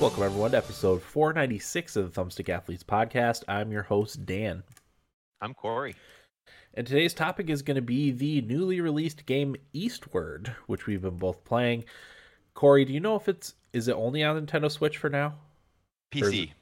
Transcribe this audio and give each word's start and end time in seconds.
Welcome, 0.00 0.22
everyone, 0.22 0.52
to 0.52 0.56
episode 0.56 1.02
496 1.02 1.96
of 1.96 2.14
the 2.14 2.20
Thumbstick 2.20 2.48
Athletes 2.48 2.82
podcast. 2.82 3.44
I'm 3.46 3.70
your 3.70 3.82
host, 3.82 4.24
Dan. 4.24 4.62
I'm 5.42 5.52
Corey. 5.52 5.94
And 6.72 6.86
today's 6.86 7.12
topic 7.12 7.50
is 7.50 7.60
going 7.60 7.74
to 7.74 7.82
be 7.82 8.10
the 8.10 8.40
newly 8.40 8.80
released 8.80 9.26
game 9.26 9.56
Eastward, 9.74 10.54
which 10.66 10.86
we've 10.86 11.02
been 11.02 11.18
both 11.18 11.44
playing. 11.44 11.84
Corey, 12.54 12.86
do 12.86 12.94
you 12.94 13.00
know 13.00 13.14
if 13.16 13.28
it's 13.28 13.52
is 13.74 13.88
it 13.88 13.92
only 13.92 14.24
on 14.24 14.40
Nintendo 14.46 14.70
Switch 14.70 14.96
for 14.96 15.10
now? 15.10 15.34
PC. 16.12 16.52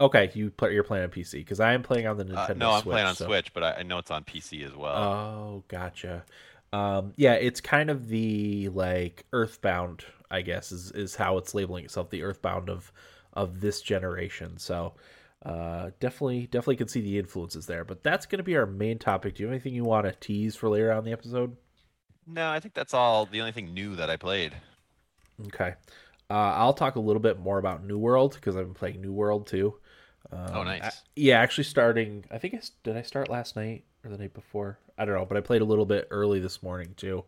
Okay, 0.00 0.30
you 0.34 0.50
play, 0.50 0.72
you're 0.72 0.84
playing 0.84 1.02
on 1.02 1.10
PC 1.10 1.32
because 1.32 1.58
I 1.58 1.72
am 1.72 1.82
playing 1.82 2.06
on 2.06 2.16
the 2.16 2.24
Nintendo. 2.24 2.50
Uh, 2.50 2.54
no, 2.54 2.70
I'm 2.70 2.82
Switch, 2.82 2.92
playing 2.92 3.06
on 3.08 3.16
so- 3.16 3.26
Switch, 3.26 3.52
but 3.52 3.64
I, 3.64 3.72
I 3.72 3.82
know 3.82 3.98
it's 3.98 4.12
on 4.12 4.22
PC 4.22 4.64
as 4.64 4.74
well. 4.76 4.96
Oh, 4.96 5.64
gotcha. 5.66 6.24
Um, 6.72 7.12
yeah, 7.16 7.34
it's 7.34 7.60
kind 7.60 7.90
of 7.90 8.06
the 8.08 8.68
like 8.68 9.24
Earthbound, 9.32 10.04
I 10.34 10.42
guess, 10.42 10.72
is 10.72 10.90
is 10.92 11.16
how 11.16 11.38
it's 11.38 11.54
labeling 11.54 11.84
itself, 11.84 12.10
the 12.10 12.22
Earthbound 12.22 12.68
of 12.68 12.92
of 13.32 13.60
this 13.60 13.80
generation. 13.80 14.58
So 14.58 14.94
uh 15.44 15.90
definitely 16.00 16.46
definitely 16.46 16.76
can 16.76 16.88
see 16.88 17.00
the 17.00 17.18
influences 17.18 17.66
there. 17.66 17.84
But 17.84 18.02
that's 18.02 18.26
gonna 18.26 18.42
be 18.42 18.56
our 18.56 18.66
main 18.66 18.98
topic. 18.98 19.34
Do 19.34 19.42
you 19.42 19.46
have 19.48 19.52
anything 19.54 19.74
you 19.74 19.84
want 19.84 20.06
to 20.06 20.12
tease 20.12 20.56
for 20.56 20.68
later 20.68 20.90
on 20.92 20.98
in 20.98 21.04
the 21.04 21.12
episode? 21.12 21.56
no, 22.26 22.48
I 22.50 22.58
think 22.60 22.72
that's 22.74 22.94
all. 22.94 23.26
The 23.26 23.40
only 23.40 23.52
thing 23.52 23.74
new 23.74 23.96
that 23.96 24.08
I 24.10 24.16
played. 24.16 24.54
Okay. 25.46 25.74
Uh, 26.30 26.34
I'll 26.56 26.72
talk 26.72 26.96
a 26.96 27.00
little 27.00 27.20
bit 27.20 27.38
more 27.38 27.58
about 27.58 27.84
New 27.84 27.98
World 27.98 28.34
because 28.34 28.56
I've 28.56 28.64
been 28.64 28.72
playing 28.74 29.02
New 29.02 29.12
World 29.12 29.46
too. 29.46 29.74
Um, 30.32 30.46
Oh, 30.54 30.62
nice. 30.62 30.82
I- 30.82 30.90
yeah, 31.16 31.38
actually 31.40 31.64
starting. 31.64 32.24
I 32.30 32.38
think 32.38 32.54
I 32.54 32.60
did. 32.82 32.96
I 32.96 33.02
start 33.02 33.28
last 33.28 33.56
night 33.56 33.84
or 34.04 34.10
the 34.10 34.16
night 34.16 34.32
before. 34.32 34.78
I 34.96 35.04
don't 35.04 35.14
know, 35.16 35.26
but 35.26 35.36
I 35.36 35.40
played 35.42 35.60
a 35.60 35.66
little 35.66 35.84
bit 35.84 36.08
early 36.10 36.40
this 36.40 36.62
morning 36.62 36.94
too, 36.96 37.24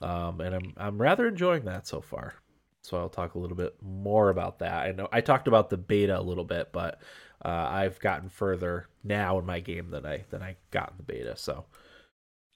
um, 0.00 0.40
and 0.40 0.54
I'm 0.54 0.72
I'm 0.76 1.00
rather 1.00 1.28
enjoying 1.28 1.64
that 1.64 1.86
so 1.86 2.00
far. 2.00 2.34
So 2.82 2.98
I'll 2.98 3.08
talk 3.08 3.34
a 3.34 3.38
little 3.38 3.56
bit 3.56 3.74
more 3.82 4.28
about 4.28 4.58
that. 4.58 4.86
I 4.86 4.92
know 4.92 5.08
I 5.10 5.20
talked 5.20 5.48
about 5.48 5.70
the 5.70 5.78
beta 5.78 6.18
a 6.18 6.20
little 6.20 6.44
bit, 6.44 6.70
but 6.72 7.00
uh, 7.44 7.48
I've 7.70 7.98
gotten 7.98 8.28
further 8.28 8.88
now 9.02 9.38
in 9.38 9.46
my 9.46 9.60
game 9.60 9.90
than 9.90 10.04
I 10.04 10.24
than 10.30 10.42
I 10.42 10.56
got 10.70 10.90
in 10.90 10.96
the 10.98 11.02
beta. 11.02 11.36
So 11.36 11.64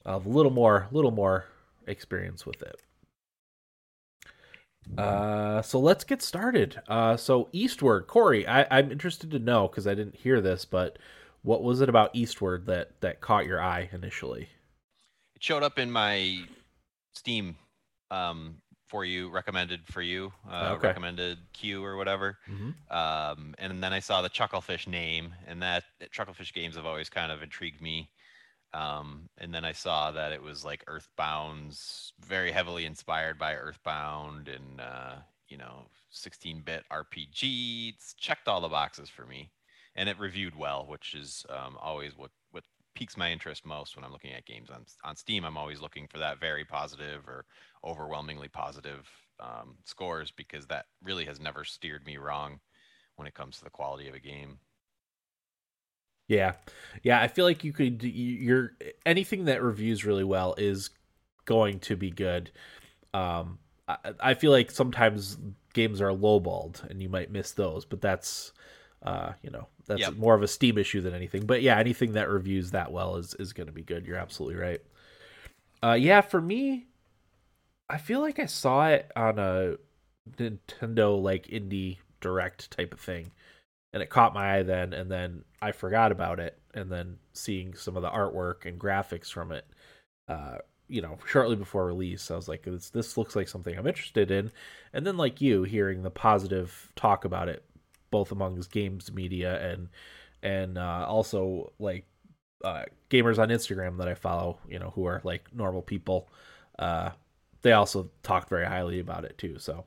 I'll 0.05 0.19
have 0.19 0.25
a 0.25 0.29
little 0.29 0.51
more 0.51 0.87
little 0.91 1.11
more 1.11 1.45
experience 1.87 2.45
with 2.45 2.61
it. 2.61 2.81
Uh, 4.97 5.61
so 5.61 5.79
let's 5.79 6.03
get 6.03 6.21
started. 6.21 6.81
Uh, 6.87 7.15
so 7.15 7.47
Eastward, 7.51 8.07
Corey, 8.07 8.47
I, 8.47 8.65
I'm 8.71 8.91
interested 8.91 9.29
to 9.31 9.39
know 9.39 9.67
because 9.67 9.85
I 9.85 9.93
didn't 9.93 10.15
hear 10.15 10.41
this, 10.41 10.65
but 10.65 10.97
what 11.43 11.63
was 11.63 11.81
it 11.81 11.89
about 11.89 12.11
Eastward 12.13 12.65
that 12.65 12.99
that 13.01 13.21
caught 13.21 13.45
your 13.45 13.61
eye 13.61 13.89
initially? 13.91 14.49
It 15.35 15.43
showed 15.43 15.63
up 15.63 15.79
in 15.79 15.91
my 15.91 16.43
Steam 17.19 17.57
um, 18.11 18.61
for 18.87 19.03
you, 19.05 19.29
recommended 19.29 19.81
for 19.87 20.01
you, 20.01 20.31
uh, 20.49 20.73
Okay. 20.77 20.87
recommended 20.87 21.37
queue 21.53 21.83
or 21.83 21.95
whatever. 21.97 22.37
Um, 22.89 23.53
and 23.59 23.83
then 23.83 23.93
I 23.93 23.99
saw 23.99 24.21
the 24.21 24.29
Chucklefish 24.29 24.87
name, 24.87 25.35
and 25.45 25.61
that 25.61 25.83
Chucklefish 26.11 26.53
games 26.53 26.75
have 26.75 26.85
always 26.85 27.09
kind 27.09 27.31
of 27.31 27.43
intrigued 27.43 27.81
me. 27.81 28.09
Um, 28.73 29.29
and 29.37 29.53
then 29.53 29.65
I 29.65 29.73
saw 29.73 30.11
that 30.11 30.31
it 30.31 30.41
was 30.41 30.63
like 30.63 30.83
Earthbound's 30.87 32.13
very 32.19 32.51
heavily 32.51 32.85
inspired 32.85 33.37
by 33.37 33.55
Earthbound 33.55 34.47
and 34.47 34.79
uh, 34.79 35.15
you 35.49 35.57
know 35.57 35.87
16-bit 36.13 36.83
RPG. 36.91 37.93
It's 37.95 38.13
checked 38.13 38.47
all 38.47 38.61
the 38.61 38.69
boxes 38.69 39.09
for 39.09 39.25
me, 39.25 39.51
and 39.95 40.07
it 40.07 40.19
reviewed 40.19 40.55
well, 40.55 40.85
which 40.87 41.13
is 41.15 41.45
um, 41.49 41.77
always 41.81 42.15
what 42.17 42.31
piques 42.99 43.17
my 43.17 43.31
interest 43.31 43.65
most 43.65 43.95
when 43.95 44.05
I'm 44.05 44.11
looking 44.11 44.33
at 44.33 44.45
games 44.45 44.69
on 44.69 44.85
on 45.05 45.15
Steam. 45.15 45.45
I'm 45.45 45.57
always 45.57 45.81
looking 45.81 46.07
for 46.07 46.19
that 46.19 46.39
very 46.39 46.65
positive 46.65 47.27
or 47.27 47.45
overwhelmingly 47.85 48.49
positive 48.49 49.07
um, 49.39 49.77
scores 49.85 50.31
because 50.31 50.67
that 50.67 50.87
really 51.03 51.25
has 51.25 51.39
never 51.39 51.63
steered 51.65 52.05
me 52.05 52.17
wrong 52.17 52.59
when 53.15 53.27
it 53.27 53.35
comes 53.35 53.57
to 53.59 53.65
the 53.65 53.71
quality 53.71 54.09
of 54.09 54.15
a 54.15 54.19
game. 54.19 54.59
Yeah, 56.27 56.53
yeah. 57.03 57.21
I 57.21 57.27
feel 57.27 57.45
like 57.45 57.63
you 57.63 57.73
could. 57.73 58.03
you- 58.03 58.11
You're 58.11 58.71
anything 59.05 59.45
that 59.45 59.63
reviews 59.63 60.05
really 60.05 60.23
well 60.23 60.55
is 60.57 60.91
going 61.45 61.79
to 61.81 61.95
be 61.95 62.11
good. 62.11 62.51
Um, 63.13 63.59
I, 63.87 63.97
I 64.21 64.33
feel 64.35 64.51
like 64.51 64.71
sometimes 64.71 65.37
games 65.73 66.01
are 66.01 66.11
lowballed, 66.11 66.89
and 66.89 67.01
you 67.01 67.09
might 67.09 67.31
miss 67.31 67.51
those, 67.53 67.85
but 67.85 68.01
that's, 68.01 68.53
uh, 69.03 69.33
you 69.41 69.49
know, 69.49 69.67
that's 69.87 70.01
Yep. 70.01 70.15
more 70.17 70.35
of 70.35 70.43
a 70.43 70.47
Steam 70.47 70.77
issue 70.77 71.01
than 71.01 71.13
anything. 71.13 71.45
But 71.45 71.61
yeah, 71.61 71.77
anything 71.77 72.13
that 72.13 72.29
reviews 72.29 72.71
that 72.71 72.91
well 72.91 73.15
is 73.15 73.33
is 73.35 73.53
going 73.53 73.67
to 73.67 73.73
be 73.73 73.83
good. 73.83 74.05
You're 74.05 74.17
absolutely 74.17 74.59
right. 74.59 74.81
Uh, 75.81 75.93
yeah, 75.93 76.21
for 76.21 76.41
me, 76.41 76.87
I 77.89 77.97
feel 77.97 78.19
like 78.21 78.39
I 78.39 78.45
saw 78.45 78.87
it 78.89 79.11
on 79.15 79.39
a 79.39 79.75
Nintendo 80.37 81.21
like 81.21 81.47
indie 81.47 81.97
direct 82.21 82.71
type 82.71 82.93
of 82.93 82.99
thing 82.99 83.31
and 83.93 84.03
it 84.03 84.09
caught 84.09 84.33
my 84.33 84.57
eye 84.57 84.63
then 84.63 84.93
and 84.93 85.09
then 85.09 85.43
i 85.61 85.71
forgot 85.71 86.11
about 86.11 86.39
it 86.39 86.59
and 86.73 86.91
then 86.91 87.17
seeing 87.33 87.73
some 87.73 87.95
of 87.95 88.03
the 88.03 88.09
artwork 88.09 88.65
and 88.65 88.79
graphics 88.79 89.31
from 89.31 89.51
it 89.51 89.65
uh 90.27 90.57
you 90.87 91.01
know 91.01 91.17
shortly 91.27 91.55
before 91.55 91.85
release 91.85 92.29
i 92.31 92.35
was 92.35 92.47
like 92.47 92.63
this, 92.63 92.89
this 92.89 93.17
looks 93.17 93.35
like 93.35 93.47
something 93.47 93.77
i'm 93.77 93.87
interested 93.87 94.31
in 94.31 94.51
and 94.93 95.05
then 95.05 95.17
like 95.17 95.41
you 95.41 95.63
hearing 95.63 96.03
the 96.03 96.11
positive 96.11 96.91
talk 96.95 97.25
about 97.25 97.47
it 97.49 97.63
both 98.11 98.31
amongst 98.31 98.71
games 98.71 99.11
media 99.13 99.59
and 99.71 99.89
and 100.43 100.77
uh 100.77 101.05
also 101.07 101.71
like 101.79 102.05
uh 102.63 102.83
gamers 103.09 103.39
on 103.39 103.49
instagram 103.49 103.97
that 103.97 104.07
i 104.07 104.13
follow 104.13 104.59
you 104.67 104.79
know 104.79 104.91
who 104.95 105.05
are 105.05 105.21
like 105.23 105.47
normal 105.53 105.81
people 105.81 106.29
uh 106.79 107.09
they 107.61 107.71
also 107.73 108.09
talked 108.23 108.49
very 108.49 108.65
highly 108.65 108.99
about 108.99 109.25
it 109.25 109.37
too 109.37 109.57
so 109.59 109.85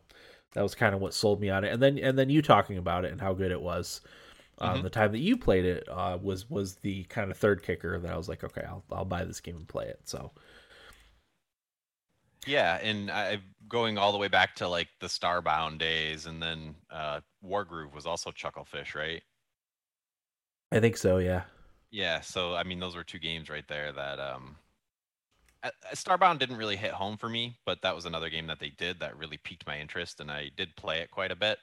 that 0.55 0.63
was 0.63 0.75
kind 0.75 0.95
of 0.95 1.01
what 1.01 1.15
sold 1.15 1.41
me 1.41 1.51
on 1.51 1.65
it 1.65 1.73
and 1.73 1.83
then 1.83 1.99
and 1.99 2.19
then 2.19 2.31
you 2.31 2.43
talking 2.43 2.79
about 2.79 3.05
it 3.05 3.13
and 3.13 3.21
how 3.21 3.33
good 3.33 3.51
it 3.51 3.61
was 3.61 4.01
um, 4.59 4.81
Mhm. 4.81 4.83
the 4.83 4.91
time 4.91 5.13
that 5.13 5.19
you 5.19 5.37
played 5.37 5.65
it 5.65 5.89
uh, 5.89 6.19
was 6.21 6.49
was 6.51 6.77
the 6.77 7.05
kind 7.05 7.31
of 7.31 7.37
third 7.37 7.63
kicker 7.63 7.99
that 7.99 8.13
I 8.13 8.17
was 8.17 8.29
like, 8.29 8.45
okay, 8.45 8.63
I'll 8.67 8.85
I'll 8.93 9.05
buy 9.05 9.25
this 9.25 9.41
game 9.41 9.57
and 9.57 9.69
play 9.69 9.87
it. 9.87 10.01
So 10.05 10.31
Yeah, 12.47 12.79
and 12.83 13.11
I 13.11 13.41
going 13.69 13.99
all 13.99 14.13
the 14.13 14.19
way 14.19 14.29
back 14.29 14.55
to 14.57 14.69
like 14.69 14.89
the 15.01 15.07
Starbound 15.07 15.79
days, 15.79 16.27
and 16.27 16.43
then 16.43 16.75
uh, 16.91 17.21
Wargroove 17.45 17.95
was 17.95 18.07
also 18.07 18.31
Chucklefish, 18.31 18.95
right? 18.95 19.23
I 20.73 20.81
think 20.81 20.97
so, 20.97 21.19
yeah. 21.19 21.43
Yeah, 21.91 22.21
so 22.21 22.55
I 22.55 22.65
mean, 22.65 22.81
those 22.81 22.97
were 22.97 23.05
two 23.05 23.19
games 23.19 23.49
right 23.49 23.67
there 23.69 23.93
that 23.93 24.19
um, 24.19 24.57
uh, 25.63 25.71
uh, 25.91 25.95
Starbound 25.95 26.39
didn't 26.39 26.57
really 26.57 26.77
hit 26.77 26.93
home 26.93 27.17
for 27.17 27.29
me, 27.29 27.57
but 27.65 27.81
that 27.83 27.95
was 27.95 28.07
another 28.07 28.31
game 28.31 28.47
that 28.49 28.59
they 28.59 28.71
did 28.71 28.99
that 29.01 29.17
really 29.17 29.39
piqued 29.45 29.67
my 29.67 29.79
interest, 29.79 30.21
and 30.21 30.31
I 30.31 30.51
did 30.57 30.75
play 30.77 31.01
it 31.01 31.11
quite 31.11 31.31
a 31.31 31.37
bit. 31.37 31.59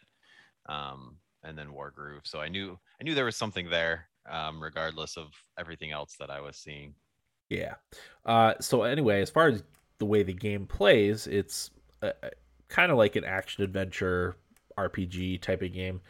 Um, 0.67 1.17
and 1.44 1.57
then 1.57 1.69
Wargroove, 1.69 2.25
so 2.25 2.40
I 2.40 2.50
knew 2.50 2.78
I 3.00 3.03
knew 3.03 3.16
there 3.16 3.25
was 3.25 3.35
something 3.35 3.69
there, 3.69 4.07
um, 4.29 4.61
regardless 4.61 5.17
of 5.17 5.28
everything 5.57 5.91
else 5.91 6.16
that 6.19 6.29
I 6.29 6.41
was 6.41 6.57
seeing. 6.57 6.94
Yeah. 7.50 7.75
Uh, 8.25 8.53
so 8.59 8.84
anyway, 8.84 9.22
as 9.22 9.29
far 9.29 9.47
as 9.47 9.63
the 9.99 10.05
way 10.05 10.23
the 10.23 10.33
game 10.33 10.65
plays, 10.65 11.27
it's 11.27 11.71
uh, 12.01 12.11
kind 12.67 12.91
of 12.91 12.97
like 12.97 13.15
an 13.15 13.25
action 13.25 13.63
adventure 13.63 14.35
RPG 14.77 15.41
type 15.41 15.61
of 15.61 15.73
game. 15.73 16.01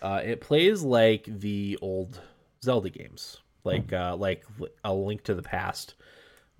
Uh, 0.00 0.20
it 0.24 0.40
plays 0.40 0.82
like 0.82 1.24
the 1.26 1.78
old 1.80 2.20
Zelda 2.62 2.90
games, 2.90 3.38
like 3.64 3.92
uh, 3.92 4.16
like 4.16 4.44
a 4.84 4.92
Link 4.94 5.24
to 5.24 5.34
the 5.34 5.42
Past 5.42 5.94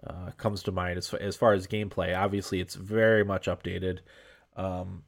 uh, 0.07 0.31
comes 0.37 0.63
to 0.65 0.73
mind 0.73 0.99
as 0.99 1.13
as 1.15 1.37
far 1.37 1.53
as 1.53 1.67
gameplay. 1.67 2.17
Obviously, 2.17 2.61
it's 2.61 2.75
very 2.75 3.25
much 3.25 3.47
updated. 3.47 3.99
Um, 4.57 5.03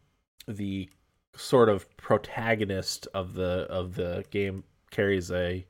the 0.46 0.88
sort 1.36 1.68
of 1.68 1.96
protagonist 1.96 3.08
of 3.14 3.34
the 3.34 3.66
of 3.70 3.94
the 3.94 4.24
game 4.30 4.64
carries 4.90 5.30
a 5.30 5.64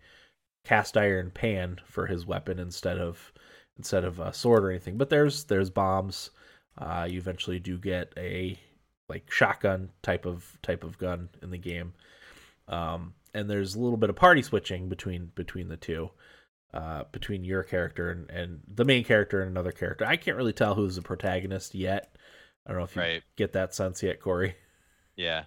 cast 0.64 0.96
iron 0.96 1.30
pan 1.30 1.78
for 1.86 2.06
his 2.06 2.26
weapon 2.26 2.58
instead 2.58 2.98
of 2.98 3.32
instead 3.76 4.04
of 4.04 4.18
a 4.20 4.32
sword 4.32 4.64
or 4.64 4.70
anything. 4.70 4.96
But 4.96 5.08
there's 5.10 5.44
there's 5.44 5.70
bombs. 5.70 6.30
Uh, 6.76 7.06
you 7.08 7.18
eventually 7.18 7.58
do 7.58 7.78
get 7.78 8.12
a 8.16 8.58
like 9.08 9.30
shotgun 9.30 9.90
type 10.02 10.26
of 10.26 10.58
type 10.62 10.84
of 10.84 10.98
gun 10.98 11.28
in 11.42 11.50
the 11.50 11.58
game. 11.58 11.92
Um, 12.68 13.14
and 13.34 13.50
there's 13.50 13.74
a 13.74 13.80
little 13.80 13.96
bit 13.98 14.10
of 14.10 14.16
party 14.16 14.42
switching 14.42 14.88
between 14.88 15.30
between 15.34 15.68
the 15.68 15.76
two. 15.76 16.10
Uh, 16.72 17.04
between 17.12 17.44
your 17.44 17.62
character 17.62 18.10
and, 18.10 18.28
and 18.30 18.60
the 18.66 18.84
main 18.84 19.04
character 19.04 19.40
and 19.40 19.48
another 19.48 19.70
character. 19.70 20.04
I 20.04 20.16
can't 20.16 20.36
really 20.36 20.52
tell 20.52 20.74
who's 20.74 20.96
the 20.96 21.02
protagonist 21.02 21.72
yet. 21.72 22.16
I 22.66 22.70
don't 22.70 22.78
know 22.78 22.84
if 22.84 22.96
you 22.96 23.02
Right. 23.02 23.22
get 23.36 23.52
that 23.52 23.76
sense 23.76 24.02
yet, 24.02 24.18
Corey. 24.18 24.56
Yeah. 25.14 25.44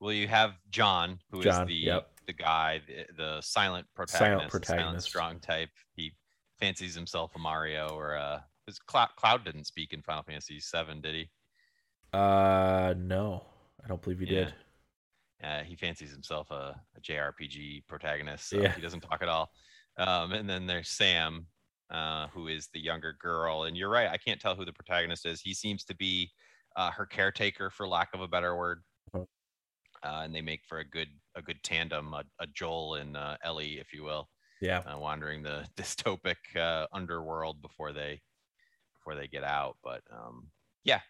Well, 0.00 0.14
you 0.14 0.26
have 0.28 0.54
John, 0.70 1.18
who 1.30 1.40
is 1.40 1.44
John, 1.44 1.66
the 1.66 1.74
yep. 1.74 2.08
the 2.26 2.32
guy, 2.32 2.80
the, 2.86 3.04
the 3.14 3.40
silent 3.42 3.88
protagonist, 3.94 4.52
Silent 4.52 4.52
the 4.52 4.66
silent 4.66 5.02
strong 5.02 5.38
type. 5.40 5.68
He 5.96 6.14
fancies 6.60 6.94
himself 6.94 7.32
a 7.34 7.38
Mario 7.38 7.88
or 7.88 8.14
a. 8.14 8.44
His 8.66 8.78
Cloud, 8.78 9.08
Cloud 9.16 9.44
didn't 9.44 9.64
speak 9.64 9.92
in 9.92 10.02
Final 10.02 10.22
Fantasy 10.22 10.60
VII, 10.60 11.00
did 11.00 11.14
he? 11.14 11.30
Uh, 12.12 12.94
no, 12.96 13.46
I 13.82 13.88
don't 13.88 14.00
believe 14.00 14.20
he 14.20 14.26
Yeah. 14.26 14.44
did. 14.44 14.54
Uh, 15.42 15.62
he 15.64 15.74
fancies 15.74 16.12
himself 16.12 16.50
a, 16.50 16.80
a 16.96 17.00
JRPG 17.00 17.86
protagonist, 17.88 18.50
so 18.50 18.60
Yeah. 18.60 18.74
he 18.74 18.80
doesn't 18.82 19.00
talk 19.00 19.22
at 19.22 19.28
all. 19.28 19.50
Um, 19.96 20.32
and 20.32 20.48
then 20.48 20.66
there's 20.66 20.90
Sam, 20.90 21.46
uh, 21.88 22.28
who 22.28 22.46
is 22.48 22.68
the 22.68 22.80
younger 22.80 23.14
girl. 23.14 23.64
And 23.64 23.76
you're 23.76 23.88
right, 23.88 24.08
I 24.08 24.18
can't 24.18 24.40
tell 24.40 24.54
who 24.54 24.64
the 24.64 24.72
protagonist 24.72 25.26
is. 25.26 25.40
He 25.40 25.54
seems 25.54 25.84
to 25.86 25.96
be 25.96 26.30
uh, 26.76 26.90
her 26.92 27.06
caretaker, 27.06 27.70
for 27.70 27.88
lack 27.88 28.10
of 28.14 28.20
a 28.20 28.28
better 28.28 28.54
word. 28.56 28.82
Mhm. 29.12 29.26
uh, 30.04 30.20
and 30.24 30.34
they 30.34 30.42
make 30.42 30.64
for 30.66 30.78
a 30.78 30.84
good 30.84 31.08
a 31.34 31.42
good 31.42 31.62
tandem, 31.64 32.14
a, 32.14 32.22
a 32.38 32.46
Joel 32.46 32.96
and 32.96 33.16
uh, 33.16 33.36
Ellie, 33.42 33.78
if 33.78 33.92
you 33.92 34.04
will. 34.04 34.28
Yeah, 34.60 34.78
uh, 34.80 34.98
wandering 34.98 35.42
the 35.42 35.64
dystopic 35.76 36.36
uh, 36.56 36.86
underworld 36.92 37.62
before 37.62 37.92
they 37.92 38.20
before 38.98 39.14
they 39.14 39.26
get 39.26 39.44
out. 39.44 39.76
But 39.82 40.02
um, 40.10 40.48
yeah, 40.84 41.00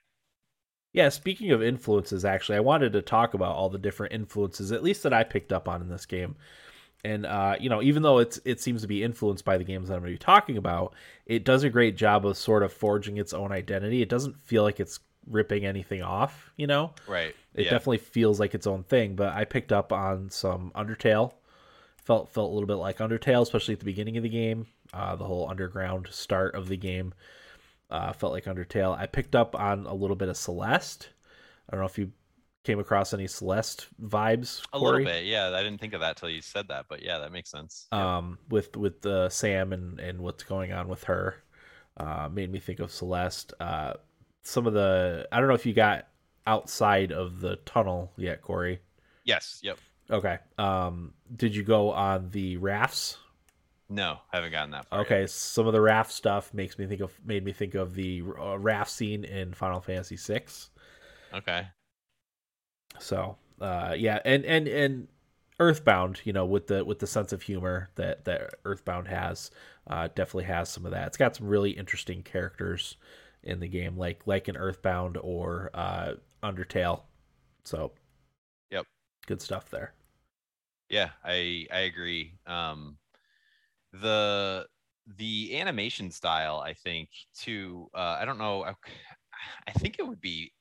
yeah. 0.93 1.09
Speaking 1.09 1.51
of 1.51 1.63
influences, 1.63 2.25
actually, 2.25 2.57
I 2.57 2.61
wanted 2.61 2.93
to 2.93 3.03
talk 3.03 3.35
about 3.35 3.55
all 3.55 3.69
the 3.69 3.79
different 3.79 4.13
influences, 4.13 4.73
at 4.73 4.83
least 4.83 5.03
that 5.03 5.13
I 5.13 5.25
picked 5.25 5.53
up 5.53 5.69
on 5.69 5.81
in 5.81 5.89
this 5.89 6.07
game. 6.07 6.37
And 7.05 7.25
uh, 7.27 7.57
you 7.59 7.71
know, 7.71 7.83
even 7.83 8.03
though 8.03 8.19
it's 8.19 8.41
it 8.45 8.61
seems 8.61 8.83
to 8.83 8.89
be 8.89 9.03
influenced 9.03 9.45
by 9.45 9.59
the 9.59 9.65
games 9.65 9.89
that 9.89 9.95
I'm 9.95 10.01
going 10.01 10.13
to 10.13 10.19
be 10.19 10.25
talking 10.25 10.57
about, 10.57 10.95
it 11.27 11.45
does 11.45 11.65
a 11.65 11.71
great 11.71 11.97
job 11.97 12.27
of 12.27 12.37
sort 12.37 12.63
of 12.63 12.73
forging 12.73 13.17
its 13.17 13.33
own 13.33 13.53
identity. 13.53 14.03
It 14.03 14.09
doesn't 14.09 14.43
feel 14.45 14.63
like 14.63 14.81
it's 14.81 15.01
ripping 15.27 15.65
anything 15.65 16.03
off, 16.03 16.53
you 16.57 16.67
know. 16.67 16.93
Right. 17.07 17.35
It 17.55 17.65
yeah. 17.65 17.71
definitely 17.71 17.99
feels 17.99 18.39
like 18.39 18.55
its 18.55 18.67
own 18.67 18.85
thing. 18.85 19.17
But 19.17 19.35
I 19.35 19.45
picked 19.45 19.73
up 19.73 19.93
on 19.93 20.31
some 20.31 20.73
Undertale. 20.75 21.33
Felt 22.11 22.29
felt 22.33 22.51
a 22.51 22.53
little 22.53 22.67
bit 22.67 22.75
like 22.75 22.99
Undertale, 22.99 23.43
especially 23.43 23.75
at 23.75 23.79
the 23.79 23.85
beginning 23.85 24.17
of 24.17 24.25
the 24.25 24.29
game. 24.29 24.67
Uh, 24.93 25.15
the 25.15 25.25
whole 25.25 25.49
underground 25.49 26.09
start 26.11 26.57
of 26.57 26.67
the 26.67 26.77
game 26.77 27.15
uh, 27.89 28.13
felt 28.13 28.33
like 28.33 28.47
Undertale. 28.47 28.99
I 28.99 29.07
picked 29.07 29.37
up 29.37 29.55
on 29.55 29.87
a 29.87 29.95
little 29.95 30.17
bit 30.17 30.29
of 30.29 30.37
Celeste. 30.37 31.11
I 31.69 31.71
don't 31.71 31.83
know 31.83 31.87
if 31.87 31.99
you 31.99 32.11
came 32.65 32.81
across 32.81 33.15
any 33.15 33.29
Celeste 33.29 33.87
vibes? 34.03 34.61
A 34.73 34.79
little 34.81 35.05
bit, 35.05 35.25
yeah. 35.25 35.51
I 35.55 35.63
didn't 35.63 35.81
think 35.81 35.93
of 35.95 36.01
that 36.01 36.17
till 36.17 36.29
you 36.31 36.43
said 36.43 36.67
that, 36.67 36.87
but 36.89 37.01
yeah, 37.01 37.19
that 37.19 37.31
makes 37.31 37.49
sense. 37.49 37.87
Um, 37.93 38.39
with 38.49 38.77
with 38.77 39.03
the 39.03 39.17
uh, 39.17 39.29
Sam 39.29 39.73
and 39.73 40.01
and 40.01 40.19
what's 40.19 40.43
going 40.43 40.73
on 40.73 40.89
with 40.89 41.05
her, 41.05 41.37
uh, 41.97 42.29
made 42.29 42.51
me 42.51 42.59
think 42.59 42.81
of 42.81 42.91
Celeste. 42.91 43.55
Uh, 43.61 43.93
some 44.43 44.67
of 44.67 44.73
the 44.73 45.29
I 45.31 45.39
don't 45.39 45.47
know 45.49 45.55
if 45.55 45.65
you 45.65 45.75
got 45.75 46.09
outside 46.45 47.13
of 47.13 47.41
the 47.41 47.55
tunnel 47.67 48.11
yet, 48.17 48.43
Corey. 48.43 48.81
Yes. 49.23 49.61
Yep. 49.63 49.79
Okay. 50.11 50.39
Um, 50.59 51.15
did 51.35 51.55
you 51.55 51.63
go 51.63 51.93
on 51.93 52.31
the 52.31 52.57
rafts? 52.57 53.19
No, 53.89 54.19
I 54.33 54.37
haven't 54.37 54.53
gotten 54.53 54.71
that 54.71 54.87
far. 54.87 55.01
Okay, 55.01 55.21
yet. 55.23 55.31
some 55.31 55.67
of 55.67 55.73
the 55.73 55.81
raft 55.81 56.13
stuff 56.13 56.55
makes 56.55 56.79
me 56.79 56.87
think 56.87 57.01
of 57.01 57.13
made 57.25 57.45
me 57.45 57.53
think 57.53 57.75
of 57.75 57.95
the 57.95 58.23
uh, 58.41 58.59
raft 58.59 58.91
scene 58.91 59.25
in 59.25 59.53
Final 59.53 59.81
Fantasy 59.81 60.17
VI. 60.17 60.45
Okay. 61.35 61.67
So 63.01 63.37
uh, 63.61 63.95
yeah, 63.97 64.21
and 64.25 64.45
and 64.45 64.69
and 64.69 65.09
Earthbound, 65.59 66.21
you 66.25 66.33
know, 66.33 66.47
with 66.47 66.69
the 66.69 66.85
with 66.85 67.01
the 67.01 67.07
sense 67.07 67.33
of 67.33 67.43
humor 67.43 67.91
that 67.97 68.25
that 68.25 68.55
Earthbound 68.65 69.09
has, 69.09 69.51
uh, 69.89 70.09
definitely 70.15 70.45
has 70.45 70.69
some 70.69 70.87
of 70.87 70.93
that. 70.93 71.09
It's 71.09 71.17
got 71.17 71.37
some 71.37 71.49
really 71.49 71.71
interesting 71.73 72.23
characters 72.23 72.97
in 73.43 73.61
the 73.61 73.69
game, 73.69 73.97
like 73.97 74.23
like 74.27 74.49
in 74.49 74.57
Earthbound 74.57 75.19
or 75.21 75.71
uh, 75.75 76.15
Undertale. 76.43 77.03
So, 77.65 77.93
yep, 78.71 78.87
good 79.27 79.43
stuff 79.43 79.69
there. 79.71 79.93
Yeah, 80.91 81.11
I 81.25 81.67
I 81.73 81.81
agree. 81.81 82.35
Um, 82.47 82.99
the 83.93 84.67
the 85.17 85.59
animation 85.59 86.11
style, 86.11 86.61
I 86.61 86.75
think, 86.75 87.09
too. 87.35 87.89
Uh, 87.95 88.19
I 88.21 88.25
don't 88.25 88.39
know. 88.39 88.65
I, 88.65 88.71
I 89.69 89.73
think 89.73 89.99
it 89.99 90.07
would 90.07 90.21
be 90.21 90.53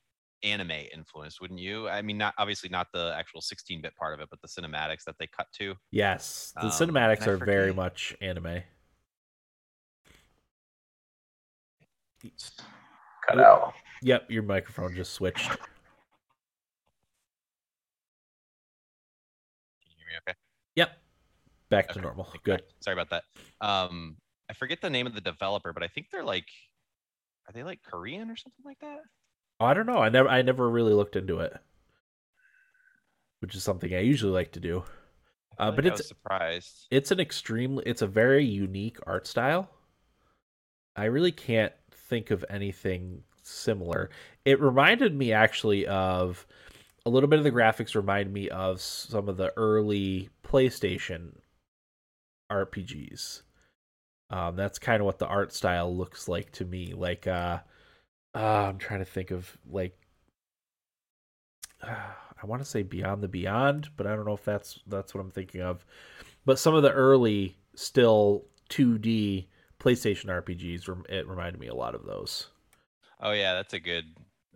anime 0.42 0.70
influenced, 0.94 1.40
wouldn't 1.40 1.60
you? 1.60 1.88
I 1.88 2.00
mean, 2.02 2.16
not 2.16 2.34
obviously 2.38 2.68
not 2.70 2.86
the 2.94 3.12
actual 3.16 3.40
16-bit 3.40 3.94
part 3.96 4.14
of 4.14 4.20
it, 4.20 4.28
but 4.30 4.40
the 4.40 4.48
cinematics 4.48 5.04
that 5.04 5.16
they 5.18 5.26
cut 5.26 5.46
to. 5.58 5.74
Yes, 5.90 6.52
the 6.56 6.66
um, 6.66 6.70
cinematics 6.70 7.26
are 7.26 7.36
very 7.36 7.74
much 7.74 8.16
anime. 8.20 8.62
Cut 13.28 13.38
out. 13.38 13.74
Yep, 14.02 14.30
your 14.30 14.42
microphone 14.42 14.94
just 14.94 15.12
switched. 15.12 15.48
Can 15.48 15.58
you 19.86 19.96
hear 19.98 20.06
me 20.06 20.18
okay? 20.28 20.36
Yep. 20.76 20.98
Back 21.70 21.86
okay. 21.86 21.94
to 21.94 22.00
normal. 22.00 22.28
Good. 22.42 22.62
Sorry 22.80 23.00
about 23.00 23.10
that. 23.10 23.22
Um, 23.60 24.16
I 24.50 24.54
forget 24.54 24.80
the 24.80 24.90
name 24.90 25.06
of 25.06 25.14
the 25.14 25.20
developer, 25.20 25.72
but 25.72 25.82
I 25.82 25.86
think 25.86 26.08
they're 26.10 26.24
like, 26.24 26.46
are 27.48 27.52
they 27.52 27.62
like 27.62 27.80
Korean 27.82 28.30
or 28.30 28.36
something 28.36 28.64
like 28.64 28.80
that? 28.80 28.98
Oh, 29.60 29.66
I 29.66 29.74
don't 29.74 29.86
know. 29.86 29.98
I 29.98 30.08
never 30.08 30.28
I 30.28 30.42
never 30.42 30.68
really 30.68 30.94
looked 30.94 31.16
into 31.16 31.40
it, 31.40 31.56
which 33.40 33.54
is 33.54 33.62
something 33.62 33.94
I 33.94 34.00
usually 34.00 34.32
like 34.32 34.52
to 34.52 34.60
do. 34.60 34.82
Uh, 35.58 35.70
but 35.70 35.84
it's 35.84 36.08
surprised. 36.08 36.86
It's 36.90 37.10
an 37.10 37.20
extremely 37.20 37.84
it's 37.86 38.02
a 38.02 38.06
very 38.06 38.44
unique 38.44 38.98
art 39.06 39.26
style. 39.26 39.70
I 40.96 41.04
really 41.04 41.32
can't 41.32 41.72
think 41.92 42.30
of 42.30 42.44
anything 42.48 43.22
similar. 43.42 44.10
It 44.44 44.60
reminded 44.60 45.14
me 45.14 45.32
actually 45.32 45.86
of 45.86 46.46
a 47.06 47.10
little 47.10 47.28
bit 47.28 47.38
of 47.38 47.44
the 47.44 47.52
graphics 47.52 47.94
remind 47.94 48.32
me 48.32 48.48
of 48.48 48.80
some 48.80 49.28
of 49.28 49.36
the 49.36 49.52
early 49.56 50.30
PlayStation 50.42 51.32
RPGs. 52.50 53.42
Um, 54.30 54.56
that's 54.56 54.78
kind 54.78 55.00
of 55.00 55.06
what 55.06 55.18
the 55.18 55.26
art 55.26 55.52
style 55.52 55.94
looks 55.94 56.28
like 56.28 56.52
to 56.52 56.64
me. 56.64 56.92
Like 56.94 57.26
uh, 57.26 57.58
uh, 58.34 58.68
I'm 58.68 58.78
trying 58.78 59.00
to 59.00 59.04
think 59.04 59.30
of 59.30 59.56
like 59.68 59.98
uh, 61.82 61.94
I 62.42 62.46
want 62.46 62.62
to 62.62 62.68
say 62.68 62.82
Beyond 62.82 63.22
the 63.22 63.28
Beyond, 63.28 63.90
but 63.96 64.06
I 64.06 64.16
don't 64.16 64.24
know 64.24 64.34
if 64.34 64.44
that's 64.44 64.78
that's 64.86 65.14
what 65.14 65.20
I'm 65.20 65.30
thinking 65.30 65.60
of. 65.60 65.84
But 66.46 66.58
some 66.58 66.74
of 66.74 66.82
the 66.82 66.92
early 66.92 67.58
still 67.74 68.46
2D 68.70 69.46
PlayStation 69.78 70.26
RPGs 70.26 71.10
it 71.10 71.28
reminded 71.28 71.60
me 71.60 71.66
a 71.66 71.74
lot 71.74 71.94
of 71.94 72.04
those. 72.06 72.48
Oh 73.20 73.32
yeah, 73.32 73.54
that's 73.54 73.74
a 73.74 73.80
good 73.80 74.04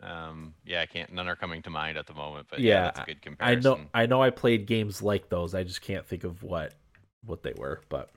um 0.02 0.54
yeah, 0.64 0.82
I 0.82 0.86
can't 0.86 1.12
none 1.12 1.28
are 1.28 1.36
coming 1.36 1.62
to 1.62 1.70
mind 1.70 1.98
at 1.98 2.06
the 2.06 2.14
moment, 2.14 2.46
but 2.48 2.60
yeah, 2.60 2.74
yeah 2.74 2.82
that's 2.84 3.00
a 3.00 3.04
good 3.04 3.22
comparison. 3.22 3.58
I 3.58 3.60
know 3.60 3.80
I 3.92 4.06
know 4.06 4.22
I 4.22 4.30
played 4.30 4.66
games 4.66 5.02
like 5.02 5.28
those. 5.28 5.54
I 5.54 5.64
just 5.64 5.82
can't 5.82 6.06
think 6.06 6.24
of 6.24 6.42
what 6.42 6.74
what 7.26 7.42
they 7.42 7.54
were, 7.56 7.82
but 7.88 8.10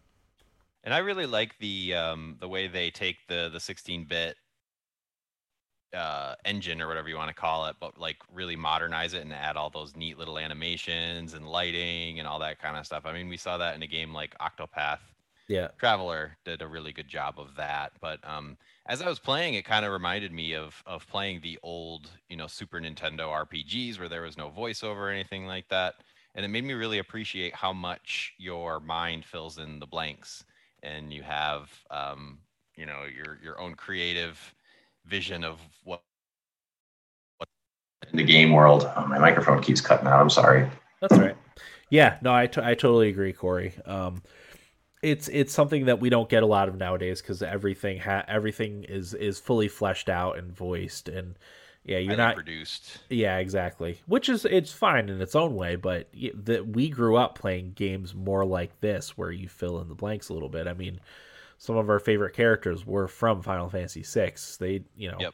and 0.83 0.94
I 0.94 1.00
really 1.00 1.25
like 1.25 1.57
the 1.59 1.94
um 1.95 2.38
the 2.39 2.48
way 2.48 2.68
they 2.68 2.92
take 2.92 3.18
the 3.27 3.50
the 3.51 3.59
16 3.59 4.06
bit 4.06 4.38
uh, 5.94 6.36
engine 6.45 6.81
or 6.81 6.88
whatever 6.88 7.09
you 7.09 7.15
want 7.15 7.30
to 7.30 7.33
call 7.33 7.65
it, 7.68 7.75
but 7.80 7.98
like 7.98 8.18
really 8.33 8.56
modernize 8.56 9.13
it 9.13 9.21
and 9.21 9.33
add 9.33 9.56
all 9.56 9.69
those 9.69 9.95
neat 9.95 10.18
little 10.18 10.38
animations 10.38 11.33
and 11.33 11.48
lighting 11.48 12.19
and 12.19 12.27
all 12.27 12.39
that 12.39 12.59
kind 12.59 12.77
of 12.77 12.86
stuff. 12.86 13.06
I 13.06 13.13
mean, 13.13 13.30
we 13.30 13.38
saw 13.38 13.57
that 13.57 13.75
in 13.75 13.83
a 13.83 13.88
game 13.88 14.13
like 14.13 14.36
Octopath. 14.39 15.00
Yeah, 15.48 15.69
Traveler 15.77 16.38
did 16.44 16.62
a 16.62 16.68
really 16.68 16.92
good 16.92 17.07
job 17.07 17.36
of 17.38 17.56
that. 17.56 17.93
But 18.01 18.20
um, 18.27 18.58
as 18.86 19.01
I 19.01 19.08
was 19.08 19.17
playing, 19.20 19.53
it 19.53 19.63
kind 19.63 19.86
of 19.86 19.93
reminded 19.93 20.34
me 20.34 20.53
of 20.53 20.84
of 20.86 21.08
playing 21.08 21.39
the 21.41 21.58
old, 21.63 22.12
you 22.27 22.36
know, 22.36 22.48
Super 22.48 22.82
Nintendo 22.82 23.29
RPGs 23.46 23.98
where 23.98 24.10
there 24.10 24.24
was 24.24 24.38
no 24.38 24.50
voiceover 24.50 24.98
or 24.98 25.10
anything 25.10 25.48
like 25.48 25.70
that, 25.70 25.96
and 26.38 26.46
it 26.46 26.50
made 26.50 26.63
me 26.63 26.75
really 26.75 27.00
appreciate 27.00 27.53
how 27.56 27.74
much 27.74 28.34
your 28.38 28.79
mind 28.79 29.25
fills 29.25 29.58
in 29.58 29.79
the 29.79 29.88
blanks, 29.88 30.44
and 30.84 31.12
you 31.12 31.24
have, 31.24 31.72
um, 31.89 32.38
you 32.75 32.86
know, 32.86 33.03
your 33.03 33.39
your 33.44 33.60
own 33.60 33.74
creative 33.74 34.53
vision 35.06 35.44
of 35.44 35.60
what, 35.84 36.03
what 37.39 37.50
in 38.12 38.17
the 38.17 38.24
game 38.24 38.53
world. 38.53 38.89
Oh, 38.96 39.08
my 39.08 39.17
microphone 39.17 39.62
keeps 39.63 39.82
cutting 39.82 40.08
out. 40.08 40.22
I'm 40.22 40.29
sorry. 40.29 40.70
That's 41.01 41.17
right. 41.17 41.36
Yeah, 41.89 42.17
no, 42.22 42.34
I, 42.34 42.48
t- 42.48 42.62
I 42.62 42.75
totally 42.75 43.10
agree, 43.10 43.34
Corey. 43.34 43.74
Um, 43.86 44.22
it's 45.01 45.27
it's 45.29 45.53
something 45.53 45.86
that 45.86 46.00
we 46.00 46.10
don't 46.10 46.29
get 46.29 46.44
a 46.44 46.48
lot 46.48 46.70
of 46.70 46.75
nowadays 46.75 47.22
because 47.22 47.41
everything 47.41 48.00
ha- 48.00 48.25
everything 48.27 48.84
is 48.84 49.15
is 49.15 49.39
fully 49.39 49.67
fleshed 49.67 50.10
out 50.10 50.38
and 50.38 50.56
voiced 50.56 51.10
and 51.10 51.36
yeah 51.88 51.98
you're 51.98 52.15
not 52.15 52.36
produced 52.36 53.00
yeah 53.10 53.38
exactly 53.38 54.00
which 54.06 54.29
is 54.29 54.46
it's 54.46 54.72
fine 54.72 55.10
in 55.10 55.22
its 55.22 55.36
own 55.36 55.56
way 55.56 55.75
but 55.75 56.08
that 56.36 56.67
we 56.67 56.89
grew 56.89 57.15
up 57.15 57.38
playing 57.38 57.72
games 57.74 58.13
more 58.13 58.46
like 58.46 58.79
this 58.82 59.17
where 59.17 59.32
you 59.32 59.48
fill 59.48 59.79
in 59.82 59.88
the 59.88 59.96
blanks 59.96 60.29
a 60.29 60.34
little 60.34 60.50
bit 60.50 60.67
i 60.67 60.74
mean 60.74 61.00
some 61.58 61.77
of 61.77 61.89
our 61.89 62.00
favorite 62.00 62.34
characters 62.34 62.86
were 62.86 63.08
from 63.08 63.41
Final 63.41 63.70
Fantasy 63.70 64.03
VI. 64.03 64.34
They, 64.60 64.84
you 64.96 65.12
know, 65.12 65.17
yep. 65.20 65.34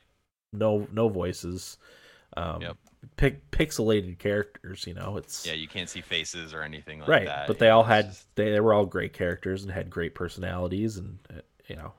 no 0.51 0.87
no 0.91 1.09
voices, 1.09 1.77
um, 2.37 2.61
yep. 2.61 2.77
pixelated 3.17 4.19
characters. 4.19 4.87
You 4.87 4.93
know, 4.93 5.17
it's 5.17 5.45
yeah, 5.45 5.53
you 5.53 5.67
can't 5.67 5.89
see 5.89 6.01
faces 6.01 6.53
or 6.53 6.63
anything 6.63 6.99
like 6.99 7.09
right, 7.09 7.25
that. 7.25 7.47
But 7.47 7.59
they 7.59 7.69
all 7.69 7.83
had 7.83 8.09
just... 8.09 8.35
they, 8.35 8.51
they 8.51 8.59
were 8.59 8.73
all 8.73 8.85
great 8.85 9.13
characters 9.13 9.63
and 9.63 9.71
had 9.71 9.89
great 9.89 10.15
personalities, 10.15 10.97
and 10.97 11.19
uh, 11.29 11.41
you 11.67 11.75
know, 11.75 11.93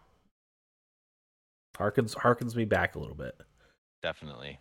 harkens 1.76 2.14
harkens 2.14 2.54
me 2.54 2.64
back 2.64 2.94
a 2.94 2.98
little 2.98 3.16
bit. 3.16 3.38
Definitely. 4.04 4.58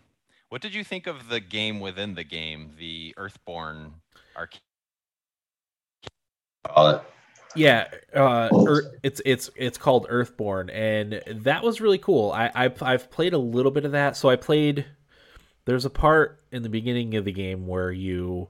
What 0.47 0.62
did 0.62 0.73
you 0.73 0.85
think 0.85 1.05
of 1.05 1.27
the 1.27 1.41
game 1.41 1.81
within 1.81 2.15
the 2.15 2.23
game, 2.23 2.71
the 2.79 3.13
Earthborn 3.17 3.91
arcade? 4.38 4.62
Uh, 6.63 7.01
yeah, 7.53 7.89
uh, 8.15 8.47
it's 9.03 9.21
it's 9.25 9.50
it's 9.57 9.77
called 9.77 10.05
Earthborn, 10.07 10.69
and 10.69 11.21
that 11.27 11.62
was 11.62 11.81
really 11.81 11.97
cool. 11.97 12.31
I 12.31 12.51
I've, 12.55 12.81
I've 12.81 13.12
played 13.12 13.33
a 13.33 13.38
little 13.38 13.73
bit 13.73 13.83
of 13.83 13.91
that. 13.91 14.15
So 14.15 14.29
I 14.29 14.38
played. 14.38 14.85
There's 15.65 15.83
a 15.83 15.89
part 15.89 16.39
in 16.53 16.63
the 16.63 16.69
beginning 16.69 17.15
of 17.15 17.25
the 17.25 17.33
game 17.33 17.67
where 17.67 17.91
you, 17.91 18.47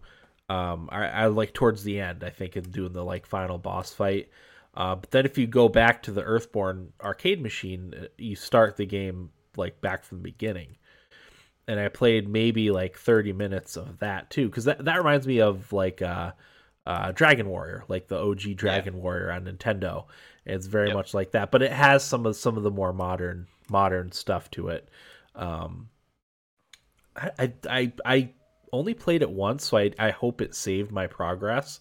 um, 0.48 0.90
I, 0.92 1.08
I 1.08 1.26
like 1.26 1.56
towards 1.56 1.84
the 1.84 2.00
end. 2.00 2.24
I 2.24 2.30
think 2.30 2.56
in 2.56 2.66
doing 2.66 2.94
the 2.94 3.04
like 3.04 3.26
final 3.26 3.58
boss 3.58 3.92
fight. 3.92 4.30
Uh, 4.76 4.94
but 4.94 5.10
then 5.10 5.26
if 5.26 5.40
you 5.40 5.48
go 5.48 5.70
back 5.70 6.04
to 6.04 6.12
the 6.12 6.22
Earthborn 6.22 6.94
arcade 7.02 7.42
machine, 7.42 7.96
uh, 8.00 8.06
you 8.20 8.36
start 8.36 8.78
the 8.78 8.86
game 8.86 9.32
like 9.58 9.82
back 9.82 10.04
from 10.04 10.20
the 10.20 10.24
beginning. 10.24 10.76
And 11.68 11.80
I 11.80 11.88
played 11.88 12.28
maybe 12.28 12.72
like 12.72 12.98
30 12.98 13.34
minutes 13.34 13.78
of 13.78 14.00
that 14.00 14.30
too, 14.30 14.48
because 14.48 14.66
that 14.66 14.84
that 14.86 14.98
reminds 14.98 15.28
me 15.28 15.42
of 15.42 15.72
like 15.72 16.02
uh, 16.02 16.32
uh, 16.86 17.12
Dragon 17.12 17.48
Warrior, 17.48 17.86
like 17.88 18.08
the 18.08 18.18
OG 18.18 18.56
Dragon 18.56 18.96
yeah. 18.96 19.00
Warrior 19.00 19.32
on 19.32 19.46
Nintendo. 19.46 20.06
It's 20.46 20.68
very 20.68 20.88
yep. 20.88 20.96
much 20.96 21.14
like 21.14 21.32
that, 21.32 21.52
but 21.52 21.62
it 21.62 21.72
has 21.72 22.04
some 22.04 22.26
of 22.26 22.36
some 22.36 22.58
of 22.58 22.64
the 22.64 22.72
more 22.72 22.94
modern 22.94 23.48
modern 23.70 24.12
stuff 24.12 24.52
to 24.52 24.70
it. 24.70 24.90
Um, 25.36 25.90
I 27.16 27.54
I 27.70 27.94
I 28.06 28.30
only 28.72 28.94
played 28.94 29.22
it 29.22 29.32
once, 29.32 29.66
so 29.66 29.78
I 29.78 29.92
I 29.98 30.12
hope 30.12 30.42
it 30.42 30.56
saved 30.56 30.92
my 30.92 31.08
progress 31.08 31.80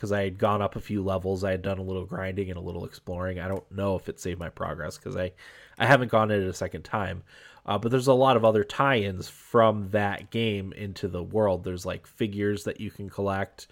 because 0.00 0.12
I 0.12 0.22
had 0.22 0.38
gone 0.38 0.62
up 0.62 0.76
a 0.76 0.80
few 0.80 1.04
levels. 1.04 1.44
I 1.44 1.50
had 1.50 1.60
done 1.60 1.76
a 1.76 1.82
little 1.82 2.06
grinding 2.06 2.48
and 2.48 2.56
a 2.56 2.62
little 2.62 2.86
exploring. 2.86 3.38
I 3.38 3.48
don't 3.48 3.70
know 3.70 3.96
if 3.96 4.08
it 4.08 4.18
saved 4.18 4.40
my 4.40 4.48
progress 4.48 4.96
because 4.96 5.14
I 5.14 5.32
I 5.78 5.84
haven't 5.84 6.10
gone 6.10 6.30
at 6.30 6.40
it 6.40 6.48
a 6.48 6.54
second 6.54 6.84
time. 6.84 7.22
Uh, 7.66 7.76
but 7.76 7.90
there's 7.90 8.06
a 8.06 8.14
lot 8.14 8.38
of 8.38 8.44
other 8.44 8.64
tie-ins 8.64 9.28
from 9.28 9.90
that 9.90 10.30
game 10.30 10.72
into 10.72 11.06
the 11.06 11.22
world. 11.22 11.64
There's 11.64 11.84
like 11.84 12.06
figures 12.06 12.64
that 12.64 12.80
you 12.80 12.90
can 12.90 13.10
collect 13.10 13.66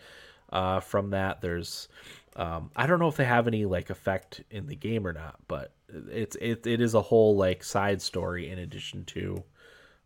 uh, 0.52 0.80
from 0.80 1.10
that. 1.10 1.40
There's 1.40 1.88
um, 2.36 2.70
I 2.76 2.86
don't 2.86 2.98
know 2.98 3.08
if 3.08 3.16
they 3.16 3.24
have 3.24 3.46
any 3.46 3.64
like 3.64 3.88
effect 3.88 4.42
in 4.50 4.66
the 4.66 4.76
game 4.76 5.06
or 5.06 5.14
not, 5.14 5.36
but 5.48 5.72
it's 6.10 6.36
it 6.36 6.66
it 6.66 6.82
is 6.82 6.92
a 6.92 7.00
whole 7.00 7.36
like 7.36 7.64
side 7.64 8.02
story 8.02 8.50
in 8.50 8.58
addition 8.58 9.06
to 9.06 9.42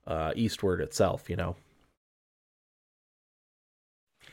uh, 0.07 0.33
Eastward 0.37 0.81
itself. 0.81 1.29
You 1.29 1.35
know. 1.35 1.57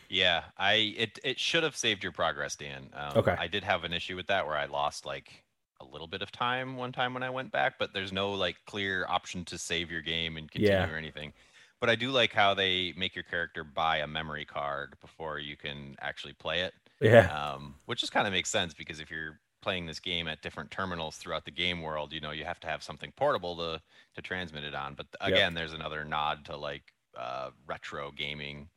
Yeah, 0.10 0.44
I 0.58 0.96
it 0.98 1.20
it 1.24 1.40
should 1.40 1.64
have 1.64 1.76
saved 1.76 2.04
your 2.04 2.12
progress, 2.12 2.56
Dan. 2.56 2.90
Um, 2.94 3.18
okay. 3.18 3.36
I 3.38 3.48
did 3.48 3.64
have 3.64 3.84
an 3.84 3.94
issue 3.94 4.16
with 4.16 4.28
that 4.28 4.46
where 4.46 4.58
I 4.58 4.66
lost 4.66 5.06
like 5.06 5.44
a 5.82 5.86
little 5.86 6.08
bit 6.08 6.22
of 6.22 6.32
time 6.32 6.76
one 6.76 6.92
time 6.92 7.14
when 7.14 7.24
I 7.24 7.30
went 7.30 7.52
back, 7.52 7.76
but 7.80 7.94
there's 7.94 8.12
no 8.12 8.32
like 8.32 8.58
clear 8.66 9.06
option 9.08 9.46
to 9.46 9.58
save 9.58 9.92
your 9.92 10.02
game 10.02 10.38
and 10.38 10.50
continue 10.50 10.76
yeah. 10.76 10.90
or 10.90 10.98
anything. 10.98 11.32
But 11.80 11.90
I 11.90 11.96
do 11.96 12.12
like 12.12 12.34
how 12.34 12.54
they 12.54 12.94
make 12.98 13.16
your 13.16 13.24
character 13.24 13.64
buy 13.64 13.98
a 13.98 14.08
memory 14.08 14.46
card 14.46 14.96
before 15.00 15.40
you 15.40 15.56
can 15.56 15.96
actually 16.02 16.34
play 16.34 16.62
it. 16.62 16.74
Yeah. 17.00 17.28
Um, 17.32 17.76
which 17.86 18.02
just 18.02 18.12
kind 18.12 18.28
of 18.28 18.34
makes 18.34 18.50
sense 18.50 18.74
because 18.74 19.00
if 19.00 19.10
you're 19.10 19.40
playing 19.62 19.86
this 19.86 20.00
game 20.00 20.28
at 20.28 20.42
different 20.42 20.72
terminals 20.72 21.18
throughout 21.18 21.46
the 21.46 21.52
game 21.52 21.82
world, 21.82 22.12
you 22.12 22.20
know, 22.20 22.32
you 22.32 22.44
have 22.44 22.60
to 22.62 22.68
have 22.68 22.84
something 22.84 23.12
portable 23.16 23.56
to 23.58 23.82
to 24.16 24.22
transmit 24.22 24.64
it 24.64 24.76
on. 24.76 24.96
But 24.96 25.08
again, 25.22 25.52
yep. 25.52 25.54
there's 25.54 25.74
another 25.74 26.04
nod 26.04 26.46
to 26.46 26.58
like 26.58 26.94
uh, 27.18 27.52
retro 27.66 28.12
gaming, 28.12 28.68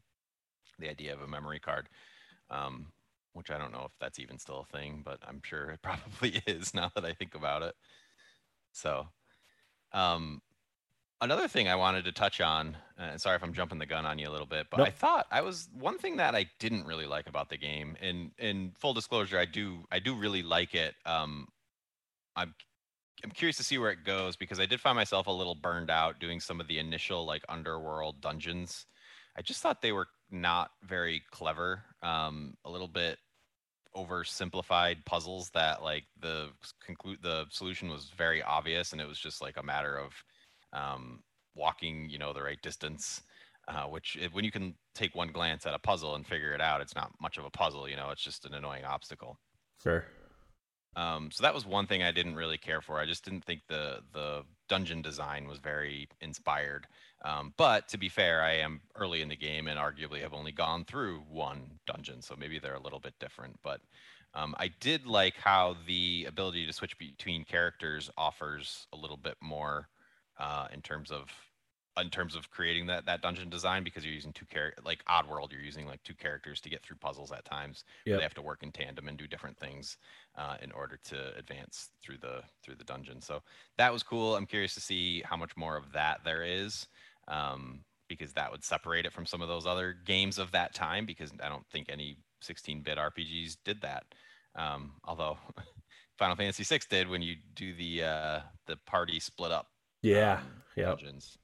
the 0.79 0.91
idea 0.91 1.13
of 1.13 1.23
a 1.23 1.29
memory 1.29 1.61
card. 1.61 1.89
Um, 2.51 2.89
which 3.35 3.51
I 3.51 3.59
don't 3.59 3.73
know 3.73 3.85
if 3.87 3.93
that's 3.99 4.19
even 4.19 4.39
still 4.39 4.67
a 4.69 4.77
thing, 4.77 5.03
but 5.05 5.19
I'm 5.27 5.41
sure 5.43 5.71
it 5.71 5.81
probably 5.83 6.43
is 6.47 6.75
now 6.75 6.91
that 6.95 7.05
I 7.05 7.13
think 7.13 7.35
about 7.35 7.63
it. 7.63 7.75
So, 8.73 9.09
um, 9.93 10.41
another 11.21 11.49
thing 11.49 11.69
I 11.69 11.77
wanted 11.77 12.05
to 12.05 12.13
touch 12.13 12.41
on, 12.41 12.77
and 12.99 13.21
sorry 13.21 13.37
if 13.37 13.43
I'm 13.43 13.53
jumping 13.53 13.79
the 13.79 13.87
gun 13.87 14.07
on 14.07 14.19
you 14.19 14.29
a 14.29 14.33
little 14.33 14.47
bit, 14.47 14.67
but 14.71 14.79
nope. 14.79 14.89
I 14.89 14.91
thought 14.91 15.27
I 15.31 15.41
was 15.41 15.69
one 15.73 15.99
thing 15.99 16.17
that 16.17 16.35
I 16.35 16.47
didn't 16.59 16.85
really 16.85 17.07
like 17.07 17.29
about 17.29 17.49
the 17.49 17.57
game. 17.57 17.97
And 18.01 18.33
in 18.39 18.73
full 18.79 18.95
disclosure, 18.95 19.39
I 19.39 19.45
do 19.45 19.85
I 19.91 19.99
do 19.99 20.15
really 20.15 20.43
like 20.43 20.75
it. 20.75 20.95
Um, 21.07 21.49
I'm 22.37 22.55
I'm 23.25 23.31
curious 23.31 23.57
to 23.59 23.65
see 23.65 23.79
where 23.79 23.91
it 23.91 24.05
goes 24.05 24.37
because 24.37 24.59
I 24.59 24.67
did 24.67 24.81
find 24.81 24.97
myself 24.97 25.27
a 25.27 25.33
little 25.33 25.55
burned 25.55 25.91
out 25.91 26.19
doing 26.19 26.41
some 26.41 26.61
of 26.61 26.67
the 26.67 26.79
initial 26.79 27.25
like 27.25 27.45
underworld 27.49 28.21
dungeons. 28.21 28.87
I 29.37 29.43
just 29.43 29.61
thought 29.61 29.81
they 29.81 29.93
were 29.93 30.09
not 30.33 30.71
very 30.83 31.23
clever. 31.31 31.83
Um, 32.03 32.55
a 32.65 32.71
little 32.71 32.89
bit 32.89 33.19
oversimplified 33.97 35.05
puzzles 35.05 35.51
that 35.51 35.83
like 35.83 36.05
the 36.21 36.49
conclude 36.85 37.19
the 37.23 37.45
solution 37.51 37.91
was 37.91 38.11
very 38.17 38.43
obvious 38.43 38.93
and 38.93 39.01
it 39.01 39.09
was 39.09 39.19
just 39.19 39.43
like 39.43 39.57
a 39.59 39.63
matter 39.63 39.99
of 39.99 40.13
um, 40.73 41.21
walking 41.55 42.09
you 42.09 42.19
know 42.19 42.33
the 42.33 42.43
right 42.43 42.61
distance 42.63 43.21
uh, 43.69 43.85
which 43.85 44.17
it, 44.17 44.33
when 44.33 44.45
you 44.45 44.51
can 44.51 44.75
take 44.95 45.15
one 45.15 45.31
glance 45.31 45.67
at 45.67 45.75
a 45.75 45.79
puzzle 45.79 46.15
and 46.15 46.27
figure 46.27 46.55
it 46.55 46.61
out 46.61 46.81
it's 46.81 46.95
not 46.95 47.13
much 47.21 47.37
of 47.37 47.45
a 47.45 47.51
puzzle 47.51 47.87
you 47.87 47.97
know 47.97 48.09
it's 48.09 48.23
just 48.23 48.47
an 48.47 48.55
annoying 48.55 48.85
obstacle 48.85 49.39
sure 49.83 50.07
um, 50.95 51.31
so 51.33 51.43
that 51.43 51.55
was 51.55 51.65
one 51.65 51.87
thing 51.87 52.03
I 52.03 52.13
didn't 52.13 52.35
really 52.35 52.59
care 52.59 52.83
for. 52.83 53.01
I 53.01 53.07
just 53.07 53.25
didn't 53.25 53.45
think 53.45 53.63
the 53.69 54.01
the 54.13 54.43
dungeon 54.69 55.01
design 55.01 55.49
was 55.49 55.59
very 55.59 56.09
inspired. 56.21 56.87
Um, 57.25 57.55
but 57.57 57.89
to 57.89 57.99
be 57.99 58.09
fair, 58.09 58.43
I 58.43 58.55
am 58.55 58.81
early 58.97 59.23
in 59.23 59.29
the 59.29 59.37
game 59.37 59.69
and 59.69 59.79
arguably 59.79 60.21
have 60.23 60.35
only 60.35 60.53
gone 60.53 60.85
through 60.85 61.21
one 61.29 61.79
dungeon, 61.87 62.21
so 62.21 62.35
maybe 62.37 62.59
they're 62.59 62.75
a 62.75 62.83
little 62.83 62.99
bit 62.99 63.15
different. 63.21 63.59
But 63.63 63.81
um, 64.35 64.55
I 64.59 64.69
did 64.81 65.07
like 65.07 65.37
how 65.37 65.77
the 65.87 66.25
ability 66.29 66.67
to 66.67 66.73
switch 66.73 66.99
between 66.99 67.45
characters 67.45 68.11
offers 68.17 68.87
a 68.93 68.97
little 68.97 69.17
bit 69.17 69.37
more 69.41 69.89
uh, 70.39 70.69
in 70.73 70.83
terms 70.83 71.11
of 71.11 71.31
in 72.01 72.09
terms 72.09 72.35
of 72.35 72.51
creating 72.51 72.87
that 72.87 73.05
that 73.05 73.21
dungeon 73.21 73.51
design 73.51 73.85
because 73.85 74.05
you're 74.05 74.15
using 74.15 74.33
two 74.33 74.47
characters 74.47 74.83
like 74.85 75.05
Oddworld, 75.05 75.53
you're 75.53 75.61
using 75.61 75.87
like 75.87 76.03
two 76.03 76.15
characters 76.15 76.61
to 76.63 76.71
get 76.71 76.83
through 76.83 76.97
puzzles 76.97 77.33
at 77.33 77.45
times. 77.45 77.85
Yeah, 78.07 78.17
they 78.17 78.23
have 78.23 78.35
to 78.35 78.43
work 78.43 78.63
in 78.63 78.73
tandem 78.73 79.09
and 79.09 79.19
do 79.19 79.27
different 79.27 79.59
things 79.59 79.99
uh, 80.35 80.57
in 80.63 80.73
order 80.73 80.99
to 81.05 81.37
advance 81.37 81.91
through 82.03 82.19
the 82.19 82.43
through 82.63 82.77
the 82.77 82.85
dungeon. 82.85 83.21
So 83.21 83.43
that 83.77 83.93
was 83.93 84.03
cool. 84.03 84.37
I'm 84.37 84.47
curious 84.47 84.75
to 84.75 84.81
see 84.81 85.23
how 85.23 85.37
much 85.37 85.57
more 85.57 85.77
of 85.77 85.93
that 85.93 86.21
there 86.25 86.43
is. 86.43 86.87
Um, 87.29 87.81
because 88.09 88.33
that 88.35 88.51
would 88.51 88.63
separate 88.63 89.07
it 89.07 89.13
from 89.13 89.25
some 89.25 89.41
of 89.41 89.49
those 89.49 89.67
other 89.67 89.95
games 90.05 90.39
of 90.39 90.51
that 90.53 90.75
time 90.75 91.07
because 91.07 91.33
I 91.43 91.49
don't 91.49 91.67
think 91.69 91.87
any 91.89 92.19
16-bit 92.45 92.99
RPGs 92.99 93.57
did 93.65 93.81
that. 93.81 94.05
Um, 94.55 94.93
although 95.05 95.39
Final 96.19 96.37
Fantasy 96.37 96.63
VI 96.63 96.81
did 96.91 97.09
when 97.09 97.23
you 97.23 97.37
do 97.55 97.75
the 97.75 98.05
uh, 98.05 98.41
the 98.67 98.77
party 98.87 99.19
split 99.19 99.51
up. 99.51 99.69
Yeah, 100.03 100.35
um, 100.35 100.43
yeah. 100.77 100.85
Dungeons 100.87 101.39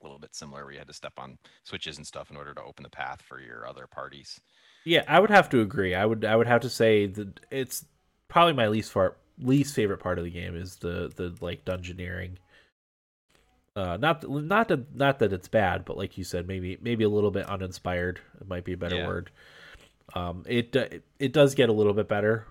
a 0.00 0.06
little 0.06 0.18
bit 0.18 0.34
similar 0.34 0.64
where 0.64 0.72
you 0.72 0.78
had 0.78 0.88
to 0.88 0.94
step 0.94 1.14
on 1.18 1.38
switches 1.64 1.96
and 1.96 2.06
stuff 2.06 2.30
in 2.30 2.36
order 2.36 2.54
to 2.54 2.62
open 2.62 2.82
the 2.82 2.90
path 2.90 3.22
for 3.22 3.40
your 3.40 3.66
other 3.66 3.86
parties. 3.86 4.38
Yeah, 4.84 5.02
I 5.08 5.18
would 5.18 5.30
have 5.30 5.48
to 5.50 5.60
agree. 5.60 5.94
I 5.94 6.04
would 6.04 6.24
I 6.24 6.36
would 6.36 6.46
have 6.46 6.60
to 6.60 6.70
say 6.70 7.06
that 7.06 7.40
it's 7.50 7.84
probably 8.28 8.52
my 8.52 8.68
least 8.68 8.92
part 8.92 9.18
least 9.38 9.74
favorite 9.74 9.98
part 9.98 10.18
of 10.18 10.24
the 10.24 10.30
game 10.30 10.54
is 10.54 10.76
the 10.76 11.10
the 11.16 11.34
like 11.40 11.64
dungeoneering. 11.64 12.36
Uh, 13.76 13.96
not 13.96 14.28
not 14.28 14.68
that 14.68 14.94
not 14.94 15.18
that 15.18 15.32
it's 15.32 15.48
bad, 15.48 15.84
but 15.84 15.96
like 15.96 16.16
you 16.16 16.24
said, 16.24 16.46
maybe 16.46 16.78
maybe 16.80 17.02
a 17.04 17.08
little 17.08 17.32
bit 17.32 17.46
uninspired. 17.46 18.20
It 18.40 18.48
might 18.48 18.64
be 18.64 18.74
a 18.74 18.76
better 18.76 18.96
yeah. 18.96 19.06
word. 19.06 19.30
Um, 20.14 20.44
it, 20.46 20.74
it 20.76 21.04
it 21.18 21.32
does 21.32 21.54
get 21.54 21.68
a 21.68 21.72
little 21.72 21.94
bit 21.94 22.08
better, 22.08 22.46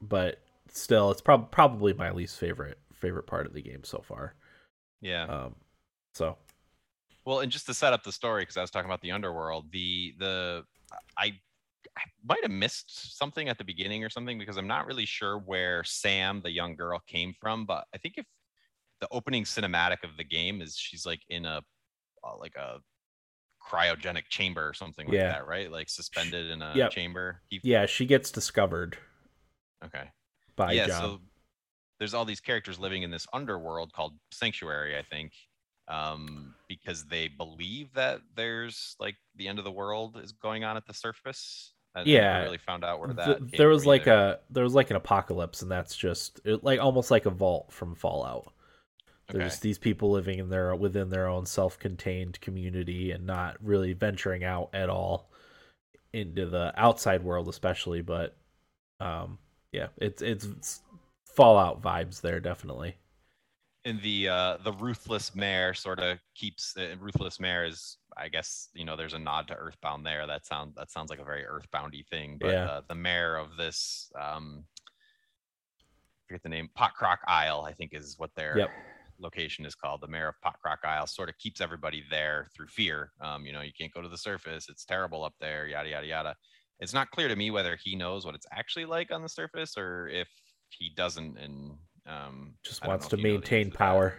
but 0.00 0.40
still, 0.68 1.10
it's 1.10 1.20
prob- 1.20 1.50
probably 1.50 1.92
my 1.92 2.10
least 2.10 2.38
favorite 2.38 2.78
favorite 2.94 3.26
part 3.26 3.46
of 3.46 3.52
the 3.52 3.60
game 3.60 3.84
so 3.84 3.98
far. 3.98 4.34
Yeah. 5.02 5.24
Um, 5.24 5.56
so 6.14 6.38
well, 7.24 7.40
and 7.40 7.52
just 7.52 7.66
to 7.66 7.74
set 7.74 7.92
up 7.92 8.02
the 8.02 8.12
story, 8.12 8.42
because 8.42 8.56
I 8.56 8.62
was 8.62 8.70
talking 8.70 8.88
about 8.88 9.02
the 9.02 9.12
underworld, 9.12 9.70
the 9.72 10.14
the 10.18 10.64
I 11.18 11.34
I 11.96 12.02
might 12.24 12.42
have 12.42 12.50
missed 12.50 13.18
something 13.18 13.48
at 13.48 13.58
the 13.58 13.64
beginning 13.64 14.04
or 14.04 14.10
something 14.10 14.38
because 14.38 14.56
I'm 14.56 14.66
not 14.66 14.86
really 14.86 15.06
sure 15.06 15.38
where 15.38 15.84
Sam, 15.84 16.40
the 16.42 16.50
young 16.50 16.74
girl, 16.74 17.02
came 17.06 17.34
from. 17.38 17.66
But 17.66 17.84
I 17.94 17.98
think 17.98 18.14
if 18.16 18.26
the 19.02 19.08
opening 19.10 19.42
cinematic 19.42 20.04
of 20.04 20.16
the 20.16 20.24
game 20.24 20.62
is 20.62 20.76
she's 20.76 21.04
like 21.04 21.20
in 21.28 21.44
a 21.44 21.60
uh, 22.24 22.38
like 22.38 22.54
a 22.54 22.78
cryogenic 23.60 24.28
chamber 24.30 24.66
or 24.66 24.72
something 24.72 25.06
like 25.08 25.16
yeah. 25.16 25.32
that, 25.32 25.46
right? 25.46 25.70
Like 25.70 25.90
suspended 25.90 26.50
in 26.50 26.62
a 26.62 26.72
yep. 26.74 26.92
chamber. 26.92 27.42
He... 27.48 27.60
Yeah, 27.64 27.84
she 27.86 28.06
gets 28.06 28.30
discovered. 28.30 28.96
Okay. 29.84 30.04
By 30.54 30.72
yeah, 30.72 30.86
John. 30.86 31.00
so 31.00 31.20
there's 31.98 32.14
all 32.14 32.24
these 32.24 32.40
characters 32.40 32.78
living 32.78 33.02
in 33.02 33.10
this 33.10 33.26
underworld 33.32 33.92
called 33.92 34.12
Sanctuary, 34.30 34.96
I 34.96 35.02
think, 35.02 35.32
um, 35.88 36.54
because 36.68 37.04
they 37.04 37.26
believe 37.26 37.92
that 37.94 38.20
there's 38.36 38.94
like 39.00 39.16
the 39.34 39.48
end 39.48 39.58
of 39.58 39.64
the 39.64 39.72
world 39.72 40.20
is 40.22 40.30
going 40.30 40.62
on 40.62 40.76
at 40.76 40.86
the 40.86 40.94
surface. 40.94 41.72
I 41.96 42.04
yeah, 42.04 42.42
really 42.42 42.58
found 42.58 42.84
out 42.84 43.00
where 43.00 43.12
that. 43.14 43.50
The, 43.50 43.56
there 43.56 43.68
was 43.68 43.84
like 43.84 44.02
either. 44.02 44.12
a 44.12 44.38
there 44.48 44.64
was 44.64 44.74
like 44.74 44.90
an 44.90 44.96
apocalypse, 44.96 45.60
and 45.60 45.70
that's 45.70 45.96
just 45.96 46.40
it, 46.44 46.62
like 46.62 46.80
almost 46.80 47.10
like 47.10 47.26
a 47.26 47.30
vault 47.30 47.72
from 47.72 47.96
Fallout. 47.96 48.52
There's 49.38 49.58
these 49.60 49.78
people 49.78 50.10
living 50.10 50.38
in 50.38 50.48
their 50.48 50.74
within 50.74 51.08
their 51.10 51.26
own 51.26 51.46
self-contained 51.46 52.40
community 52.40 53.10
and 53.10 53.26
not 53.26 53.56
really 53.62 53.92
venturing 53.92 54.44
out 54.44 54.70
at 54.74 54.88
all 54.88 55.30
into 56.12 56.46
the 56.46 56.72
outside 56.76 57.22
world, 57.22 57.48
especially. 57.48 58.02
But 58.02 58.36
um, 59.00 59.38
yeah, 59.72 59.88
it's 59.98 60.22
it's 60.22 60.80
Fallout 61.24 61.82
vibes 61.82 62.20
there 62.20 62.40
definitely 62.40 62.96
and 63.84 64.00
the 64.02 64.28
uh, 64.28 64.56
the 64.64 64.72
ruthless 64.72 65.34
mayor 65.34 65.74
sort 65.74 65.98
of 65.98 66.18
keeps 66.34 66.76
uh, 66.76 66.94
ruthless 67.00 67.40
mayor 67.40 67.64
is 67.64 67.98
I 68.16 68.28
guess 68.28 68.68
you 68.74 68.84
know 68.84 68.96
there's 68.96 69.14
a 69.14 69.18
nod 69.18 69.48
to 69.48 69.54
Earthbound 69.54 70.06
there. 70.06 70.26
That 70.26 70.46
sounds 70.46 70.74
that 70.76 70.90
sounds 70.90 71.10
like 71.10 71.18
a 71.18 71.24
very 71.24 71.44
Earthboundy 71.44 72.06
thing. 72.06 72.38
But 72.40 72.52
yeah. 72.52 72.64
uh, 72.64 72.80
the 72.88 72.94
mayor 72.94 73.36
of 73.36 73.56
this 73.56 74.10
um, 74.20 74.64
I 75.80 76.22
forget 76.28 76.42
the 76.42 76.48
name 76.48 76.70
Potcrock 76.78 77.18
Isle 77.26 77.64
I 77.66 77.72
think 77.72 77.92
is 77.92 78.16
what 78.18 78.30
their 78.36 78.58
yep. 78.58 78.70
Location 79.22 79.64
is 79.64 79.74
called. 79.74 80.00
The 80.00 80.08
mayor 80.08 80.28
of 80.28 80.34
Potcrock 80.44 80.84
Isle 80.84 81.06
sort 81.06 81.28
of 81.28 81.38
keeps 81.38 81.60
everybody 81.60 82.04
there 82.10 82.48
through 82.54 82.68
fear. 82.68 83.12
Um, 83.20 83.46
you 83.46 83.52
know 83.52 83.62
you 83.62 83.72
can't 83.78 83.92
go 83.92 84.02
to 84.02 84.08
the 84.08 84.18
surface. 84.18 84.66
It's 84.68 84.84
terrible 84.84 85.24
up 85.24 85.34
there. 85.40 85.66
Yada 85.66 85.88
yada 85.88 86.06
yada. 86.06 86.36
It's 86.80 86.94
not 86.94 87.10
clear 87.10 87.28
to 87.28 87.36
me 87.36 87.50
whether 87.50 87.78
he 87.82 87.94
knows 87.94 88.26
what 88.26 88.34
it's 88.34 88.46
actually 88.52 88.86
like 88.86 89.12
on 89.12 89.22
the 89.22 89.28
surface 89.28 89.76
or 89.76 90.08
if 90.08 90.28
he 90.70 90.90
doesn't 90.96 91.38
and 91.38 91.72
um, 92.06 92.54
just 92.64 92.86
wants 92.86 93.08
to 93.08 93.16
maintain 93.16 93.70
power. 93.70 94.14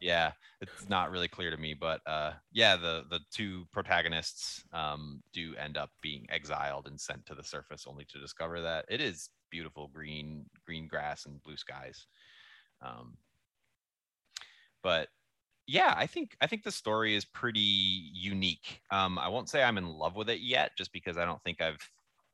Yeah, 0.00 0.30
it's 0.60 0.88
not 0.88 1.10
really 1.10 1.26
clear 1.26 1.50
to 1.50 1.56
me, 1.56 1.74
but 1.74 2.00
uh, 2.06 2.32
yeah, 2.52 2.76
the 2.76 3.04
the 3.10 3.20
two 3.32 3.64
protagonists 3.72 4.62
um, 4.72 5.22
do 5.32 5.54
end 5.56 5.76
up 5.76 5.90
being 6.02 6.26
exiled 6.30 6.86
and 6.86 7.00
sent 7.00 7.26
to 7.26 7.34
the 7.34 7.42
surface, 7.42 7.84
only 7.88 8.04
to 8.10 8.20
discover 8.20 8.60
that 8.60 8.84
it 8.88 9.00
is 9.00 9.30
beautiful 9.50 9.88
green 9.92 10.44
green 10.64 10.86
grass 10.86 11.26
and 11.26 11.42
blue 11.42 11.56
skies. 11.56 12.06
Um, 12.80 13.16
but 14.88 15.08
yeah, 15.66 15.92
I 15.98 16.06
think 16.06 16.34
I 16.40 16.46
think 16.46 16.62
the 16.62 16.72
story 16.72 17.14
is 17.14 17.26
pretty 17.26 17.60
unique. 18.14 18.80
Um, 18.90 19.18
I 19.18 19.28
won't 19.28 19.50
say 19.50 19.62
I'm 19.62 19.76
in 19.76 19.86
love 19.86 20.16
with 20.16 20.30
it 20.30 20.40
yet, 20.40 20.70
just 20.78 20.94
because 20.94 21.18
I 21.18 21.26
don't 21.26 21.42
think 21.42 21.60
I've 21.60 21.86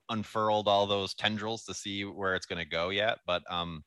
unfurled 0.08 0.68
all 0.68 0.86
those 0.86 1.14
tendrils 1.14 1.64
to 1.64 1.74
see 1.74 2.04
where 2.04 2.36
it's 2.36 2.46
going 2.46 2.62
to 2.62 2.76
go 2.80 2.90
yet. 2.90 3.18
But 3.26 3.42
um, 3.50 3.82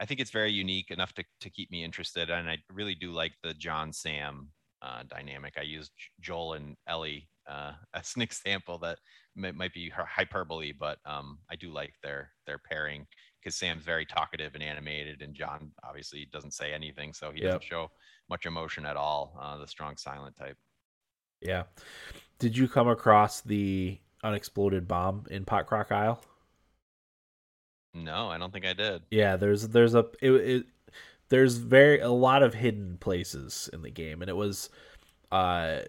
I 0.00 0.04
think 0.04 0.20
it's 0.20 0.30
very 0.30 0.52
unique 0.52 0.90
enough 0.90 1.14
to 1.14 1.24
to 1.40 1.48
keep 1.48 1.70
me 1.70 1.82
interested, 1.82 2.28
and 2.28 2.50
I 2.50 2.58
really 2.70 2.94
do 2.94 3.10
like 3.10 3.32
the 3.42 3.54
John 3.54 3.90
Sam 3.90 4.50
uh, 4.82 5.04
dynamic. 5.08 5.54
I 5.56 5.62
used 5.62 5.92
Joel 6.20 6.52
and 6.52 6.76
Ellie 6.86 7.26
uh, 7.48 7.72
as 7.94 8.12
an 8.16 8.22
example 8.22 8.76
that 8.80 8.98
might, 9.34 9.72
be 9.72 9.88
hyperbole, 9.88 10.74
but 10.78 10.98
um, 11.06 11.38
I 11.50 11.56
do 11.56 11.72
like 11.72 11.94
their 12.02 12.32
their 12.46 12.58
pairing 12.58 13.06
because 13.40 13.56
Sam's 13.56 13.84
very 13.84 14.04
talkative 14.04 14.54
and 14.54 14.62
animated, 14.62 15.22
and 15.22 15.34
John 15.34 15.70
obviously 15.82 16.28
doesn't 16.32 16.52
say 16.52 16.72
anything, 16.72 17.12
so 17.12 17.30
he 17.30 17.40
yep. 17.40 17.46
doesn't 17.46 17.64
show 17.64 17.90
much 18.28 18.46
emotion 18.46 18.86
at 18.86 18.96
all. 18.96 19.36
Uh, 19.40 19.56
the 19.58 19.66
strong 19.66 19.96
silent 19.96 20.36
type. 20.36 20.56
Yeah. 21.40 21.64
Did 22.38 22.56
you 22.56 22.68
come 22.68 22.88
across 22.88 23.40
the 23.40 23.98
unexploded 24.22 24.86
bomb 24.86 25.24
in 25.30 25.44
Potcrock 25.44 25.90
Isle? 25.90 26.22
No, 27.94 28.28
I 28.28 28.38
don't 28.38 28.52
think 28.52 28.66
I 28.66 28.72
did. 28.72 29.02
Yeah, 29.10 29.36
there's 29.36 29.68
there's 29.68 29.94
a 29.94 30.06
it, 30.20 30.30
it 30.30 30.66
there's 31.28 31.56
very 31.56 32.00
a 32.00 32.10
lot 32.10 32.42
of 32.42 32.54
hidden 32.54 32.98
places 32.98 33.68
in 33.72 33.82
the 33.82 33.90
game, 33.90 34.22
and 34.22 34.28
it 34.28 34.36
was 34.36 34.70
uh 35.32 35.80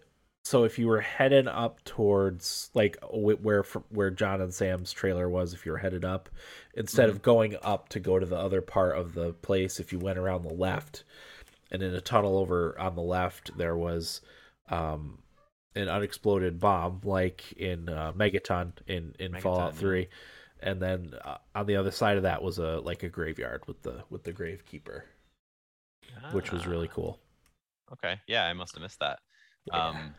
so 0.43 0.63
if 0.63 0.79
you 0.79 0.87
were 0.87 1.01
headed 1.01 1.47
up 1.47 1.83
towards 1.83 2.71
like 2.73 2.97
where 3.11 3.63
where 3.89 4.09
John 4.09 4.41
and 4.41 4.53
Sam's 4.53 4.91
trailer 4.91 5.29
was, 5.29 5.53
if 5.53 5.65
you 5.65 5.71
were 5.71 5.77
headed 5.77 6.03
up, 6.03 6.29
instead 6.73 7.07
mm-hmm. 7.07 7.17
of 7.17 7.21
going 7.21 7.57
up 7.61 7.89
to 7.89 7.99
go 7.99 8.17
to 8.17 8.25
the 8.25 8.37
other 8.37 8.61
part 8.61 8.97
of 8.97 9.13
the 9.13 9.33
place, 9.33 9.79
if 9.79 9.91
you 9.91 9.99
went 9.99 10.17
around 10.17 10.43
the 10.43 10.53
left, 10.53 11.03
and 11.71 11.83
in 11.83 11.93
a 11.93 12.01
tunnel 12.01 12.37
over 12.37 12.77
on 12.79 12.95
the 12.95 13.01
left 13.01 13.55
there 13.57 13.77
was 13.77 14.21
um, 14.69 15.19
an 15.75 15.87
unexploded 15.87 16.59
bomb, 16.59 17.01
like 17.03 17.51
in 17.53 17.87
uh, 17.87 18.11
Megaton 18.13 18.73
in 18.87 19.13
in 19.19 19.33
Megaton, 19.33 19.41
Fallout 19.41 19.75
Three, 19.75 20.07
yeah. 20.61 20.69
and 20.71 20.81
then 20.81 21.13
uh, 21.23 21.37
on 21.53 21.67
the 21.67 21.75
other 21.75 21.91
side 21.91 22.17
of 22.17 22.23
that 22.23 22.41
was 22.41 22.57
a 22.57 22.79
like 22.79 23.03
a 23.03 23.09
graveyard 23.09 23.61
with 23.67 23.83
the 23.83 24.03
with 24.09 24.23
the 24.23 24.33
gravekeeper, 24.33 25.03
ah. 26.17 26.31
which 26.31 26.51
was 26.51 26.65
really 26.65 26.89
ah. 26.89 26.95
cool. 26.95 27.19
Okay, 27.93 28.19
yeah, 28.27 28.45
I 28.45 28.53
must 28.53 28.73
have 28.73 28.81
missed 28.81 28.99
that. 29.01 29.19
Yeah. 29.65 29.87
Um, 29.87 30.15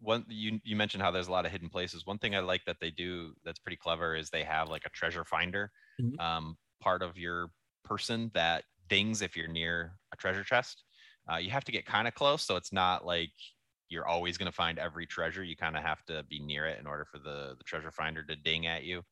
one 0.00 0.24
you 0.28 0.60
you 0.64 0.76
mentioned 0.76 1.02
how 1.02 1.10
there's 1.10 1.28
a 1.28 1.32
lot 1.32 1.46
of 1.46 1.52
hidden 1.52 1.68
places. 1.68 2.06
One 2.06 2.18
thing 2.18 2.34
I 2.34 2.40
like 2.40 2.64
that 2.66 2.76
they 2.80 2.90
do 2.90 3.32
that's 3.44 3.58
pretty 3.58 3.76
clever 3.76 4.16
is 4.16 4.30
they 4.30 4.44
have 4.44 4.68
like 4.68 4.82
a 4.86 4.90
treasure 4.90 5.24
finder 5.24 5.70
mm-hmm. 6.00 6.18
um, 6.20 6.56
part 6.80 7.02
of 7.02 7.18
your 7.18 7.48
person 7.84 8.30
that 8.34 8.64
dings 8.88 9.22
if 9.22 9.36
you're 9.36 9.48
near 9.48 9.92
a 10.12 10.16
treasure 10.16 10.44
chest. 10.44 10.84
Uh, 11.30 11.36
you 11.36 11.50
have 11.50 11.64
to 11.64 11.72
get 11.72 11.86
kind 11.86 12.06
of 12.06 12.14
close, 12.14 12.42
so 12.42 12.56
it's 12.56 12.72
not 12.72 13.06
like 13.06 13.32
you're 13.88 14.06
always 14.06 14.36
going 14.36 14.50
to 14.50 14.54
find 14.54 14.78
every 14.78 15.06
treasure. 15.06 15.42
You 15.42 15.56
kind 15.56 15.76
of 15.76 15.82
have 15.82 16.04
to 16.06 16.22
be 16.24 16.38
near 16.38 16.66
it 16.66 16.78
in 16.78 16.86
order 16.86 17.04
for 17.04 17.18
the 17.18 17.54
the 17.56 17.64
treasure 17.64 17.90
finder 17.90 18.22
to 18.24 18.36
ding 18.36 18.66
at 18.66 18.84
you. 18.84 19.02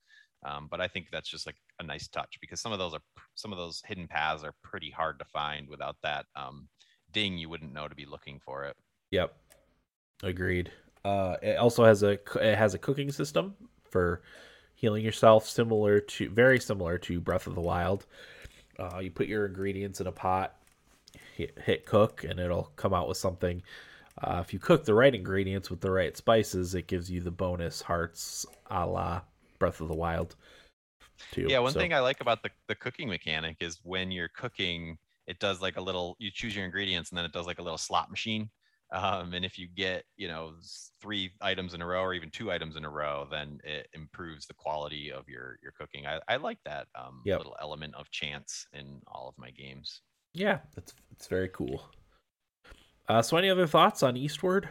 Um, 0.45 0.67
but 0.71 0.81
I 0.81 0.89
think 0.89 1.07
that's 1.13 1.29
just 1.29 1.47
like 1.47 1.57
a 1.79 1.85
nice 1.85 2.09
touch 2.09 2.37
because 2.41 2.61
some 2.61 2.73
of 2.73 2.79
those 2.79 2.95
are 2.95 3.03
some 3.35 3.53
of 3.53 3.59
those 3.59 3.81
hidden 3.87 4.09
paths 4.09 4.43
are 4.43 4.55
pretty 4.63 4.91
hard 4.91 5.19
to 5.21 5.25
find 5.25 5.69
without 5.69 5.97
that 6.03 6.27
um, 6.37 6.69
ding. 7.13 7.39
You 7.39 7.49
wouldn't 7.49 7.73
know 7.73 7.89
to 7.89 7.95
be 7.95 8.07
looking 8.07 8.41
for 8.45 8.65
it. 8.65 8.77
Yep, 9.13 9.35
agreed. 10.23 10.71
Uh, 11.05 11.37
it 11.43 11.57
also 11.59 11.85
has 11.85 12.03
a 12.03 12.13
it 12.41 12.57
has 12.57 12.75
a 12.75 12.79
cooking 12.79 13.11
system 13.11 13.55
for 13.91 14.23
healing 14.75 15.05
yourself, 15.05 15.49
similar 15.49 16.01
to 16.01 16.29
very 16.31 16.61
similar 16.61 16.99
to 16.99 17.21
Breath 17.21 17.47
of 17.47 17.55
the 17.55 17.61
Wild. 17.61 18.07
Uh, 18.79 18.99
you 18.99 19.11
put 19.11 19.27
your 19.27 19.47
ingredients 19.47 20.01
in 20.01 20.07
a 20.07 20.13
pot, 20.13 20.57
hit, 21.37 21.59
hit 21.65 21.87
cook, 21.87 22.25
and 22.25 22.41
it'll 22.41 22.73
come 22.77 22.95
out 22.95 23.09
with 23.09 23.17
something. 23.17 23.63
Uh, 24.23 24.43
if 24.45 24.53
you 24.53 24.59
cook 24.59 24.85
the 24.85 24.95
right 24.95 25.15
ingredients 25.15 25.71
with 25.71 25.81
the 25.81 25.91
right 25.91 26.17
spices, 26.17 26.75
it 26.75 26.87
gives 26.87 27.11
you 27.11 27.21
the 27.21 27.31
bonus 27.31 27.81
hearts 27.81 28.47
a 28.71 28.87
la 28.87 29.21
Breath 29.59 29.81
of 29.81 29.89
the 29.89 29.95
Wild. 29.95 30.37
Too. 31.31 31.47
Yeah, 31.49 31.61
one 31.61 31.73
so. 31.73 31.79
thing 31.79 31.95
I 31.95 32.01
like 32.01 32.21
about 32.21 32.43
the, 32.43 32.51
the 32.67 32.75
cooking 32.75 33.09
mechanic 33.09 33.59
is 33.61 33.79
when 33.85 34.11
you're 34.11 34.29
cooking, 34.29 34.99
it 35.27 35.39
does 35.39 35.63
like 35.63 35.77
a 35.77 35.81
little, 35.81 36.17
you 36.19 36.31
choose 36.33 36.57
your 36.57 36.65
ingredients 36.65 37.11
and 37.11 37.19
then 37.19 37.25
it 37.25 37.33
does 37.33 37.47
like 37.47 37.61
a 37.61 37.63
little 37.63 37.79
slot 37.79 38.11
machine 38.11 38.51
um, 38.93 39.33
and 39.33 39.45
if 39.45 39.59
you 39.59 39.69
get, 39.75 40.05
you 40.17 40.29
know, 40.29 40.53
three 41.01 41.33
items 41.41 41.73
in 41.73 41.81
a 41.81 41.87
row 41.87 42.03
or 42.03 42.13
even 42.13 42.31
two 42.31 42.53
items 42.53 42.77
in 42.77 42.85
a 42.85 42.91
row, 42.91 43.27
then 43.31 43.59
it 43.65 43.89
improves 43.95 44.47
the 44.47 44.55
quality 44.55 45.11
of 45.11 45.29
your 45.29 45.59
your 45.63 45.73
cooking. 45.73 46.07
I, 46.07 46.21
I 46.29 46.37
like 46.37 46.59
that 46.67 46.89
um, 46.95 47.23
yep. 47.25 47.39
little 47.39 47.57
element 47.61 47.95
of 47.95 48.11
chance 48.11 48.67
in 48.75 49.01
all 49.07 49.29
of 49.29 49.35
my 49.39 49.51
games. 49.51 50.03
Yeah, 50.35 50.59
it's 50.77 50.95
it's 51.11 51.27
very 51.27 51.49
cool. 51.49 51.83
Uh, 53.09 53.23
so, 53.23 53.37
any 53.37 53.51
other 53.51 53.67
thoughts 53.67 54.03
on 54.03 54.17
Eastward? 54.17 54.69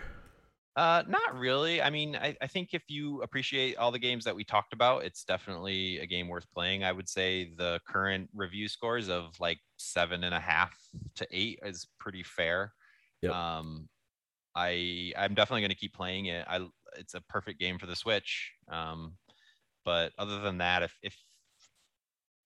Uh, 0.76 1.04
not 1.08 1.36
really. 1.36 1.82
I 1.82 1.90
mean, 1.90 2.16
I, 2.16 2.36
I 2.42 2.48
think 2.48 2.70
if 2.74 2.84
you 2.88 3.22
appreciate 3.24 3.76
all 3.76 3.92
the 3.92 4.00
games 4.00 4.24
that 4.24 4.36
we 4.36 4.44
talked 4.44 4.72
about, 4.72 5.04
it's 5.04 5.26
definitely 5.26 6.00
a 6.00 6.06
game 6.06 6.30
worth 6.30 6.46
playing. 6.54 6.84
I 6.84 6.94
would 6.94 7.10
say 7.10 7.52
the 7.58 7.80
current 7.86 8.30
review 8.34 8.70
scores 8.70 9.10
of 9.10 9.38
like 9.40 9.60
seven 9.78 10.24
and 10.24 10.34
a 10.34 10.40
half 10.40 10.74
to 11.16 11.28
eight 11.32 11.60
is 11.64 11.88
pretty 12.00 12.24
fair. 12.24 12.72
Yep. 13.22 13.34
Um, 13.34 13.90
I 14.56 15.14
I'm 15.18 15.34
definitely 15.34 15.62
going 15.62 15.70
to 15.70 15.76
keep 15.76 15.94
playing 15.94 16.26
it. 16.26 16.46
I 16.48 16.68
it's 16.98 17.14
a 17.14 17.22
perfect 17.22 17.60
game 17.60 17.78
for 17.78 17.86
the 17.86 17.96
Switch. 17.96 18.52
Um, 18.70 19.14
but 19.86 20.12
other 20.18 20.40
than 20.40 20.58
that, 20.60 20.84
if 20.84 20.98
if 21.02 21.16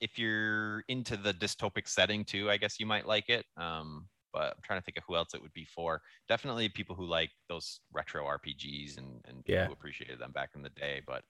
if 0.02 0.20
you're 0.20 0.84
into 0.88 1.18
the 1.18 1.34
dystopic 1.34 1.88
setting 1.88 2.24
too, 2.24 2.50
I 2.50 2.58
guess 2.58 2.80
you 2.80 2.86
might 2.86 3.08
like 3.08 3.30
it. 3.30 3.46
Um, 3.58 4.08
but 4.34 4.52
I'm 4.52 4.62
trying 4.64 4.80
to 4.80 4.84
think 4.84 4.98
of 4.98 5.04
who 5.08 5.16
else 5.16 5.34
it 5.34 5.42
would 5.42 5.54
be 5.54 5.66
for. 5.66 6.02
Definitely 6.28 6.68
people 6.70 6.96
who 6.96 7.06
like 7.06 7.32
those 7.48 7.80
retro 7.94 8.26
RPGs 8.26 8.98
and 8.98 9.22
and 9.28 9.44
yeah. 9.48 9.68
who 9.68 9.74
appreciated 9.74 10.20
them 10.20 10.32
back 10.32 10.50
in 10.56 10.62
the 10.62 10.70
day. 10.70 11.02
But 11.08 11.24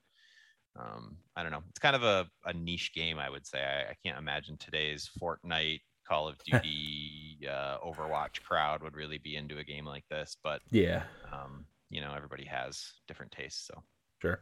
um, 0.78 1.18
I 1.36 1.44
don't 1.44 1.52
know. 1.52 1.64
It's 1.70 1.80
kind 1.80 1.96
of 1.96 2.04
a, 2.04 2.28
a 2.46 2.54
niche 2.54 2.92
game, 2.94 3.18
I 3.18 3.30
would 3.30 3.46
say. 3.46 3.60
I, 3.60 3.92
I 3.92 3.96
can't 4.04 4.18
imagine 4.18 4.58
today's 4.58 5.10
Fortnite 5.22 5.82
Call 6.08 6.28
of 6.28 6.38
Duty, 6.46 7.25
uh, 7.48 7.78
Overwatch 7.86 8.42
crowd 8.44 8.84
would 8.84 8.96
really 8.96 9.18
be 9.18 9.36
into 9.36 9.58
a 9.58 9.64
game 9.64 9.86
like 9.86 10.06
this. 10.10 10.38
But 10.44 10.62
yeah, 10.72 11.04
um, 11.32 11.66
you 11.90 12.02
know, 12.02 12.14
everybody 12.16 12.46
has 12.46 12.94
different 13.08 13.32
tastes. 13.32 13.68
So 13.68 13.84
sure, 14.22 14.42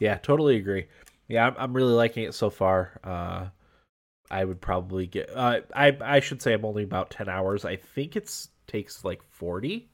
yeah, 0.00 0.18
totally 0.18 0.56
agree. 0.56 0.86
Yeah, 1.28 1.46
I'm, 1.46 1.54
I'm 1.58 1.72
really 1.74 1.92
liking 1.92 2.24
it 2.24 2.34
so 2.34 2.50
far. 2.50 3.00
Uh, 3.04 3.48
I 4.30 4.44
would 4.44 4.60
probably 4.60 5.06
get. 5.06 5.30
Uh, 5.34 5.60
I 5.74 5.96
I 6.00 6.20
should 6.20 6.42
say 6.42 6.52
I'm 6.52 6.64
only 6.64 6.84
about 6.84 7.10
ten 7.10 7.28
hours. 7.28 7.64
I 7.64 7.76
think 7.76 8.16
it's 8.16 8.48
takes 8.66 9.04
like 9.04 9.22
forty 9.22 9.90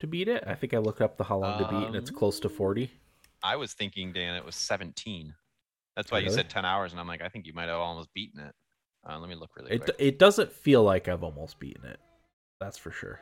to 0.00 0.06
beat 0.06 0.28
it. 0.28 0.44
I 0.46 0.54
think 0.54 0.74
I 0.74 0.78
looked 0.78 1.00
up 1.00 1.16
the 1.16 1.24
how 1.24 1.38
long 1.38 1.62
um, 1.62 1.68
to 1.68 1.68
beat, 1.68 1.86
and 1.86 1.96
it's 1.96 2.10
close 2.10 2.40
to 2.40 2.48
forty. 2.48 2.90
I 3.42 3.56
was 3.56 3.72
thinking, 3.74 4.12
Dan, 4.12 4.34
it 4.34 4.44
was 4.44 4.56
seventeen. 4.56 5.34
That's 5.96 6.10
why 6.10 6.18
really? 6.18 6.30
you 6.30 6.34
said 6.36 6.50
ten 6.50 6.64
hours, 6.64 6.92
and 6.92 7.00
I'm 7.00 7.08
like, 7.08 7.22
I 7.22 7.28
think 7.28 7.46
you 7.46 7.52
might 7.52 7.68
have 7.68 7.78
almost 7.78 8.12
beaten 8.14 8.40
it. 8.40 8.54
Uh, 9.08 9.18
let 9.18 9.28
me 9.28 9.34
look 9.34 9.50
really 9.56 9.72
it, 9.72 9.84
quick. 9.84 9.96
It 9.98 10.18
doesn't 10.18 10.52
feel 10.52 10.82
like 10.82 11.08
I've 11.08 11.24
almost 11.24 11.58
beaten 11.58 11.84
it. 11.84 11.98
That's 12.60 12.76
for 12.76 12.90
sure. 12.90 13.20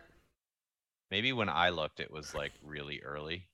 Maybe 1.10 1.32
when 1.32 1.48
I 1.48 1.68
looked, 1.68 2.00
it 2.00 2.10
was 2.10 2.34
like 2.34 2.52
really 2.64 3.00
early 3.02 3.46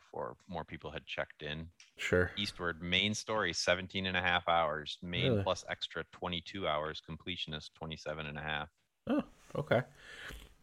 before 0.00 0.36
more 0.48 0.64
people 0.64 0.90
had 0.90 1.06
checked 1.06 1.42
in. 1.42 1.68
Sure. 1.96 2.32
Eastward, 2.36 2.82
main 2.82 3.14
story, 3.14 3.52
17 3.52 4.06
and 4.06 4.16
a 4.16 4.20
half 4.20 4.48
hours. 4.48 4.98
Main 5.02 5.32
really? 5.32 5.42
plus 5.42 5.64
extra, 5.68 6.04
22 6.12 6.66
hours. 6.66 7.00
Completionist, 7.08 7.70
27 7.74 8.26
and 8.26 8.38
a 8.38 8.42
half. 8.42 8.68
Oh, 9.08 9.22
okay. 9.56 9.82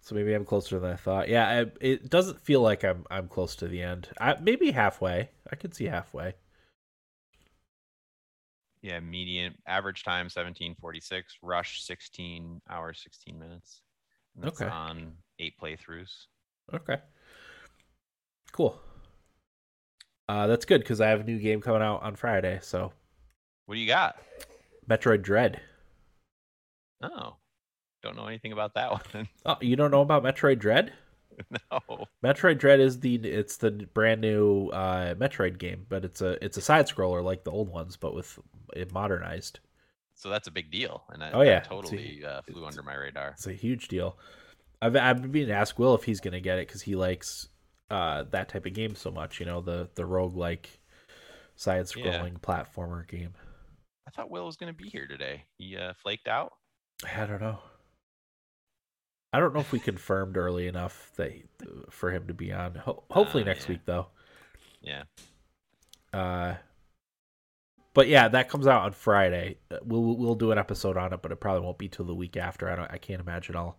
So 0.02 0.14
maybe 0.14 0.34
I'm 0.34 0.46
closer 0.46 0.80
than 0.80 0.92
I 0.92 0.96
thought. 0.96 1.30
Yeah, 1.30 1.48
I, 1.48 1.72
it 1.80 2.10
doesn't 2.10 2.40
feel 2.42 2.62
like 2.62 2.84
I'm 2.84 3.06
I'm 3.10 3.28
close 3.28 3.56
to 3.58 3.68
the 3.68 3.82
end. 3.82 4.10
I, 4.20 4.36
maybe 4.40 4.72
halfway. 4.72 5.30
I 5.52 5.56
could 5.56 5.74
see 5.74 5.86
halfway. 5.86 6.34
Yeah, 8.86 9.00
median 9.00 9.56
average 9.66 10.04
time 10.04 10.26
1746, 10.26 11.40
rush 11.42 11.82
16 11.82 12.62
hours 12.70 13.02
16 13.02 13.40
minutes. 13.40 13.82
That's 14.36 14.62
okay. 14.62 14.70
on 14.70 15.14
eight 15.40 15.56
playthroughs. 15.60 16.28
Okay. 16.72 16.98
Cool. 18.52 18.80
Uh, 20.30 20.46
that's 20.46 20.66
good 20.66 20.82
because 20.82 21.02
I 21.02 21.08
have 21.08 21.22
a 21.22 21.24
new 21.24 21.40
game 21.40 21.62
coming 21.62 21.82
out 21.82 22.04
on 22.04 22.16
Friday. 22.16 22.60
So, 22.62 22.94
what 23.66 23.74
do 23.74 23.82
you 23.82 23.88
got? 23.88 24.18
Metroid 24.88 25.24
Dread. 25.24 25.62
Oh, 27.02 27.38
don't 28.04 28.16
know 28.16 28.28
anything 28.28 28.52
about 28.52 28.76
that 28.76 28.92
one. 29.16 29.28
oh, 29.48 29.58
you 29.62 29.76
don't 29.76 29.90
know 29.90 30.02
about 30.02 30.24
Metroid 30.24 30.60
Dread? 30.60 30.94
no. 31.72 32.06
Metroid 32.24 32.58
Dread 32.58 32.80
is 32.80 33.00
the 33.00 33.16
it's 33.16 33.58
the 33.58 33.72
brand 33.72 34.22
new 34.22 34.70
uh, 34.70 35.16
Metroid 35.16 35.58
game, 35.58 35.86
but 35.90 36.06
it's 36.06 36.22
a 36.22 36.44
it's 36.44 36.58
a 36.58 36.62
side 36.62 36.88
scroller 36.88 37.24
like 37.24 37.44
the 37.44 37.52
old 37.52 37.70
ones, 37.70 37.98
but 37.98 38.14
with 38.16 38.38
it 38.76 38.92
modernized. 38.92 39.60
so 40.14 40.30
that's 40.30 40.48
a 40.48 40.52
big 40.52 40.72
deal, 40.72 41.04
and 41.10 41.22
that, 41.22 41.34
Oh, 41.36 41.42
yeah. 41.42 41.60
totally 41.62 42.24
uh, 42.26 42.42
flew 42.42 42.66
under 42.66 42.84
my 42.84 42.96
radar. 42.96 43.30
It's 43.30 43.48
a 43.48 43.54
huge 43.54 43.88
deal. 43.88 44.18
I've 44.82 44.96
I've 44.96 45.22
been 45.22 45.32
meaning 45.32 45.50
to 45.50 45.56
ask 45.56 45.78
Will 45.80 45.96
if 45.96 46.04
he's 46.04 46.20
gonna 46.20 46.40
get 46.42 46.60
it 46.60 46.68
because 46.68 46.82
he 46.82 46.96
likes 46.96 47.48
uh 47.92 48.24
that 48.32 48.50
type 48.50 48.66
of 48.66 48.74
game 48.74 48.96
so 48.96 49.12
much. 49.12 49.40
You 49.40 49.46
know 49.46 49.62
the 49.62 49.90
the 49.96 50.06
rogue 50.06 50.36
like 50.36 50.70
side 51.56 51.86
scrolling 51.86 52.40
platformer 52.40 53.08
game. 53.08 53.34
I 54.08 54.12
thought 54.12 54.30
Will 54.30 54.46
was 54.46 54.56
going 54.58 54.72
to 54.72 54.78
be 54.78 54.88
here 54.90 55.08
today. 55.08 55.46
He 55.58 55.76
uh, 55.78 55.94
flaked 56.04 56.28
out. 56.28 56.54
I 57.18 57.26
don't 57.26 57.42
know. 57.42 57.60
I 59.36 59.40
don't 59.40 59.54
know 59.54 59.60
if 59.60 59.72
we 59.72 59.80
confirmed 59.80 60.38
early 60.38 60.68
enough 60.68 61.12
that 61.18 61.32
he, 61.32 61.44
for 61.90 62.12
him 62.12 62.28
to 62.28 62.34
be 62.34 62.52
on. 62.54 62.76
Ho- 62.76 63.04
hopefully 63.12 63.44
Uh, 63.44 63.48
next 63.48 63.66
yeah. 63.66 63.70
week 63.72 63.82
though. 63.86 64.08
Yeah. 64.82 65.04
Uh, 66.14 66.56
but 67.94 68.08
yeah, 68.08 68.28
that 68.30 68.50
comes 68.50 68.68
out 68.68 68.84
on 68.84 68.92
Friday. 68.94 69.58
Uh, 69.70 69.78
We'll 69.84 70.16
we'll 70.16 70.36
do 70.36 70.52
an 70.52 70.58
episode 70.58 70.98
on 70.98 71.12
it, 71.14 71.22
but 71.22 71.32
it 71.32 71.40
probably 71.40 71.62
won't 71.66 71.78
be 71.78 71.88
till 71.90 72.06
the 72.06 72.16
week 72.16 72.38
after. 72.38 72.70
I 72.70 72.76
don't. 72.76 72.92
I 72.92 72.98
can't 72.98 73.22
imagine 73.22 73.56
I'll 73.56 73.78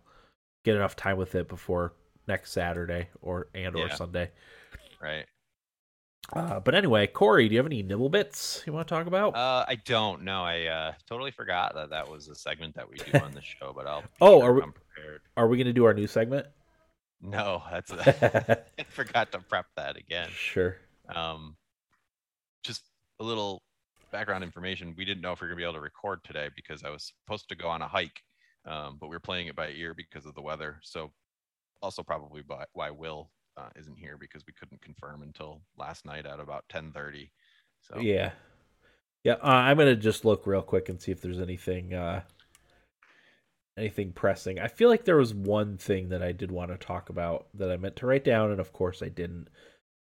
get 0.63 0.75
enough 0.75 0.95
time 0.95 1.17
with 1.17 1.33
it 1.35 1.47
before 1.47 1.93
next 2.27 2.51
Saturday 2.51 3.09
or 3.21 3.47
and 3.55 3.75
or 3.75 3.87
Yeah. 3.87 3.95
Sunday. 3.95 4.31
Right. 5.01 5.25
Uh, 6.33 6.59
but 6.59 6.75
anyway, 6.75 7.07
Corey, 7.07 7.47
do 7.47 7.53
you 7.53 7.59
have 7.59 7.65
any 7.65 7.81
nibble 7.81 8.09
bits 8.09 8.61
you 8.65 8.73
want 8.73 8.87
to 8.87 8.93
talk 8.93 9.07
about? 9.07 9.33
Uh, 9.35 9.63
I 9.67 9.75
don't 9.85 10.23
know. 10.23 10.43
I 10.43 10.65
uh, 10.65 10.91
totally 11.07 11.31
forgot 11.31 11.73
that 11.75 11.89
that 11.91 12.09
was 12.09 12.27
a 12.27 12.35
segment 12.35 12.75
that 12.75 12.89
we 12.89 12.97
do 12.97 13.17
on 13.19 13.31
the 13.31 13.41
show, 13.41 13.71
but 13.73 13.87
I'll. 13.87 14.03
Oh, 14.21 14.39
sure 14.41 14.49
are 14.49 14.53
we- 14.53 14.61
I'm 14.61 14.73
prepared. 14.73 15.21
Are 15.37 15.47
we 15.47 15.55
going 15.57 15.67
to 15.67 15.73
do 15.73 15.85
our 15.85 15.93
new 15.93 16.07
segment? 16.07 16.45
No, 17.21 17.63
that's. 17.71 17.91
I 17.93 18.83
forgot 18.89 19.31
to 19.31 19.39
prep 19.39 19.67
that 19.77 19.95
again. 19.95 20.29
sure. 20.33 20.77
Um, 21.15 21.55
just 22.63 22.83
a 23.21 23.23
little 23.23 23.61
background 24.11 24.43
information. 24.43 24.93
We 24.97 25.05
didn't 25.05 25.21
know 25.21 25.31
if 25.31 25.39
we 25.41 25.45
were 25.45 25.49
gonna 25.53 25.57
be 25.57 25.63
able 25.63 25.73
to 25.73 25.79
record 25.79 26.23
today 26.23 26.49
because 26.55 26.83
I 26.83 26.89
was 26.89 27.13
supposed 27.25 27.47
to 27.49 27.55
go 27.55 27.69
on 27.69 27.81
a 27.81 27.87
hike, 27.87 28.21
um, 28.65 28.97
but 28.99 29.07
we 29.07 29.15
are 29.15 29.21
playing 29.21 29.47
it 29.47 29.55
by 29.55 29.69
ear 29.69 29.93
because 29.93 30.25
of 30.25 30.35
the 30.35 30.41
weather. 30.41 30.79
So, 30.83 31.11
also 31.81 32.03
probably 32.03 32.41
by, 32.41 32.65
why 32.73 32.89
Will 32.91 33.31
uh, 33.57 33.69
isn't 33.75 33.97
here 33.97 34.17
because 34.19 34.45
we 34.45 34.53
couldn't 34.53 34.81
confirm 34.81 35.23
until 35.23 35.61
last 35.77 36.05
night 36.05 36.25
at 36.25 36.39
about 36.39 36.65
ten 36.69 36.91
thirty. 36.91 37.31
So 37.81 37.99
Yeah. 37.99 38.31
Yeah, 39.23 39.33
uh, 39.33 39.47
I'm 39.47 39.77
gonna 39.77 39.95
just 39.95 40.25
look 40.25 40.47
real 40.47 40.61
quick 40.61 40.89
and 40.89 41.01
see 41.01 41.11
if 41.11 41.21
there's 41.21 41.39
anything 41.39 41.93
uh 41.93 42.21
anything 43.77 44.11
pressing. 44.11 44.59
I 44.59 44.67
feel 44.67 44.89
like 44.89 45.05
there 45.05 45.17
was 45.17 45.33
one 45.33 45.77
thing 45.77 46.09
that 46.09 46.23
I 46.23 46.31
did 46.31 46.51
want 46.51 46.71
to 46.71 46.77
talk 46.77 47.09
about 47.09 47.47
that 47.55 47.71
I 47.71 47.77
meant 47.77 47.95
to 47.97 48.07
write 48.07 48.23
down, 48.23 48.51
and 48.51 48.59
of 48.59 48.73
course 48.73 49.03
I 49.03 49.09
didn't. 49.09 49.49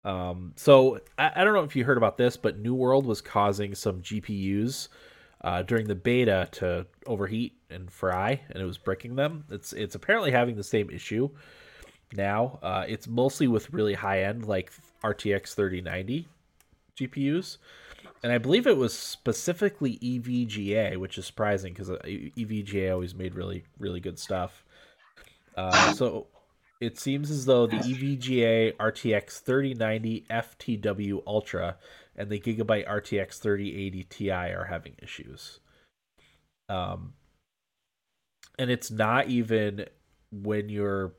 Um, 0.03 0.53
so 0.55 0.99
I, 1.17 1.31
I 1.35 1.43
don't 1.43 1.53
know 1.53 1.63
if 1.63 1.75
you 1.75 1.83
heard 1.83 1.97
about 1.97 2.17
this, 2.17 2.37
but 2.37 2.59
New 2.59 2.75
World 2.75 3.05
was 3.05 3.21
causing 3.21 3.73
some 3.75 4.01
GPUs 4.01 4.89
uh, 5.43 5.63
during 5.63 5.87
the 5.87 5.95
beta 5.95 6.47
to 6.53 6.85
overheat 7.05 7.53
and 7.69 7.91
fry, 7.91 8.41
and 8.49 8.61
it 8.61 8.65
was 8.65 8.77
breaking 8.77 9.15
them. 9.15 9.45
It's 9.49 9.73
it's 9.73 9.95
apparently 9.95 10.31
having 10.31 10.55
the 10.55 10.63
same 10.63 10.89
issue 10.89 11.29
now. 12.13 12.59
Uh, 12.61 12.85
it's 12.87 13.07
mostly 13.07 13.47
with 13.47 13.73
really 13.73 13.93
high 13.93 14.23
end 14.23 14.45
like 14.45 14.71
RTX 15.03 15.53
3090 15.53 16.27
GPUs, 16.97 17.57
and 18.23 18.31
I 18.31 18.37
believe 18.37 18.67
it 18.67 18.77
was 18.77 18.97
specifically 18.97 19.97
EVGA, 19.97 20.97
which 20.97 21.17
is 21.17 21.25
surprising 21.25 21.73
because 21.73 21.89
EVGA 21.89 22.91
always 22.91 23.15
made 23.15 23.35
really 23.35 23.63
really 23.79 23.99
good 23.99 24.19
stuff. 24.19 24.63
Uh, 25.55 25.93
so 25.93 26.27
it 26.79 26.99
seems 26.99 27.31
as 27.31 27.45
though 27.45 27.65
the 27.65 27.77
EVGA 27.77 28.75
RTX 28.77 29.41
3090 29.41 30.25
FTW 30.29 31.23
Ultra 31.25 31.77
and 32.15 32.29
the 32.29 32.39
Gigabyte 32.39 32.87
RTX 32.87 33.39
3080 33.39 34.03
Ti 34.03 34.31
are 34.31 34.65
having 34.65 34.93
issues. 35.01 35.59
Um, 36.69 37.13
and 38.59 38.69
it's 38.69 38.91
not 38.91 39.27
even 39.27 39.85
when 40.31 40.69
you're 40.69 41.13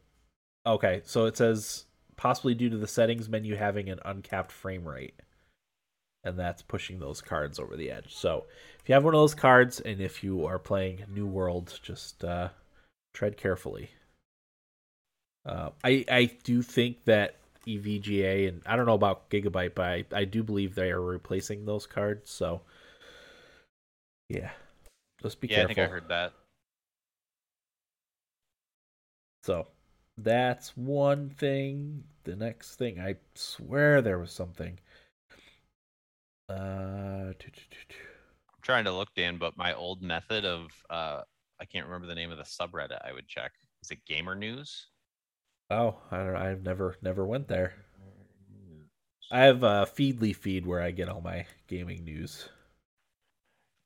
okay. 0.74 1.02
So 1.04 1.26
it 1.26 1.37
says 1.37 1.87
possibly 2.16 2.54
due 2.54 2.70
to 2.70 2.76
the 2.76 2.87
settings 2.87 3.28
menu 3.28 3.57
having 3.57 3.88
an 3.88 4.00
uncapped 4.04 4.52
frame 4.52 4.87
rate, 4.87 5.14
and 6.24 6.38
that's 6.38 6.62
pushing 6.62 6.98
those 6.98 7.20
cards 7.20 7.59
over 7.59 7.76
the 7.76 7.90
edge. 7.90 8.14
So 8.14 8.46
if 8.81 8.88
you 8.88 8.94
have 8.94 9.04
one 9.04 9.14
of 9.14 9.20
those 9.20 9.35
cards, 9.35 9.81
and 9.81 10.00
if 10.00 10.22
you 10.22 10.46
are 10.46 10.59
playing 10.59 11.04
New 11.09 11.26
World, 11.26 11.78
just 11.83 12.24
uh, 12.24 12.48
tread 13.14 13.37
carefully. 13.37 13.90
Uh, 15.46 15.70
I 15.83 16.04
I 16.11 16.31
do 16.44 16.62
think 16.62 17.04
that 17.04 17.37
EVGA 17.66 18.48
and 18.48 18.62
I 18.66 18.76
don't 18.76 18.87
know 18.87 18.94
about 18.94 19.31
Gigabyte, 19.31 19.74
but 19.74 19.85
I, 19.85 20.04
I 20.12 20.24
do 20.24 20.42
believe 20.42 20.74
they 20.74 20.90
are 20.90 21.00
replacing 21.00 21.64
those 21.64 21.87
cards. 21.87 22.31
So 22.31 22.62
yeah, 24.28 24.50
just 25.22 25.40
be 25.40 25.48
yeah, 25.48 25.57
careful. 25.57 25.74
Yeah, 25.76 25.83
I 25.83 25.87
think 25.87 25.90
I 25.90 25.92
heard 25.92 26.09
that. 26.09 26.33
So 29.42 29.66
that's 30.18 30.76
one 30.76 31.31
thing. 31.31 32.04
The 32.24 32.37
next 32.37 32.74
thing, 32.74 33.00
I 33.00 33.16
swear 33.35 34.02
there 34.02 34.18
was 34.18 34.33
something. 34.33 34.78
Uh. 36.48 37.33
I'm 37.33 38.62
trying 38.62 38.85
to 38.85 38.92
look, 38.92 39.09
Dan, 39.14 39.38
but 39.38 39.57
my 39.57 39.74
old 39.74 40.02
method 40.02 40.44
of 40.44 40.70
uh, 40.90 41.22
I 41.61 41.64
can't 41.64 41.87
remember 41.87 42.07
the 42.07 42.14
name 42.14 42.31
of 42.31 42.38
the 42.38 42.44
subreddit. 42.44 42.98
I 43.07 43.12
would 43.12 43.28
check. 43.28 43.52
Is 43.83 43.90
it 43.90 44.04
Gamer 44.07 44.35
News? 44.35 44.88
oh, 45.70 45.96
I 46.11 46.18
don't. 46.18 46.37
I've 46.37 46.62
never 46.62 46.96
never 47.02 47.26
went 47.26 47.48
there. 47.48 47.74
I 49.31 49.40
have 49.40 49.62
a 49.62 49.87
Feedly 49.94 50.35
feed 50.35 50.66
where 50.66 50.81
I 50.81 50.90
get 50.90 51.09
all 51.09 51.20
my 51.20 51.44
gaming 51.66 52.04
news. 52.04 52.48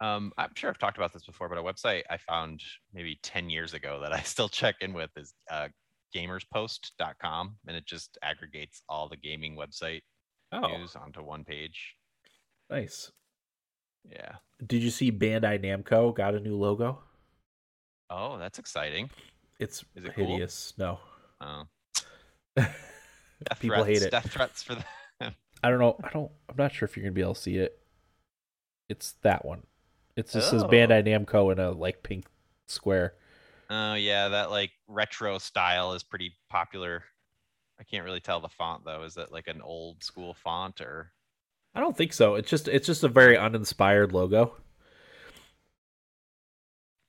Um, 0.01 0.33
I'm 0.39 0.51
sure 0.55 0.71
I've 0.71 0.79
talked 0.79 0.97
about 0.97 1.13
this 1.13 1.25
before, 1.25 1.49
but 1.49 1.59
a 1.59 1.63
website 1.63 2.03
I 2.11 2.17
found 2.17 2.61
maybe 2.93 3.19
10 3.23 3.51
years 3.51 3.75
ago 3.75 4.01
that 4.03 4.13
I 4.13 4.21
still 4.23 4.49
check 4.49 4.77
in 4.81 4.93
with 4.93 5.11
is 5.17 5.35
uh, 5.51 5.69
gamerspost.com, 6.15 7.57
and 7.67 7.77
it 7.77 7.87
just 7.87 8.19
aggregates 8.23 8.83
all 8.89 9.09
the 9.09 9.17
gaming 9.17 9.57
website 9.57 10.03
Oh, 10.53 10.67
news 10.79 10.95
onto 10.97 11.23
one 11.23 11.45
page. 11.45 11.97
nice. 12.71 13.11
Yeah. 14.11 14.37
Did 14.67 14.83
you 14.83 14.91
see 14.91 15.13
Bandai 15.13 15.63
Namco 15.65 16.15
got 16.15 16.35
a 16.35 16.41
new 16.41 16.57
logo? 16.57 16.99
Oh, 18.11 18.37
that's 18.39 18.59
exciting. 18.59 19.09
It's 19.61 19.85
Is 19.95 20.05
it 20.05 20.15
cool? 20.15 20.27
hideous. 20.27 20.75
No, 20.77 20.99
Oh, 21.41 21.63
death 22.57 22.75
people 23.61 23.83
threats, 23.85 23.87
hate 24.01 24.07
it. 24.07 24.11
Death 24.11 24.31
threats 24.31 24.63
for 24.63 24.75
the. 24.75 24.85
I 25.65 25.71
don't 25.71 25.79
know. 25.79 25.97
I 26.03 26.09
don't. 26.11 26.31
I'm 26.49 26.57
not 26.57 26.73
sure 26.73 26.87
if 26.87 26.97
you're 26.97 27.05
gonna 27.05 27.13
be 27.13 27.21
able 27.21 27.35
to 27.35 27.41
see 27.41 27.57
it. 27.59 27.79
It's 28.89 29.13
that 29.23 29.45
one. 29.45 29.63
It 30.17 30.29
just 30.29 30.51
says 30.51 30.65
Oh. 30.65 30.69
Bandai 30.69 31.07
Namco 31.07 31.53
in 31.53 31.59
a 31.61 31.71
like 31.71 32.03
pink 32.03 32.27
square. 32.67 33.15
Oh 33.75 33.95
yeah, 33.95 34.29
that 34.29 34.51
like 34.51 34.71
retro 34.87 35.39
style 35.39 35.95
is 35.95 36.03
pretty 36.03 36.33
popular. 36.51 37.05
I 37.81 37.85
can't 37.85 38.05
really 38.05 38.21
tell 38.21 38.39
the 38.39 38.51
font 38.51 38.85
though. 38.85 39.03
Is 39.03 39.15
that 39.15 39.33
like 39.33 39.49
an 39.49 39.63
old 39.63 40.05
school 40.05 40.35
font 40.35 40.83
or? 40.83 41.11
I 41.75 41.81
don't 41.81 41.97
think 41.97 42.13
so. 42.13 42.35
It's 42.35 42.51
just 42.51 42.69
it's 42.69 42.87
just 42.87 43.03
a 43.03 43.09
very 43.09 43.39
uninspired 43.39 44.13
logo. 44.13 44.57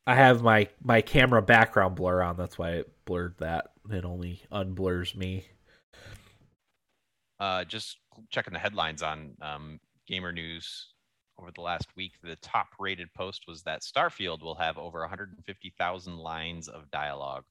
I 0.07 0.15
have 0.15 0.41
my 0.41 0.69
my 0.81 1.01
camera 1.01 1.41
background 1.41 1.95
blur 1.95 2.21
on. 2.21 2.37
That's 2.37 2.57
why 2.57 2.71
it 2.71 2.93
blurred 3.03 3.35
that. 3.39 3.71
It 3.91 4.05
only 4.05 4.43
unblurs 4.49 5.15
me. 5.17 5.45
uh, 7.41 7.65
just 7.65 7.97
checking 8.29 8.53
the 8.53 8.59
headlines 8.59 9.03
on 9.03 9.35
um, 9.41 9.79
Gamer 10.07 10.31
News 10.31 10.92
over 11.39 11.51
the 11.51 11.61
last 11.61 11.87
week, 11.95 12.13
the 12.21 12.35
top 12.37 12.67
rated 12.79 13.11
post 13.13 13.43
was 13.47 13.63
that 13.63 13.81
Starfield 13.81 14.41
will 14.41 14.55
have 14.55 14.77
over 14.77 14.99
150,000 15.01 16.17
lines 16.17 16.67
of 16.67 16.89
dialogue. 16.91 17.43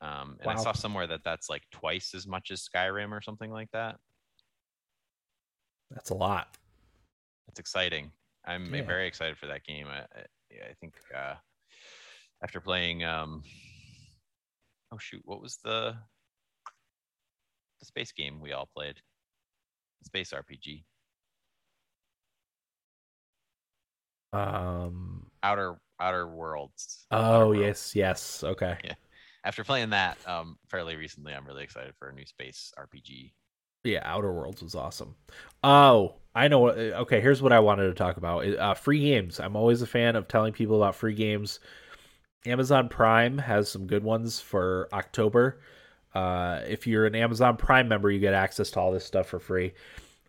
Um, 0.00 0.36
and 0.40 0.50
I 0.50 0.56
saw 0.56 0.72
somewhere 0.72 1.06
that 1.06 1.24
that's 1.24 1.48
like 1.48 1.62
twice 1.70 2.14
as 2.14 2.26
much 2.26 2.50
as 2.50 2.66
Skyrim 2.68 3.12
or 3.12 3.22
something 3.22 3.50
like 3.50 3.70
that. 3.72 3.96
That's 5.90 6.10
a 6.10 6.14
lot. 6.14 6.56
That's 7.46 7.60
exciting. 7.60 8.10
I'm 8.44 8.74
Yeah. 8.74 8.82
very 8.82 9.06
excited 9.06 9.38
for 9.38 9.46
that 9.46 9.64
game. 9.64 9.86
I, 9.88 10.00
I, 10.00 10.24
I 10.70 10.74
think 10.80 10.94
uh, 11.14 11.34
after 12.42 12.60
playing, 12.60 13.04
um, 13.04 13.42
oh 14.92 14.98
shoot, 14.98 15.22
what 15.24 15.40
was 15.40 15.58
the 15.64 15.96
the 17.80 17.86
space 17.86 18.12
game 18.12 18.40
we 18.40 18.52
all 18.52 18.68
played? 18.74 18.96
Space 20.04 20.32
RPG. 20.32 20.84
Um. 24.32 25.26
Outer 25.42 25.76
Outer 26.00 26.28
Worlds. 26.28 27.06
Oh 27.10 27.16
Outer 27.16 27.46
Worlds. 27.46 27.60
yes, 27.60 27.96
yes. 27.96 28.44
Okay. 28.44 28.76
After 29.44 29.62
playing 29.64 29.90
that 29.90 30.18
um 30.26 30.58
fairly 30.68 30.96
recently, 30.96 31.32
I'm 31.32 31.46
really 31.46 31.64
excited 31.64 31.94
for 31.98 32.08
a 32.08 32.12
new 32.14 32.26
space 32.26 32.72
RPG. 32.78 33.32
Yeah, 33.84 34.02
Outer 34.04 34.32
Worlds 34.32 34.62
was 34.62 34.74
awesome. 34.74 35.14
Oh, 35.62 36.16
I 36.34 36.48
know. 36.48 36.68
Okay, 36.68 37.20
here's 37.20 37.40
what 37.40 37.52
I 37.52 37.60
wanted 37.60 37.86
to 37.86 37.94
talk 37.94 38.16
about. 38.16 38.44
Uh, 38.44 38.74
free 38.74 39.00
games. 39.00 39.38
I'm 39.38 39.54
always 39.54 39.80
a 39.80 39.86
fan 39.86 40.16
of 40.16 40.26
telling 40.26 40.52
people 40.52 40.82
about 40.82 40.96
free 40.96 41.14
games. 41.14 41.60
Amazon 42.44 42.88
Prime 42.88 43.38
has 43.38 43.70
some 43.70 43.86
good 43.86 44.02
ones 44.02 44.40
for 44.40 44.88
October. 44.92 45.60
Uh, 46.14 46.62
if 46.66 46.86
you're 46.86 47.06
an 47.06 47.14
Amazon 47.14 47.56
Prime 47.56 47.88
member, 47.88 48.10
you 48.10 48.18
get 48.18 48.34
access 48.34 48.70
to 48.72 48.80
all 48.80 48.90
this 48.90 49.04
stuff 49.04 49.28
for 49.28 49.38
free. 49.38 49.72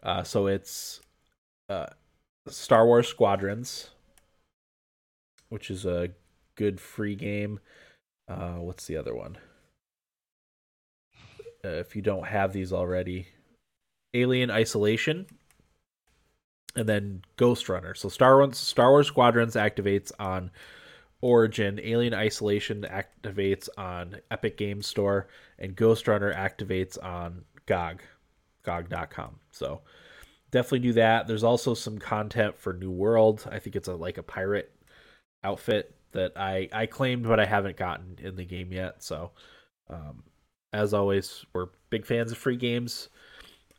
Uh, 0.04 0.22
so 0.22 0.48
it's 0.48 1.02
uh, 1.70 1.88
Star 2.50 2.86
Wars 2.86 3.08
Squadrons, 3.08 3.92
which 5.50 5.70
is 5.70 5.86
a 5.86 6.10
good 6.56 6.80
free 6.80 7.16
game. 7.16 7.60
Uh, 8.28 8.56
what's 8.56 8.86
the 8.86 8.98
other 8.98 9.16
one? 9.16 9.38
Uh, 11.64 11.70
if 11.70 11.96
you 11.96 12.02
don't 12.02 12.28
have 12.28 12.54
these 12.54 12.72
already, 12.72 13.28
Alien 14.14 14.52
Isolation, 14.52 15.26
and 16.76 16.88
then 16.88 17.24
Ghostrunner. 17.38 17.96
So 17.96 18.10
Star 18.10 18.38
Wars 18.38 18.58
Star 18.58 18.92
Wars 18.92 19.08
Squadrons 19.08 19.56
activates 19.56 20.12
on 20.20 20.52
Origin, 21.22 21.80
Alien 21.84 22.14
Isolation 22.14 22.86
activates 22.90 23.70
on 23.78 24.18
Epic 24.30 24.58
Games 24.58 24.86
Store, 24.86 25.28
and 25.58 25.76
Ghostrunner 25.76 26.36
activates 26.36 27.04
on 27.04 27.44
GOG, 27.66 28.02
GOG.com. 28.64 29.40
So 29.52 29.82
definitely 30.58 30.80
do 30.80 30.94
that. 30.94 31.28
There's 31.28 31.44
also 31.44 31.74
some 31.74 32.00
content 32.00 32.58
for 32.58 32.74
New 32.74 32.92
World. 32.92 33.48
I 33.52 33.60
think 33.60 33.76
it's 33.76 33.88
a 33.88 33.96
like 33.96 34.18
a 34.18 34.24
pirate 34.24 34.72
outfit 35.44 35.96
that 36.14 36.34
I 36.36 36.68
I 36.74 36.88
claimed, 36.88 37.28
but 37.28 37.40
I 37.40 37.46
haven't 37.46 37.78
gotten 37.78 38.18
in 38.20 38.36
the 38.36 38.46
game 38.46 38.74
yet. 38.74 39.04
So, 39.04 39.32
um, 39.90 40.24
as 40.74 40.94
always, 40.94 41.46
we're 41.54 41.68
big 41.90 42.06
fans 42.06 42.32
of 42.32 42.38
free 42.38 42.58
games. 42.58 43.10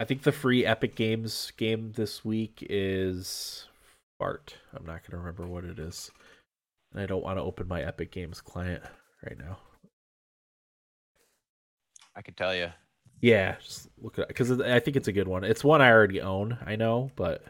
I 0.00 0.04
think 0.04 0.22
the 0.22 0.32
free 0.32 0.64
Epic 0.64 0.94
Games 0.94 1.52
game 1.56 1.92
this 1.96 2.24
week 2.24 2.64
is 2.70 3.66
Fart. 4.18 4.54
I'm 4.72 4.86
not 4.86 5.02
gonna 5.04 5.22
remember 5.22 5.46
what 5.46 5.64
it 5.64 5.78
is. 5.80 6.10
And 6.92 7.02
I 7.02 7.06
don't 7.06 7.24
want 7.24 7.38
to 7.38 7.42
open 7.42 7.66
my 7.68 7.82
Epic 7.82 8.12
Games 8.12 8.40
client 8.40 8.82
right 9.24 9.36
now. 9.36 9.58
I 12.14 12.22
could 12.22 12.36
tell 12.36 12.54
you. 12.54 12.70
Yeah, 13.20 13.56
just 13.64 13.88
look 14.00 14.18
at 14.18 14.28
because 14.28 14.60
I 14.60 14.78
think 14.80 14.96
it's 14.96 15.08
a 15.08 15.12
good 15.12 15.26
one. 15.28 15.42
It's 15.44 15.64
one 15.64 15.80
I 15.82 15.90
already 15.90 16.20
own, 16.20 16.56
I 16.64 16.76
know, 16.76 17.10
but 17.16 17.42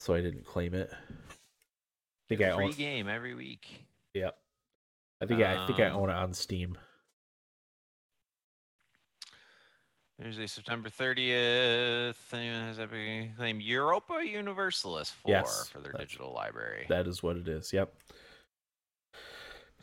so 0.00 0.14
I 0.14 0.20
didn't 0.20 0.44
claim 0.44 0.74
it. 0.74 0.90
I 0.92 0.96
think 2.28 2.40
I 2.42 2.54
Free 2.54 2.64
own. 2.66 2.72
game 2.72 3.08
every 3.08 3.34
week. 3.34 3.84
Yep. 4.14 4.36
I 5.22 5.26
think 5.26 5.42
I, 5.42 5.62
I 5.62 5.66
think 5.66 5.80
I 5.80 5.86
Um, 5.86 5.96
own 6.02 6.10
it 6.10 6.14
on 6.14 6.32
Steam. 6.34 6.76
Thursday, 10.20 10.46
September 10.48 10.88
30th. 10.88 12.16
Anyone 12.32 12.60
has 12.66 12.78
ever 12.80 13.28
claimed 13.36 13.62
Europa 13.62 14.20
Universalis 14.24 15.10
4 15.10 15.30
Yes, 15.30 15.68
for 15.68 15.78
their 15.80 15.92
digital 15.92 16.32
library. 16.32 16.86
That 16.88 17.06
is 17.06 17.22
what 17.22 17.36
it 17.36 17.46
is. 17.46 17.72
Yep. 17.72 17.92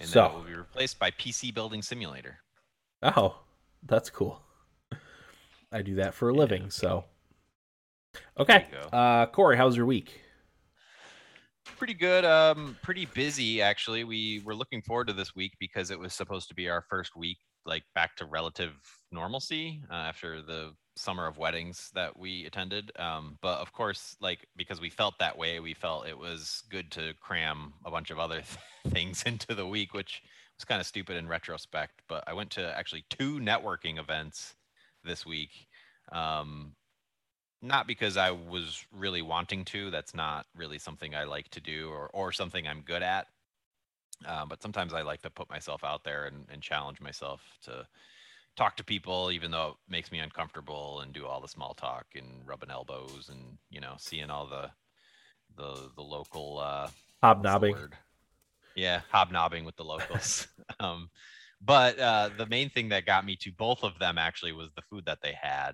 and 0.02 0.10
so- 0.10 0.22
then 0.24 0.32
it 0.32 0.34
will 0.36 0.44
be 0.44 0.54
replaced 0.54 1.00
by 1.00 1.12
PC 1.12 1.54
Building 1.54 1.82
Simulator. 1.82 2.40
Oh, 3.02 3.38
that's 3.86 4.10
cool. 4.10 4.41
I 5.71 5.82
do 5.82 5.95
that 5.95 6.13
for 6.13 6.30
a 6.30 6.34
living, 6.34 6.69
so. 6.69 7.06
Okay. 8.39 8.67
Uh, 8.93 9.26
Corey, 9.28 9.58
how's 9.58 9.76
your 9.76 9.86
week? 9.86 10.21
Pretty 11.78 11.93
good. 11.93 12.24
Um, 12.24 12.78
pretty 12.82 13.06
busy 13.08 13.62
actually. 13.62 14.04
We 14.04 14.41
were 14.45 14.56
looking 14.56 14.82
forward 14.82 15.08
to 15.08 15.13
this 15.13 15.36
week 15.36 15.54
because 15.60 15.91
it 15.91 16.00
was 16.00 16.13
supposed 16.13 16.48
to 16.50 16.56
be 16.56 16.69
our 16.69 16.82
first 16.89 17.15
week 17.15 17.38
like 17.65 17.84
back 17.95 18.15
to 18.15 18.26
relative 18.26 18.74
normalcy 19.12 19.82
uh, 19.89 19.93
after 19.95 20.41
the 20.41 20.71
summer 20.95 21.28
of 21.28 21.38
weddings 21.38 21.89
that 21.93 22.17
we 22.17 22.45
attended. 22.45 22.91
Um, 22.98 23.38
but 23.41 23.60
of 23.60 23.74
course, 23.74 24.15
like 24.21 24.48
because 24.56 24.80
we 24.80 24.89
felt 24.89 25.15
that 25.19 25.38
way, 25.38 25.60
we 25.60 25.74
felt 25.74 26.08
it 26.08 26.17
was 26.17 26.63
good 26.69 26.91
to 26.91 27.13
cram 27.19 27.74
a 27.86 27.91
bunch 27.91 28.12
of 28.12 28.19
other 28.19 28.43
things 28.89 29.24
into 29.24 29.56
the 29.56 29.67
week, 29.67 29.93
which 29.93 30.21
was 30.58 30.65
kind 30.65 30.82
of 30.82 30.88
stupid 30.88 31.18
in 31.18 31.28
retrospect. 31.28 32.02
But 32.08 32.24
I 32.28 32.34
went 32.34 32.52
to 32.52 32.78
actually 32.78 33.06
two 33.10 33.39
networking 33.39 34.00
events 34.00 34.56
this 35.04 35.26
week. 35.26 35.68
Um, 36.12 36.74
not 37.62 37.88
because 37.88 38.18
I 38.18 38.32
was 38.32 38.86
really 38.91 39.22
wanting 39.22 39.65
to. 39.65 39.89
That's 39.89 40.13
not 40.13 40.46
really 40.56 40.78
something 40.78 41.15
I 41.15 41.24
like 41.24 41.50
to 41.50 41.62
do 41.62 41.89
or, 41.89 42.10
or 42.13 42.32
something 42.32 42.68
I'm 42.68 42.82
good 42.82 43.02
at. 43.02 43.28
Uh, 44.26 44.46
but 44.46 44.62
sometimes 44.62 44.94
I 44.94 45.02
like 45.02 45.22
to 45.24 45.30
put 45.30 45.50
myself 45.50 45.84
out 45.84 46.04
there 46.04 46.26
and, 46.26 46.46
and 46.50 46.62
challenge 46.62 47.02
myself 47.02 47.41
to 47.63 47.86
talk 48.56 48.78
to 48.78 48.84
people, 48.84 49.32
even 49.32 49.52
though 49.52 49.70
it 49.70 49.91
makes 49.91 50.12
me 50.12 50.20
uncomfortable 50.20 51.02
and 51.02 51.12
do 51.12 51.26
all 51.26 51.41
the 51.41 51.48
small 51.48 51.74
talk 51.74 52.06
and 52.15 52.48
rubbing 52.48 52.72
elbows 52.72 53.30
and, 53.30 53.58
you 53.70 53.82
know, 53.82 53.96
seeing 53.98 54.30
all 54.30 54.48
the, 54.48 54.70
the, 55.58 55.89
the 55.96 56.02
local, 56.02 56.60
uh, 56.60 56.88
the 56.88 56.91
Hobnobbing. 57.24 57.74
word? 57.74 57.98
Yeah, 58.76 59.02
hobnobbing 59.12 59.66
with 59.66 59.76
the 59.78 59.84
locals. 59.84 60.48
um, 60.80 61.10
but 61.62 61.98
uh, 62.00 62.30
the 62.38 62.46
main 62.46 62.70
thing 62.70 62.90
that 62.90 63.06
got 63.06 63.26
me 63.26 63.36
to 63.38 63.52
both 63.52 63.84
of 63.84 63.98
them 64.00 64.18
actually 64.18 64.52
was 64.52 64.70
the 64.76 64.82
food 64.82 65.06
that 65.06 65.20
they 65.22 65.34
had. 65.40 65.74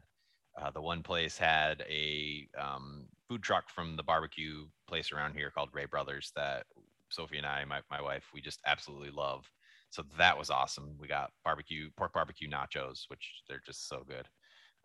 Uh, 0.62 0.70
the 0.70 0.82
one 0.82 1.02
place 1.02 1.38
had 1.38 1.84
a 1.90 2.48
um, 2.60 3.08
food 3.28 3.42
truck 3.42 3.70
from 3.70 3.96
the 3.96 4.04
barbecue 4.04 4.66
place 4.88 5.12
around 5.12 5.34
here 5.34 5.50
called 5.50 5.70
Ray 5.74 5.86
Brothers 5.86 6.32
that 6.36 6.66
Sophie 7.10 7.38
and 7.38 7.46
I, 7.46 7.66
my, 7.66 7.82
my 7.90 8.02
wife, 8.02 8.26
we 8.34 8.42
just 8.42 8.60
absolutely 8.66 9.10
love. 9.12 9.50
So 9.90 10.04
that 10.18 10.38
was 10.38 10.50
awesome. 10.50 10.96
We 11.00 11.08
got 11.08 11.32
barbecue, 11.44 11.90
pork 11.98 12.14
barbecue 12.14 12.50
nachos, 12.50 13.04
which 13.08 13.42
they're 13.48 13.62
just 13.66 13.90
so 13.90 14.04
good. 14.08 14.28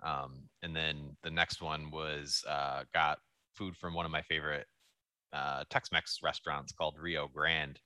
Um, 0.03 0.43
and 0.63 0.75
then 0.75 1.17
the 1.23 1.31
next 1.31 1.63
one 1.63 1.91
was 1.91 2.45
uh, 2.49 2.85
got 2.93 3.19
food 3.55 3.77
from 3.77 3.95
one 3.95 4.07
of 4.07 4.13
my 4.13 4.23
favorite 4.23 4.67
uh, 5.33 5.65
Tex-Mex 5.71 6.21
restaurants 6.23 6.73
called 6.73 6.97
Rio 6.99 7.29
Grande, 7.29 7.79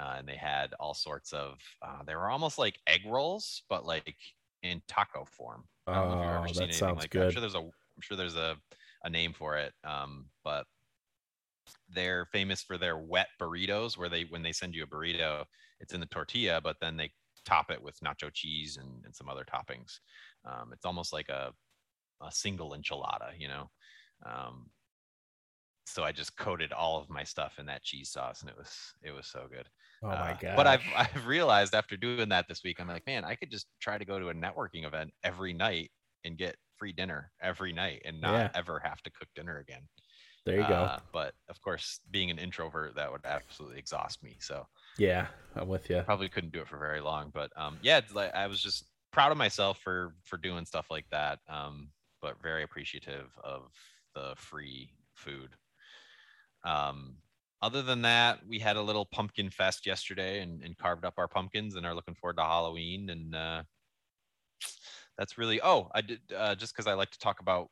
uh, 0.00 0.16
and 0.18 0.28
they 0.28 0.36
had 0.36 0.74
all 0.74 0.94
sorts 0.94 1.34
of. 1.34 1.60
Uh, 1.82 2.04
they 2.04 2.16
were 2.16 2.30
almost 2.30 2.58
like 2.58 2.80
egg 2.88 3.02
rolls, 3.06 3.64
but 3.70 3.86
like 3.86 4.16
in 4.62 4.82
taco 4.88 5.26
form. 5.26 5.68
I 5.92 5.98
don't 6.00 6.08
know 6.08 6.14
if 6.14 6.22
you've 6.22 6.32
Oh, 6.32 6.46
ever 6.46 6.48
seen 6.48 6.70
that 6.70 6.72
anything 6.72 6.96
sounds 6.96 7.06
like 7.06 7.12
that. 7.14 7.22
I'm 7.22 7.30
sure 7.30 7.42
there's 7.42 7.56
a. 7.56 7.60
I'm 7.60 8.02
sure 8.02 8.16
there's 8.18 8.36
a 8.36 8.58
a 9.04 9.10
name 9.10 9.34
for 9.34 9.58
it. 9.58 9.74
Um, 9.84 10.30
but 10.44 10.66
they're 11.88 12.26
famous 12.26 12.62
for 12.62 12.78
their 12.78 12.98
wet 12.98 13.28
burritos, 13.40 13.96
where 13.96 14.08
they 14.08 14.24
when 14.24 14.42
they 14.42 14.52
send 14.52 14.74
you 14.74 14.84
a 14.84 14.86
burrito, 14.86 15.44
it's 15.80 15.92
in 15.92 16.00
the 16.00 16.06
tortilla, 16.06 16.60
but 16.60 16.78
then 16.80 16.96
they 16.96 17.12
top 17.44 17.70
it 17.70 17.82
with 17.82 17.98
nacho 18.00 18.32
cheese 18.32 18.76
and, 18.76 19.04
and 19.04 19.14
some 19.14 19.28
other 19.28 19.44
toppings. 19.44 20.00
Um, 20.44 20.72
it's 20.72 20.84
almost 20.84 21.12
like 21.12 21.28
a 21.28 21.54
a 22.22 22.32
single 22.32 22.72
enchilada, 22.72 23.38
you 23.38 23.48
know. 23.48 23.70
Um, 24.26 24.70
so 25.86 26.04
I 26.04 26.12
just 26.12 26.36
coated 26.36 26.72
all 26.72 26.98
of 27.00 27.10
my 27.10 27.24
stuff 27.24 27.58
in 27.58 27.66
that 27.66 27.82
cheese 27.82 28.10
sauce, 28.10 28.40
and 28.42 28.50
it 28.50 28.56
was 28.56 28.94
it 29.02 29.10
was 29.12 29.26
so 29.26 29.48
good. 29.48 29.68
Oh 30.02 30.16
my 30.16 30.34
Uh, 30.34 30.34
god! 30.34 30.50
But 30.54 30.66
I've 30.66 30.88
I've 30.94 31.26
realized 31.26 31.74
after 31.74 31.96
doing 31.96 32.28
that 32.30 32.48
this 32.48 32.62
week, 32.64 32.80
I'm 32.80 32.88
like, 32.88 33.06
man, 33.06 33.24
I 33.24 33.34
could 33.36 33.50
just 33.50 33.68
try 33.80 33.98
to 33.98 34.04
go 34.04 34.18
to 34.18 34.28
a 34.30 34.34
networking 34.34 34.84
event 34.86 35.12
every 35.22 35.52
night 35.52 35.92
and 36.24 36.36
get 36.38 36.56
free 36.76 36.92
dinner 36.92 37.32
every 37.40 37.72
night 37.72 38.02
and 38.04 38.20
not 38.20 38.44
Yeah. 38.44 38.52
ever 38.54 38.80
have 38.80 39.02
to 39.02 39.10
cook 39.10 39.28
dinner 39.34 39.58
again. 39.58 39.88
there 40.44 40.58
you 40.60 40.66
go. 40.66 40.90
Uh, 40.90 41.00
but 41.12 41.34
of 41.48 41.60
course, 41.62 42.00
being 42.10 42.30
an 42.30 42.38
introvert, 42.38 42.96
that 42.96 43.12
would 43.12 43.26
absolutely 43.26 43.78
exhaust 43.78 44.22
me. 44.22 44.38
So 44.40 44.66
yeah, 44.98 45.28
I'm 45.54 45.68
with 45.68 45.88
you. 45.90 46.04
probably 46.04 46.28
couldn't 46.28 46.52
do 46.52 46.60
it 46.60 46.68
for 46.68 46.78
very 46.78 47.00
long. 47.00 47.30
But 47.30 47.52
um, 47.56 47.78
yeah, 47.82 48.00
like 48.12 48.34
I 48.34 48.46
was 48.46 48.60
just 48.62 48.90
proud 49.12 49.32
of 49.32 49.38
myself 49.38 49.78
for 49.80 50.16
for 50.24 50.36
doing 50.38 50.64
stuff 50.66 50.90
like 50.90 51.06
that. 51.10 51.40
Um, 51.48 51.92
but 52.20 52.42
very 52.42 52.62
appreciative 52.62 53.36
of 53.42 53.72
the 54.14 54.34
free 54.36 54.94
food. 55.14 55.56
Um, 56.64 57.22
other 57.62 57.82
than 57.82 58.02
that, 58.02 58.40
we 58.48 58.58
had 58.58 58.76
a 58.76 58.82
little 58.82 59.04
pumpkin 59.04 59.50
fest 59.50 59.86
yesterday 59.86 60.40
and, 60.40 60.62
and 60.62 60.76
carved 60.78 61.04
up 61.04 61.14
our 61.18 61.28
pumpkins 61.28 61.76
and 61.76 61.84
are 61.84 61.94
looking 61.94 62.14
forward 62.14 62.36
to 62.36 62.42
Halloween. 62.42 63.10
And 63.10 63.34
uh, 63.34 63.62
that's 65.18 65.36
really 65.36 65.60
oh, 65.60 65.90
I 65.94 66.00
did 66.00 66.20
uh, 66.36 66.54
just 66.54 66.74
because 66.74 66.86
I 66.86 66.94
like 66.94 67.10
to 67.10 67.18
talk 67.18 67.40
about 67.40 67.68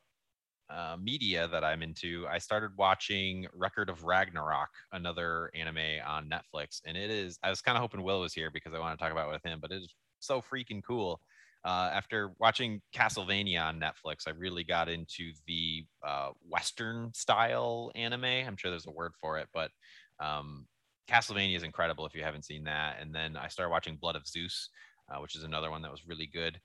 uh, 0.69 0.95
media 1.01 1.47
that 1.47 1.63
I'm 1.63 1.81
into. 1.81 2.27
I 2.29 2.37
started 2.37 2.71
watching 2.77 3.47
Record 3.53 3.89
of 3.89 4.03
Ragnarok, 4.03 4.69
another 4.91 5.49
anime 5.55 5.99
on 6.05 6.29
Netflix, 6.29 6.81
and 6.85 6.95
it 6.95 7.09
is. 7.09 7.39
I 7.41 7.49
was 7.49 7.61
kind 7.61 7.75
of 7.75 7.81
hoping 7.81 8.03
Will 8.03 8.21
was 8.21 8.33
here 8.33 8.51
because 8.51 8.73
I 8.73 8.79
want 8.79 8.97
to 8.97 9.03
talk 9.03 9.11
about 9.11 9.29
it 9.29 9.31
with 9.31 9.43
him, 9.43 9.59
but 9.59 9.71
it 9.71 9.81
is 9.81 9.93
so 10.19 10.41
freaking 10.41 10.83
cool. 10.87 11.19
Uh, 11.65 11.89
after 11.93 12.31
watching 12.39 12.81
Castlevania 12.95 13.61
on 13.65 13.79
Netflix, 13.79 14.27
I 14.27 14.31
really 14.31 14.63
got 14.63 14.87
into 14.87 15.31
the 15.45 15.85
uh, 16.07 16.29
Western 16.47 17.13
style 17.13 17.91
anime. 17.95 18.23
I'm 18.23 18.55
sure 18.55 18.71
there's 18.71 18.87
a 18.87 18.91
word 18.91 19.11
for 19.19 19.37
it, 19.37 19.47
but 19.53 19.71
um, 20.19 20.67
Castlevania 21.09 21.57
is 21.57 21.63
incredible 21.63 22.05
if 22.05 22.15
you 22.15 22.23
haven't 22.23 22.45
seen 22.45 22.63
that. 22.65 22.97
And 23.01 23.13
then 23.13 23.35
I 23.35 23.49
started 23.49 23.71
watching 23.71 23.97
Blood 23.97 24.15
of 24.15 24.27
Zeus, 24.27 24.69
uh, 25.11 25.19
which 25.19 25.35
is 25.35 25.43
another 25.43 25.69
one 25.69 25.81
that 25.81 25.91
was 25.91 26.07
really 26.07 26.29
good. 26.31 26.59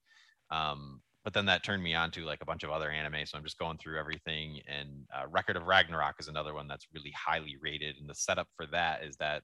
Um, 0.50 1.00
but 1.24 1.32
then 1.32 1.46
that 1.46 1.64
turned 1.64 1.82
me 1.82 1.94
on 1.94 2.10
to 2.12 2.24
like 2.24 2.42
a 2.42 2.46
bunch 2.46 2.62
of 2.62 2.70
other 2.70 2.90
anime. 2.90 3.24
So 3.24 3.38
I'm 3.38 3.44
just 3.44 3.58
going 3.58 3.78
through 3.78 3.98
everything. 3.98 4.60
And 4.68 5.06
uh, 5.14 5.26
Record 5.28 5.56
of 5.56 5.66
Ragnarok 5.66 6.16
is 6.20 6.28
another 6.28 6.52
one 6.52 6.68
that's 6.68 6.86
really 6.92 7.12
highly 7.16 7.56
rated. 7.60 7.96
And 7.98 8.08
the 8.08 8.14
setup 8.14 8.48
for 8.56 8.66
that 8.66 9.02
is 9.02 9.16
that 9.16 9.42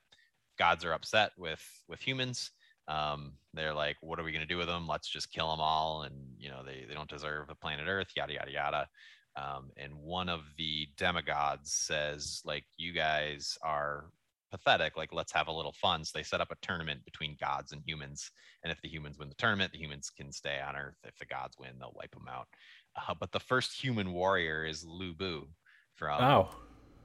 gods 0.59 0.85
are 0.85 0.93
upset 0.93 1.33
with 1.39 1.63
with 1.89 2.01
humans. 2.01 2.51
Um, 2.89 3.39
they're 3.55 3.75
like, 3.75 3.97
what 4.01 4.19
are 4.19 4.25
we 4.25 4.33
going 4.33 4.47
to 4.47 4.47
do 4.47 4.57
with 4.59 4.67
them? 4.67 4.89
Let's 4.89 5.09
just 5.09 5.33
kill 5.33 5.51
them 5.51 5.61
all. 5.61 6.03
And, 6.03 6.35
you 6.39 6.51
know, 6.51 6.65
they, 6.65 6.85
they 6.89 6.95
don't 6.95 7.09
deserve 7.09 7.49
the 7.49 7.55
planet 7.55 7.87
Earth, 7.89 8.09
yada, 8.17 8.35
yada, 8.35 8.51
yada. 8.51 8.89
Um, 9.37 9.71
and 9.77 9.95
one 9.95 10.29
of 10.29 10.43
the 10.57 10.89
demigods 10.97 11.73
says, 11.73 12.43
like, 12.45 12.65
you 12.77 12.93
guys 12.93 13.57
are 13.63 14.11
pathetic. 14.51 14.97
Like, 14.97 15.13
let's 15.13 15.33
have 15.33 15.47
a 15.47 15.53
little 15.53 15.73
fun. 15.73 16.05
So 16.05 16.19
they 16.19 16.25
set 16.25 16.41
up 16.41 16.51
a 16.51 16.57
tournament 16.67 17.05
between 17.05 17.37
gods 17.41 17.71
and 17.73 17.83
humans. 17.87 18.31
And 18.65 18.73
if 18.73 18.81
the 18.81 18.89
humans 18.89 19.19
win 19.19 19.29
the 19.29 19.37
tournament, 19.37 19.73
the 19.73 19.79
humans 19.79 20.11
can 20.11 20.33
stay 20.33 20.61
on 20.61 20.75
Earth. 20.75 20.97
If 21.05 21.17
the 21.19 21.27
gods 21.27 21.57
win, 21.59 21.79
they'll 21.79 21.93
wipe 21.95 22.11
them 22.11 22.27
out. 22.29 22.49
Uh, 22.97 23.15
but 23.15 23.31
the 23.31 23.39
first 23.41 23.81
human 23.81 24.13
warrior 24.13 24.65
is 24.65 24.85
Lu 24.85 25.15
Bu 25.15 25.47
from 25.95 26.21
Oh, 26.25 26.51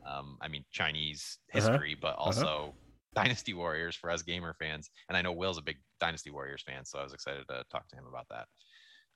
Um, 0.06 0.38
I 0.42 0.48
mean 0.48 0.66
Chinese 0.72 1.40
Uh-huh. 1.54 1.80
history, 1.80 1.96
but 1.96 2.16
also 2.16 2.78
Dynasty 3.16 3.54
Warriors 3.54 3.96
for 3.96 4.10
us 4.10 4.22
gamer 4.22 4.54
fans. 4.54 4.90
And 5.10 5.18
I 5.18 5.22
know 5.22 5.32
Will's 5.32 5.58
a 5.58 5.64
big 5.64 5.78
Dynasty 6.00 6.32
Warriors 6.32 6.64
fan, 6.64 6.86
so 6.86 7.00
I 7.00 7.04
was 7.04 7.14
excited 7.14 7.46
to 7.50 7.64
talk 7.72 7.88
to 7.90 7.96
him 7.96 8.06
about 8.08 8.28
that. 8.30 8.48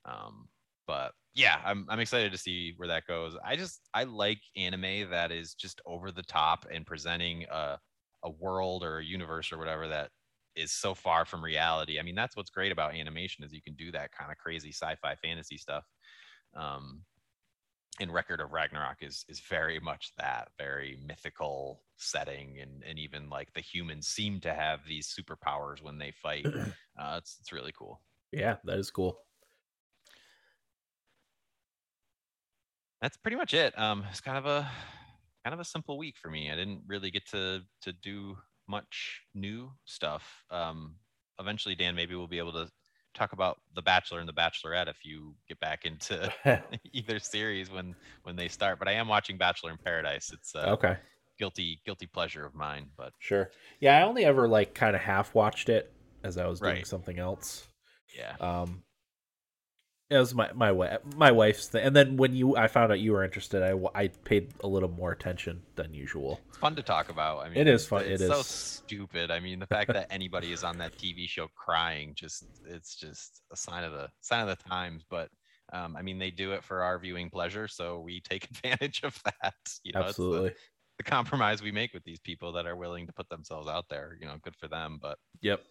Um, 0.04 0.48
but 0.86 1.12
yeah, 1.34 1.60
I'm 1.64 1.86
I'm 1.88 2.00
excited 2.00 2.32
to 2.32 2.38
see 2.38 2.74
where 2.76 2.88
that 2.88 3.06
goes. 3.06 3.36
I 3.44 3.56
just 3.56 3.80
I 3.94 4.04
like 4.04 4.40
anime 4.56 5.10
that 5.10 5.30
is 5.30 5.54
just 5.54 5.80
over 5.86 6.10
the 6.10 6.22
top 6.22 6.66
and 6.72 6.86
presenting 6.86 7.44
a 7.50 7.78
a 8.24 8.30
world 8.30 8.82
or 8.82 8.98
a 8.98 9.04
universe 9.04 9.52
or 9.52 9.58
whatever 9.58 9.88
that 9.88 10.10
is 10.56 10.72
so 10.72 10.94
far 10.94 11.24
from 11.24 11.44
reality. 11.44 11.98
I 11.98 12.02
mean, 12.02 12.14
that's 12.14 12.36
what's 12.36 12.50
great 12.50 12.72
about 12.72 12.94
animation 12.94 13.44
is 13.44 13.52
you 13.52 13.62
can 13.62 13.74
do 13.74 13.92
that 13.92 14.10
kind 14.12 14.30
of 14.32 14.38
crazy 14.38 14.72
sci-fi 14.72 15.14
fantasy 15.22 15.56
stuff. 15.56 15.84
Um, 16.56 17.02
and 17.98 18.12
Record 18.12 18.40
of 18.40 18.52
Ragnarok 18.52 18.98
is 19.02 19.24
is 19.28 19.40
very 19.40 19.80
much 19.80 20.12
that 20.18 20.48
very 20.58 20.98
mythical 21.04 21.82
setting, 21.96 22.58
and 22.60 22.82
and 22.86 22.98
even 22.98 23.28
like 23.28 23.52
the 23.52 23.60
humans 23.60 24.06
seem 24.06 24.40
to 24.40 24.54
have 24.54 24.80
these 24.86 25.14
superpowers 25.14 25.82
when 25.82 25.98
they 25.98 26.12
fight. 26.22 26.46
Uh, 26.98 27.14
it's 27.16 27.38
it's 27.40 27.50
really 27.50 27.72
cool. 27.72 28.02
Yeah, 28.30 28.56
that 28.64 28.78
is 28.78 28.90
cool. 28.90 29.20
That's 33.00 33.16
pretty 33.16 33.38
much 33.38 33.54
it. 33.54 33.78
Um, 33.78 34.04
it's 34.10 34.20
kind 34.20 34.36
of 34.36 34.44
a 34.44 34.70
kind 35.44 35.54
of 35.54 35.60
a 35.60 35.64
simple 35.64 35.96
week 35.96 36.16
for 36.20 36.28
me. 36.28 36.50
I 36.50 36.56
didn't 36.56 36.82
really 36.86 37.10
get 37.10 37.26
to 37.30 37.62
to 37.82 37.92
do 37.92 38.36
much 38.68 39.22
new 39.34 39.72
stuff. 39.86 40.44
Um, 40.50 40.96
eventually, 41.38 41.74
Dan, 41.74 41.94
maybe 41.94 42.14
we'll 42.14 42.28
be 42.28 42.38
able 42.38 42.52
to 42.52 42.70
talk 43.14 43.32
about 43.32 43.60
The 43.74 43.82
Bachelor 43.82 44.20
and 44.20 44.28
The 44.28 44.32
Bachelorette 44.32 44.88
if 44.88 45.04
you 45.04 45.34
get 45.48 45.58
back 45.60 45.84
into 45.84 46.32
either 46.92 47.18
series 47.18 47.70
when 47.70 47.94
when 48.22 48.36
they 48.36 48.48
start. 48.48 48.78
But 48.78 48.88
I 48.88 48.92
am 48.92 49.08
watching 49.08 49.36
Bachelor 49.38 49.70
in 49.70 49.78
Paradise. 49.78 50.30
It's 50.32 50.54
a 50.54 50.70
okay, 50.70 50.96
guilty 51.38 51.80
guilty 51.84 52.06
pleasure 52.06 52.44
of 52.46 52.54
mine. 52.54 52.90
But 52.96 53.12
sure. 53.18 53.50
Yeah, 53.80 53.98
I 53.98 54.02
only 54.02 54.24
ever 54.24 54.48
like 54.48 54.74
kind 54.74 54.94
of 54.94 55.02
half 55.02 55.34
watched 55.34 55.68
it 55.68 55.92
as 56.22 56.36
I 56.38 56.46
was 56.46 56.60
doing 56.60 56.74
Right. 56.76 56.86
something 56.86 57.18
else. 57.18 57.66
yeah, 58.16 58.36
Um, 58.40 58.82
it 60.10 60.18
was 60.18 60.34
my 60.34 60.50
my 60.54 60.72
wife 60.72 60.98
my 61.16 61.30
wife's 61.30 61.68
thing, 61.68 61.82
and 61.84 61.94
then 61.94 62.16
when 62.16 62.34
you 62.34 62.56
I 62.56 62.66
found 62.66 62.90
out 62.92 62.98
you 63.00 63.12
were 63.12 63.24
interested, 63.24 63.62
I 63.62 63.74
I 63.94 64.08
paid 64.08 64.52
a 64.62 64.66
little 64.66 64.88
more 64.88 65.12
attention 65.12 65.62
than 65.76 65.94
usual. 65.94 66.40
it's 66.48 66.58
fun 66.58 66.74
to 66.76 66.82
talk 66.82 67.08
about. 67.10 67.38
I 67.44 67.48
mean, 67.48 67.58
It 67.58 67.68
is 67.68 67.86
fun- 67.86 68.04
It's 68.04 68.20
it 68.22 68.28
so 68.28 68.40
is. 68.40 68.46
stupid. 68.46 69.30
I 69.30 69.38
mean, 69.40 69.60
the 69.60 69.66
fact 69.66 69.92
that 69.92 70.08
anybody 70.10 70.52
is 70.52 70.64
on 70.64 70.78
that 70.78 70.96
TV 70.98 71.28
show 71.28 71.48
crying 71.54 72.12
just 72.14 72.44
it's 72.66 72.96
just 72.96 73.42
a 73.52 73.56
sign 73.56 73.84
of 73.84 73.92
the 73.92 74.08
sign 74.20 74.46
of 74.46 74.48
the 74.58 74.62
times. 74.68 75.04
But 75.08 75.30
um, 75.72 75.96
I 75.96 76.02
mean, 76.02 76.18
they 76.18 76.32
do 76.32 76.52
it 76.52 76.64
for 76.64 76.82
our 76.82 76.98
viewing 76.98 77.30
pleasure, 77.30 77.68
so 77.68 78.00
we 78.00 78.20
take 78.20 78.44
advantage 78.50 79.02
of 79.04 79.16
that. 79.24 79.54
You 79.84 79.92
know, 79.92 80.00
it's 80.00 80.16
the- 80.16 80.24
Absolutely. 80.24 80.52
the 80.98 81.04
compromise 81.04 81.62
we 81.62 81.70
make 81.70 81.94
with 81.94 82.02
these 82.04 82.18
people 82.18 82.50
that 82.54 82.66
are 82.66 82.74
willing 82.76 83.06
to 83.06 83.12
put 83.12 83.28
themselves 83.28 83.68
out 83.68 83.86
there. 83.88 84.16
You 84.20 84.26
know, 84.26 84.34
good 84.42 84.56
for 84.56 84.66
them. 84.66 84.98
But 85.00 85.18
Yep. 85.42 85.62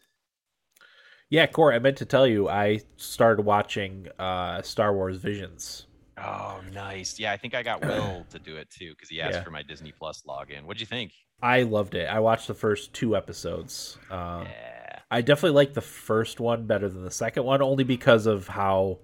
Yeah, 1.29 1.45
Corey, 1.45 1.75
I 1.75 1.79
meant 1.79 1.97
to 1.97 2.05
tell 2.05 2.25
you 2.25 2.49
I 2.49 2.79
started 2.97 3.43
watching 3.43 4.07
uh 4.17 4.61
Star 4.61 4.93
Wars 4.93 5.17
Visions. 5.17 5.85
oh, 6.17 6.59
nice. 6.73 7.19
Yeah, 7.19 7.31
I 7.31 7.37
think 7.37 7.53
I 7.53 7.63
got 7.63 7.81
Will 7.85 8.25
to 8.31 8.39
do 8.39 8.57
it 8.57 8.69
too 8.69 8.91
because 8.91 9.09
he 9.09 9.21
asked 9.21 9.35
Yeah. 9.35 9.43
for 9.43 9.51
my 9.51 9.61
Disney 9.63 9.91
Plus 9.97 10.23
login. 10.27 10.63
What'd 10.63 10.81
you 10.81 10.87
think? 10.87 11.11
I 11.41 11.63
loved 11.63 11.95
it. 11.95 12.07
I 12.09 12.19
watched 12.19 12.47
the 12.47 12.53
first 12.53 12.93
two 12.93 13.15
episodes. 13.15 13.97
Um, 14.11 14.43
yeah. 14.43 14.99
I 15.11 15.21
definitely 15.21 15.55
like 15.55 15.73
the 15.73 15.81
first 15.81 16.39
one 16.39 16.65
better 16.67 16.89
than 16.89 17.03
the 17.03 17.11
second 17.11 17.43
one, 17.45 17.61
only 17.61 17.83
because 17.83 18.25
of 18.25 18.47
how 18.47 18.99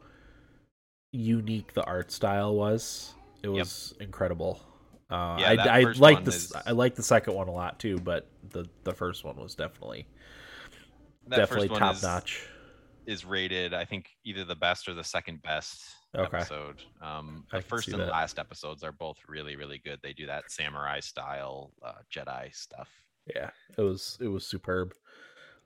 unique 1.11 1.73
the 1.73 1.83
art 1.85 2.11
style 2.11 2.53
was. 2.55 3.13
It 3.41 3.47
Yep. 3.49 3.57
was 3.59 3.93
incredible. 4.01 4.59
Uh, 5.09 5.37
Yeah, 5.39 5.51
I, 5.63 5.79
I 5.79 5.81
like 5.93 6.25
the 6.25 6.31
is- 6.31 6.51
I 6.65 6.71
like 6.71 6.95
the 6.95 7.03
second 7.03 7.35
one 7.35 7.47
a 7.47 7.51
lot 7.53 7.79
too, 7.79 7.97
but 7.99 8.27
the 8.49 8.65
the 8.83 8.93
first 8.93 9.23
one 9.23 9.37
was 9.37 9.55
definitely 9.55 10.07
That 11.27 11.37
definitely 11.37 11.67
first 11.69 11.71
one 11.71 11.79
top 11.81 11.95
is- 11.95 12.03
notch. 12.03 12.47
is 13.07 13.25
rated, 13.25 13.73
I 13.73 13.85
think, 13.85 14.09
either 14.23 14.43
the 14.43 14.55
best 14.55 14.87
or 14.87 14.93
the 14.93 15.03
second 15.03 15.41
best 15.43 15.83
Okay. 16.15 16.37
episode. 16.37 16.81
Um, 17.01 17.45
the 17.51 17.61
first 17.61 17.89
and 17.89 17.99
that. 17.99 18.09
last 18.09 18.39
episodes 18.39 18.83
are 18.83 18.91
both 18.91 19.17
really, 19.27 19.55
really 19.55 19.77
good. 19.79 19.99
They 20.01 20.13
do 20.13 20.25
that 20.27 20.49
samurai 20.49 20.99
style 21.01 21.71
uh, 21.83 21.93
Jedi 22.13 22.55
stuff. 22.55 22.89
Yeah, 23.35 23.49
it 23.77 23.81
was 23.81 24.17
it 24.21 24.27
was 24.27 24.45
superb. 24.47 24.93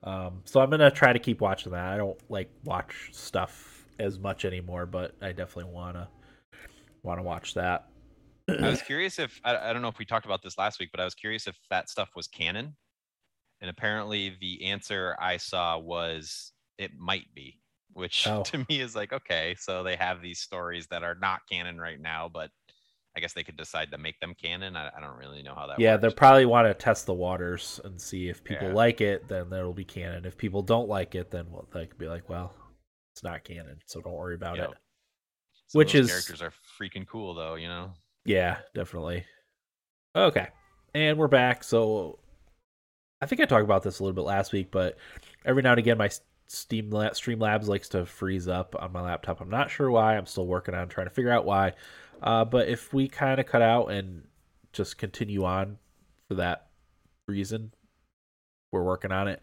Um, 0.02 0.40
so 0.46 0.60
I'm 0.60 0.70
gonna 0.70 0.90
try 0.90 1.12
to 1.12 1.18
keep 1.18 1.40
watching 1.40 1.72
that. 1.72 1.84
I 1.92 1.96
don't 1.98 2.18
like 2.30 2.50
watch 2.64 3.10
stuff 3.12 3.86
as 3.98 4.18
much 4.18 4.44
anymore, 4.46 4.86
but 4.86 5.14
I 5.22 5.32
definitely 5.32 5.72
wanna 5.72 6.08
wanna 7.02 7.22
watch 7.22 7.54
that. 7.54 7.86
I 8.48 8.68
was 8.68 8.82
curious 8.82 9.18
if 9.18 9.40
I, 9.44 9.56
I 9.56 9.72
don't 9.72 9.82
know 9.82 9.88
if 9.88 9.98
we 9.98 10.04
talked 10.04 10.24
about 10.26 10.42
this 10.42 10.58
last 10.58 10.80
week, 10.80 10.88
but 10.90 11.00
I 11.00 11.04
was 11.04 11.14
curious 11.14 11.46
if 11.46 11.56
that 11.70 11.88
stuff 11.90 12.10
was 12.16 12.26
canon. 12.26 12.76
And 13.60 13.68
apparently, 13.70 14.36
the 14.40 14.64
answer 14.66 15.16
I 15.20 15.36
saw 15.36 15.78
was 15.78 16.52
it 16.78 16.92
might 16.98 17.26
be, 17.34 17.60
which 17.92 18.26
Oh. 18.26 18.42
to 18.44 18.58
me 18.68 18.80
is 18.80 18.94
like 18.96 19.12
okay, 19.12 19.54
so 19.58 19.82
they 19.82 19.96
have 19.96 20.22
these 20.22 20.40
stories 20.40 20.86
that 20.88 21.02
are 21.02 21.16
not 21.20 21.40
canon 21.50 21.78
right 21.80 22.00
now, 22.00 22.28
but 22.32 22.50
I 23.16 23.20
guess 23.20 23.32
they 23.32 23.42
could 23.42 23.56
decide 23.56 23.90
to 23.90 23.98
make 23.98 24.18
them 24.20 24.34
canon. 24.40 24.76
I, 24.76 24.88
I 24.96 25.00
don't 25.00 25.16
really 25.18 25.42
know 25.42 25.54
how 25.54 25.66
that. 25.66 25.80
yeah, 25.80 25.92
works. 25.94 26.02
they'll 26.02 26.12
probably 26.12 26.46
want 26.46 26.68
to 26.68 26.74
test 26.74 27.06
the 27.06 27.12
waters 27.14 27.80
and 27.84 28.00
see 28.00 28.28
if 28.28 28.42
people 28.44 28.68
Yeah. 28.68 28.74
like 28.74 29.00
it, 29.00 29.28
then 29.28 29.50
that'll 29.50 29.72
be 29.74 29.84
canon. 29.84 30.24
If 30.24 30.36
people 30.38 30.62
don't 30.62 30.88
like 30.88 31.14
it, 31.16 31.30
then 31.30 31.46
well, 31.50 31.66
they 31.72 31.86
could 31.86 31.98
be 31.98 32.06
like, 32.06 32.28
well, 32.28 32.54
it's 33.12 33.24
not 33.24 33.42
canon, 33.44 33.78
so 33.86 34.00
don't 34.00 34.14
worry 34.14 34.36
about 34.36 34.58
Yep. 34.58 34.70
it. 34.70 34.76
Which 35.72 35.94
is- 35.96 36.08
characters 36.08 36.40
are 36.40 36.52
freaking 36.80 37.06
cool 37.06 37.34
though, 37.34 37.56
you 37.56 37.66
know. 37.68 37.92
Yeah, 38.24 38.58
definitely. 38.74 39.24
Okay. 40.16 40.48
And 40.94 41.18
we're 41.18 41.28
back. 41.28 41.62
So 41.64 42.20
I 43.20 43.26
think 43.26 43.40
I 43.40 43.44
talked 43.44 43.64
about 43.64 43.82
this 43.82 43.98
a 43.98 44.02
little 44.02 44.14
bit 44.14 44.24
last 44.24 44.52
week, 44.52 44.70
but 44.70 44.96
every 45.44 45.62
now 45.62 45.70
and 45.72 45.78
again 45.78 45.98
my 45.98 46.10
Steam 46.48 46.90
La- 46.90 47.10
Streamlabs 47.10 47.68
likes 47.68 47.88
to 47.90 48.04
freeze 48.04 48.48
up 48.48 48.74
on 48.78 48.92
my 48.92 49.00
laptop. 49.00 49.40
I'm 49.40 49.50
not 49.50 49.70
sure 49.70 49.90
why. 49.90 50.16
I'm 50.16 50.26
still 50.26 50.46
working 50.46 50.74
on 50.74 50.88
trying 50.88 51.06
to 51.06 51.14
figure 51.14 51.30
out 51.30 51.44
why. 51.44 51.74
Uh, 52.22 52.44
but 52.44 52.68
if 52.68 52.92
we 52.92 53.06
kind 53.06 53.38
of 53.38 53.46
cut 53.46 53.62
out 53.62 53.86
and 53.92 54.24
just 54.72 54.98
continue 54.98 55.44
on 55.44 55.78
for 56.28 56.34
that 56.34 56.66
reason, 57.28 57.72
we're 58.72 58.82
working 58.82 59.12
on 59.12 59.28
it. 59.28 59.40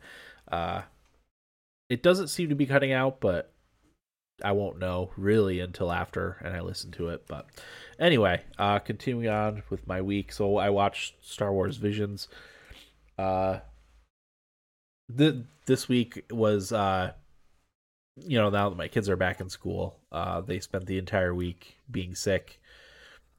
Uh, 0.52 0.82
it 1.90 2.04
doesn't 2.04 2.28
seem 2.28 2.50
to 2.50 2.56
be 2.56 2.66
cutting 2.66 2.92
out, 2.92 3.22
but 3.22 3.54
I 4.44 4.52
won't 4.52 4.78
know 4.78 5.12
really 5.16 5.60
until 5.60 5.92
after 5.92 6.38
and 6.44 6.56
I 6.56 6.62
listen 6.62 6.92
to 6.92 7.10
it. 7.10 7.26
But 7.28 7.48
anyway, 7.98 8.42
uh, 8.58 8.80
continuing 8.80 9.30
on 9.30 9.64
with 9.70 9.88
my 9.88 10.02
week. 10.02 10.32
So 10.32 10.58
I 10.58 10.70
watched 10.70 11.26
Star 11.26 11.54
Wars 11.54 11.78
Visions. 11.78 12.28
Uh, 13.18 13.60
the 15.10 15.44
this 15.66 15.88
week 15.88 16.24
was 16.32 16.72
uh, 16.72 17.12
you 18.18 18.38
know 18.38 18.50
now 18.50 18.70
that 18.70 18.76
my 18.76 18.88
kids 18.88 19.10
are 19.10 19.16
back 19.16 19.40
in 19.40 19.50
school, 19.50 19.98
uh, 20.12 20.42
they 20.42 20.60
spent 20.60 20.86
the 20.86 20.98
entire 20.98 21.34
week 21.34 21.78
being 21.90 22.16
sick. 22.16 22.60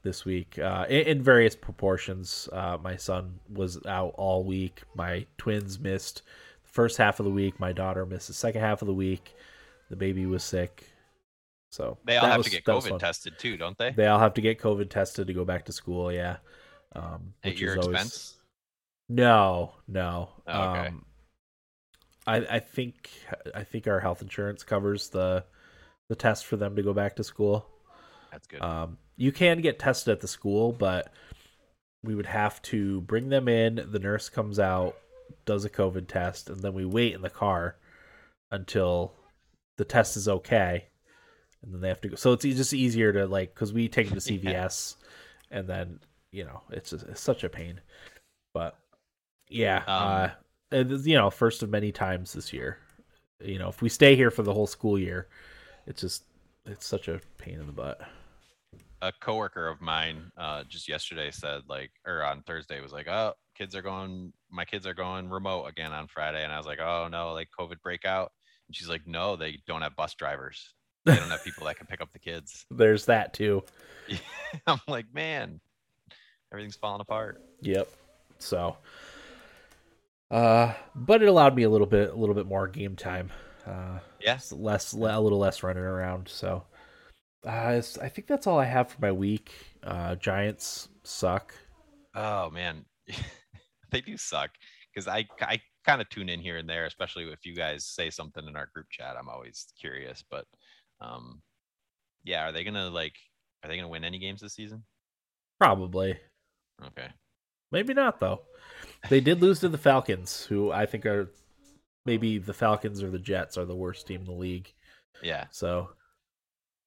This 0.04 0.24
week, 0.24 0.58
uh, 0.60 0.86
in, 0.88 1.00
in 1.06 1.22
various 1.22 1.56
proportions, 1.56 2.48
uh, 2.52 2.78
my 2.80 2.94
son 2.96 3.40
was 3.52 3.84
out 3.84 4.14
all 4.16 4.44
week. 4.44 4.82
My 4.94 5.26
twins 5.38 5.78
missed 5.80 6.22
the 6.62 6.70
first 6.70 6.96
half 6.98 7.18
of 7.18 7.24
the 7.24 7.32
week. 7.32 7.58
My 7.58 7.72
daughter 7.72 8.06
missed 8.06 8.28
the 8.28 8.32
second 8.32 8.60
half 8.60 8.80
of 8.80 8.86
the 8.86 8.94
week. 8.94 9.34
The 9.90 9.96
baby 9.96 10.24
was 10.24 10.44
sick, 10.44 10.84
so 11.72 11.98
They 12.04 12.16
all 12.16 12.26
have 12.26 12.38
was- 12.38 12.46
to 12.46 12.52
get 12.52 12.64
COVID 12.64 12.98
tested 13.00 13.38
too, 13.38 13.56
don't 13.56 13.76
they? 13.76 13.90
They 13.90 14.06
all 14.06 14.20
have 14.20 14.34
to 14.34 14.40
get 14.40 14.60
COVID 14.60 14.88
tested 14.88 15.26
to 15.26 15.32
go 15.32 15.44
back 15.44 15.64
to 15.66 15.72
school. 15.72 16.12
Yeah, 16.12 16.36
um, 16.94 17.34
At 17.42 17.58
your 17.58 17.72
is 17.76 17.84
always- 17.84 17.94
expense. 18.00 18.34
No, 19.08 19.72
no. 19.86 20.30
Oh, 20.46 20.62
okay. 20.70 20.88
Um, 20.88 21.04
I 22.26 22.36
I 22.36 22.58
think 22.58 23.10
I 23.54 23.64
think 23.64 23.86
our 23.86 24.00
health 24.00 24.22
insurance 24.22 24.62
covers 24.62 25.08
the 25.08 25.44
the 26.08 26.16
test 26.16 26.46
for 26.46 26.56
them 26.56 26.76
to 26.76 26.82
go 26.82 26.92
back 26.92 27.16
to 27.16 27.24
school. 27.24 27.66
That's 28.30 28.46
good. 28.46 28.60
Um, 28.60 28.98
you 29.16 29.32
can 29.32 29.60
get 29.60 29.78
tested 29.78 30.12
at 30.12 30.20
the 30.20 30.28
school, 30.28 30.72
but 30.72 31.12
we 32.04 32.14
would 32.14 32.26
have 32.26 32.60
to 32.62 33.00
bring 33.02 33.28
them 33.28 33.48
in. 33.48 33.86
The 33.90 33.98
nurse 33.98 34.28
comes 34.28 34.58
out, 34.58 34.96
does 35.44 35.64
a 35.64 35.70
COVID 35.70 36.06
test, 36.06 36.50
and 36.50 36.60
then 36.60 36.74
we 36.74 36.84
wait 36.84 37.14
in 37.14 37.22
the 37.22 37.30
car 37.30 37.76
until 38.50 39.14
the 39.76 39.84
test 39.84 40.16
is 40.16 40.28
okay, 40.28 40.86
and 41.62 41.72
then 41.72 41.80
they 41.80 41.88
have 41.88 42.00
to 42.02 42.08
go. 42.08 42.16
So 42.16 42.32
it's 42.32 42.44
just 42.44 42.74
easier 42.74 43.12
to 43.12 43.26
like 43.26 43.54
because 43.54 43.72
we 43.72 43.88
take 43.88 44.10
them 44.10 44.18
to 44.18 44.34
Yeah. 44.34 44.66
CVS, 44.66 44.96
and 45.50 45.66
then 45.66 46.00
you 46.30 46.44
know 46.44 46.60
it's, 46.70 46.90
just, 46.90 47.06
it's 47.06 47.20
such 47.20 47.42
a 47.42 47.48
pain. 47.48 47.80
But 48.54 48.76
yeah, 49.48 49.82
uh, 49.86 50.30
Um, 50.72 50.80
and, 50.90 51.06
you 51.06 51.16
know, 51.16 51.30
first 51.30 51.62
of 51.62 51.70
many 51.70 51.92
times 51.92 52.32
this 52.32 52.52
year. 52.52 52.78
You 53.40 53.58
know, 53.58 53.68
if 53.68 53.80
we 53.82 53.88
stay 53.88 54.16
here 54.16 54.30
for 54.30 54.42
the 54.42 54.52
whole 54.52 54.66
school 54.66 54.98
year, 54.98 55.28
it's 55.86 56.00
just 56.00 56.24
it's 56.66 56.86
such 56.86 57.08
a 57.08 57.20
pain 57.38 57.60
in 57.60 57.66
the 57.66 57.72
butt. 57.72 58.00
a 59.00 59.12
coworker 59.20 59.68
of 59.68 59.80
mine 59.80 60.30
uh, 60.36 60.64
just 60.68 60.88
yesterday 60.88 61.30
said 61.30 61.62
like 61.68 61.90
or 62.04 62.22
on 62.24 62.42
thursday 62.42 62.80
was 62.80 62.92
like 62.92 63.06
oh 63.08 63.32
kids 63.56 63.74
are 63.76 63.82
going 63.82 64.32
my 64.50 64.64
kids 64.64 64.86
are 64.86 64.94
going 64.94 65.30
remote 65.30 65.64
again 65.66 65.92
on 65.92 66.08
friday 66.08 66.42
and 66.42 66.52
i 66.52 66.56
was 66.58 66.66
like 66.66 66.80
oh 66.80 67.08
no 67.10 67.32
like 67.32 67.48
covid 67.56 67.80
breakout 67.82 68.32
and 68.66 68.74
she's 68.76 68.88
like 68.88 69.06
no 69.06 69.36
they 69.36 69.58
don't 69.68 69.82
have 69.82 69.94
bus 69.94 70.14
drivers 70.14 70.74
they 71.04 71.14
don't 71.14 71.30
have 71.30 71.44
people 71.44 71.64
that 71.64 71.76
can 71.76 71.86
pick 71.86 72.00
up 72.00 72.12
the 72.12 72.18
kids 72.18 72.66
There's 72.72 73.06
that 73.06 73.32
too. 73.32 73.62
i'm 74.66 74.80
like 74.88 75.06
man 75.14 75.60
everything's 76.52 76.76
falling 76.76 77.00
apart. 77.00 77.40
Yep. 77.60 77.88
So, 78.38 78.76
uh, 80.30 80.74
but 80.94 81.22
it 81.22 81.28
allowed 81.28 81.54
me 81.54 81.62
a 81.62 81.70
little 81.70 81.86
bit, 81.86 82.10
a 82.10 82.16
little 82.16 82.34
bit 82.34 82.46
more 82.46 82.68
game 82.68 82.96
time. 82.96 83.30
Uh, 83.66 83.98
yeah, 84.20 84.38
less, 84.52 84.92
a 84.92 84.96
little 84.96 85.38
less 85.38 85.62
running 85.62 85.82
around. 85.82 86.28
So, 86.28 86.64
uh, 87.46 87.80
I 88.02 88.08
think 88.08 88.26
that's 88.26 88.46
all 88.46 88.58
I 88.58 88.64
have 88.64 88.90
for 88.90 89.00
my 89.00 89.12
week. 89.12 89.52
Uh, 89.82 90.16
Giants 90.16 90.88
suck. 91.02 91.54
Oh 92.14 92.50
man, 92.50 92.84
they 93.90 94.00
do 94.00 94.16
suck 94.16 94.50
because 94.92 95.06
I 95.06 95.26
I 95.40 95.60
kind 95.86 96.00
of 96.00 96.08
tune 96.10 96.28
in 96.28 96.40
here 96.40 96.58
and 96.58 96.68
there, 96.68 96.86
especially 96.86 97.24
if 97.24 97.46
you 97.46 97.54
guys 97.54 97.86
say 97.86 98.10
something 98.10 98.46
in 98.46 98.56
our 98.56 98.68
group 98.74 98.86
chat. 98.90 99.16
I'm 99.18 99.28
always 99.28 99.66
curious, 99.80 100.22
but 100.30 100.44
um, 101.00 101.40
yeah, 102.24 102.48
are 102.48 102.52
they 102.52 102.64
gonna 102.64 102.90
like? 102.90 103.14
Are 103.62 103.68
they 103.68 103.76
gonna 103.76 103.88
win 103.88 104.04
any 104.04 104.18
games 104.18 104.40
this 104.40 104.54
season? 104.54 104.84
Probably. 105.58 106.18
Okay. 106.86 107.08
Maybe 107.72 107.94
not 107.94 108.20
though. 108.20 108.42
They 109.08 109.20
did 109.20 109.40
lose 109.40 109.60
to 109.60 109.68
the 109.68 109.78
Falcons, 109.78 110.44
who 110.44 110.72
I 110.72 110.86
think 110.86 111.06
are 111.06 111.30
maybe 112.04 112.38
the 112.38 112.54
Falcons 112.54 113.02
or 113.02 113.10
the 113.10 113.18
Jets 113.18 113.56
are 113.56 113.64
the 113.64 113.76
worst 113.76 114.06
team 114.06 114.20
in 114.20 114.26
the 114.26 114.32
league. 114.32 114.72
Yeah. 115.22 115.46
So 115.50 115.90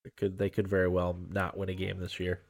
it 0.03 0.15
could 0.15 0.37
they 0.37 0.49
could 0.49 0.67
very 0.67 0.87
well 0.87 1.17
not 1.29 1.57
win 1.57 1.69
a 1.69 1.73
game 1.73 1.99
this 1.99 2.19
year. 2.19 2.41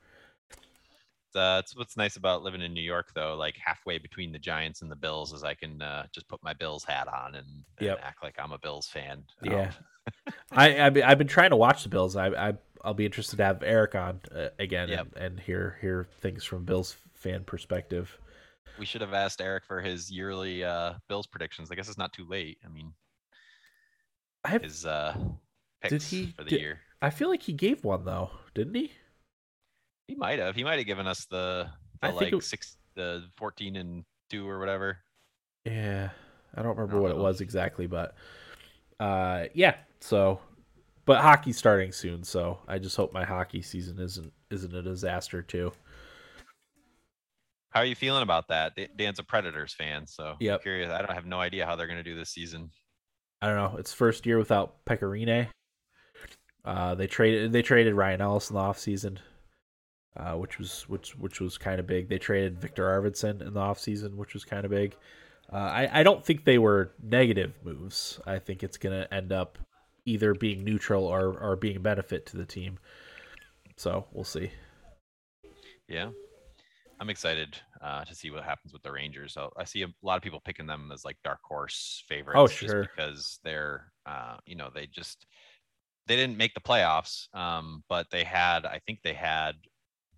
Uh, 1.34 1.62
it's 1.64 1.76
what's 1.76 1.96
nice 1.96 2.18
about 2.18 2.44
living 2.44 2.62
in 2.62 2.74
New 2.74 2.82
York, 2.82 3.12
though. 3.16 3.36
Like 3.36 3.56
halfway 3.58 3.98
between 3.98 4.32
the 4.32 4.40
Giants 4.40 4.82
and 4.82 4.92
the 4.92 4.96
Bills, 4.96 5.32
is 5.32 5.44
I 5.44 5.54
can 5.54 5.82
uh, 5.82 6.06
just 6.14 6.28
put 6.28 6.44
my 6.44 6.54
Bills 6.54 6.84
hat 6.84 7.08
on 7.08 7.36
and, 7.36 7.48
and 7.78 7.88
yep. 7.88 8.00
act 8.04 8.22
like 8.22 8.36
I'm 8.38 8.52
a 8.52 8.58
Bills 8.58 8.88
fan. 8.88 9.24
Yeah, 9.42 9.72
um, 10.28 10.34
I 10.52 10.86
I've 10.86 10.94
been, 10.94 11.04
I've 11.04 11.18
been 11.18 11.28
trying 11.28 11.52
to 11.52 11.56
watch 11.56 11.84
the 11.84 11.90
Bills. 11.90 12.16
I, 12.16 12.28
I 12.28 12.54
I'll 12.84 12.94
be 12.94 13.06
interested 13.06 13.38
to 13.38 13.46
have 13.46 13.64
Eric 13.64 13.96
on 13.96 14.20
uh, 14.36 14.50
again 14.60 14.90
yep. 14.90 15.08
and, 15.16 15.24
and 15.24 15.40
hear 15.40 15.78
hear 15.80 16.08
things 16.20 16.44
from 16.44 16.66
Bills 16.66 16.98
fan 17.14 17.44
perspective. 17.46 18.18
We 18.82 18.88
should 18.88 19.02
have 19.02 19.14
asked 19.14 19.42
Eric 19.42 19.64
for 19.64 19.80
his 19.80 20.10
yearly 20.10 20.64
uh, 20.64 20.94
Bills 21.08 21.28
predictions. 21.28 21.70
I 21.70 21.76
guess 21.76 21.88
it's 21.88 22.00
not 22.00 22.14
too 22.14 22.26
late. 22.28 22.58
I 22.66 22.68
mean, 22.68 22.94
I 24.44 24.50
have, 24.50 24.64
his 24.64 24.88
uh, 24.88 25.16
picks 25.84 25.92
did 25.92 26.02
he, 26.02 26.34
for 26.36 26.44
the 26.44 26.50
did, 26.50 26.62
year. 26.62 26.80
I 27.00 27.12
feel 27.12 27.30
like 27.30 27.44
he 27.44 27.54
gave 27.54 27.84
one 27.84 28.06
though, 28.06 28.32
didn't 28.56 28.74
he? 28.74 28.92
He 30.08 30.16
might 30.16 30.40
have. 30.40 30.56
He 30.56 30.64
might 30.64 30.80
have 30.80 30.88
given 30.88 31.06
us 31.06 31.26
the, 31.26 31.70
the 32.02 32.08
I 32.08 32.10
like 32.10 32.34
it, 32.34 32.44
six, 32.44 32.78
the 32.96 33.24
fourteen 33.38 33.76
and 33.76 34.04
two 34.32 34.50
or 34.50 34.58
whatever. 34.58 34.98
Yeah, 35.64 36.10
I 36.56 36.64
don't 36.64 36.76
remember 36.76 36.94
I 36.94 36.96
don't 36.96 37.04
what 37.04 37.12
know. 37.12 37.20
it 37.20 37.24
was 37.24 37.40
exactly, 37.40 37.86
but 37.86 38.16
uh, 39.00 39.44
yeah. 39.54 39.76
So, 40.00 40.40
but 41.06 41.22
hockey's 41.22 41.56
starting 41.56 41.92
soon, 41.92 42.24
so 42.24 42.58
I 42.68 42.80
just 42.80 42.98
hope 42.98 43.14
my 43.14 43.26
hockey 43.26 43.62
season 43.62 44.00
isn't 44.00 44.34
isn't 44.50 44.74
a 44.74 44.82
disaster 44.82 45.44
too. 45.44 45.72
How 47.72 47.80
are 47.80 47.86
you 47.86 47.96
feeling 47.96 48.22
about 48.22 48.50
that? 48.50 48.78
Dan's 48.98 49.20
a 49.20 49.24
Predators 49.24 49.74
fan, 49.74 50.06
so. 50.06 50.36
I'm 50.56 50.60
curious. 50.60 50.92
I 50.92 51.00
don't 51.00 51.16
have 51.16 51.26
no 51.26 51.40
idea 51.40 51.66
how 51.66 51.76
they're 51.76 51.88
going 51.88 51.98
to 51.98 52.04
do 52.04 52.16
this 52.16 52.30
season. 52.30 52.70
I 53.42 53.48
don't 53.48 53.56
know. 53.56 53.78
It's 53.80 53.94
first 53.94 54.26
year 54.26 54.38
without 54.38 54.86
Pekka 54.86 55.04
Rinne. 55.04 55.48
Uh, 56.64 56.96
they 56.96 57.08
traded 57.08 57.52
they 57.52 57.64
traded 57.64 57.96
Ryan 57.96 58.22
Ellis 58.22 58.50
in 58.50 58.56
the 58.56 58.62
offseason, 58.62 59.18
uh, 60.16 60.34
which 60.34 60.60
was 60.60 60.84
which 60.88 61.18
which 61.18 61.40
was 61.40 61.58
kind 61.58 61.80
of 61.80 61.88
big. 61.88 62.08
They 62.08 62.20
traded 62.20 62.62
Viktor 62.62 62.84
Arvidsson 62.84 63.42
in 63.42 63.54
the 63.54 63.60
offseason, 63.60 64.16
which 64.16 64.34
was 64.34 64.46
kind 64.46 64.64
of 64.64 64.70
big. 64.70 64.96
Uh, 65.52 65.56
I 65.56 66.02
I 66.02 66.04
don't 66.04 66.24
think 66.24 66.44
they 66.44 66.60
were 66.60 66.92
negative 67.02 67.58
moves. 67.64 68.20
I 68.28 68.38
think 68.38 68.64
it's 68.64 68.78
going 68.78 69.00
to 69.00 69.12
end 69.12 69.32
up 69.32 69.58
either 70.06 70.36
being 70.36 70.64
neutral 70.64 71.06
or 71.06 71.36
or 71.40 71.56
being 71.56 71.78
a 71.78 71.80
benefit 71.82 72.28
to 72.28 72.38
the 72.38 72.46
team. 72.46 72.78
So 73.78 74.06
we'll 74.12 74.24
see. 74.24 74.52
Yeah, 75.88 76.12
I'm 77.02 77.10
excited 77.10 77.58
uh, 77.82 78.06
to 78.06 78.14
see 78.14 78.30
what 78.30 78.44
happens 78.44 78.74
with 78.74 78.84
the 78.84 78.92
Rangers. 78.92 79.34
So 79.34 79.52
I 79.58 79.64
see 79.64 79.82
a 79.82 79.88
lot 80.04 80.18
of 80.18 80.22
people 80.22 80.40
picking 80.40 80.68
them 80.68 80.92
as 80.94 81.04
like 81.04 81.18
dark 81.24 81.40
horse 81.44 82.04
favorites. 82.08 82.38
Oh, 82.38 82.46
sure. 82.46 82.88
because 82.96 83.40
they're, 83.44 83.92
uh, 84.06 84.38
you 84.46 84.56
know, 84.56 84.70
they 84.74 84.86
just 84.86 85.26
they 86.06 86.16
didn't 86.16 86.38
make 86.38 86.54
the 86.54 86.62
playoffs, 86.62 87.34
um, 87.36 87.84
but 87.90 88.06
they 88.12 88.24
had, 88.24 88.68
I 88.68 88.80
think 88.86 89.00
they 89.02 89.14
had 89.14 89.54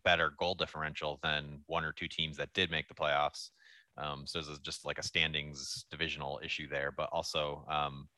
better 0.04 0.34
goal 0.38 0.56
differential 0.56 1.20
than 1.24 1.62
one 1.68 1.86
or 1.86 1.94
two 1.94 2.10
teams 2.10 2.36
that 2.36 2.54
did 2.54 2.70
make 2.70 2.90
the 2.90 2.94
playoffs. 2.94 3.52
Um, 3.98 4.24
so 4.26 4.42
there's 4.42 4.60
just 4.60 4.86
like 4.86 5.00
a 5.00 5.04
standings 5.04 5.86
divisional 5.90 6.42
issue 6.44 6.68
there, 6.68 6.92
but 6.92 7.10
also 7.14 7.66
um, 7.70 8.10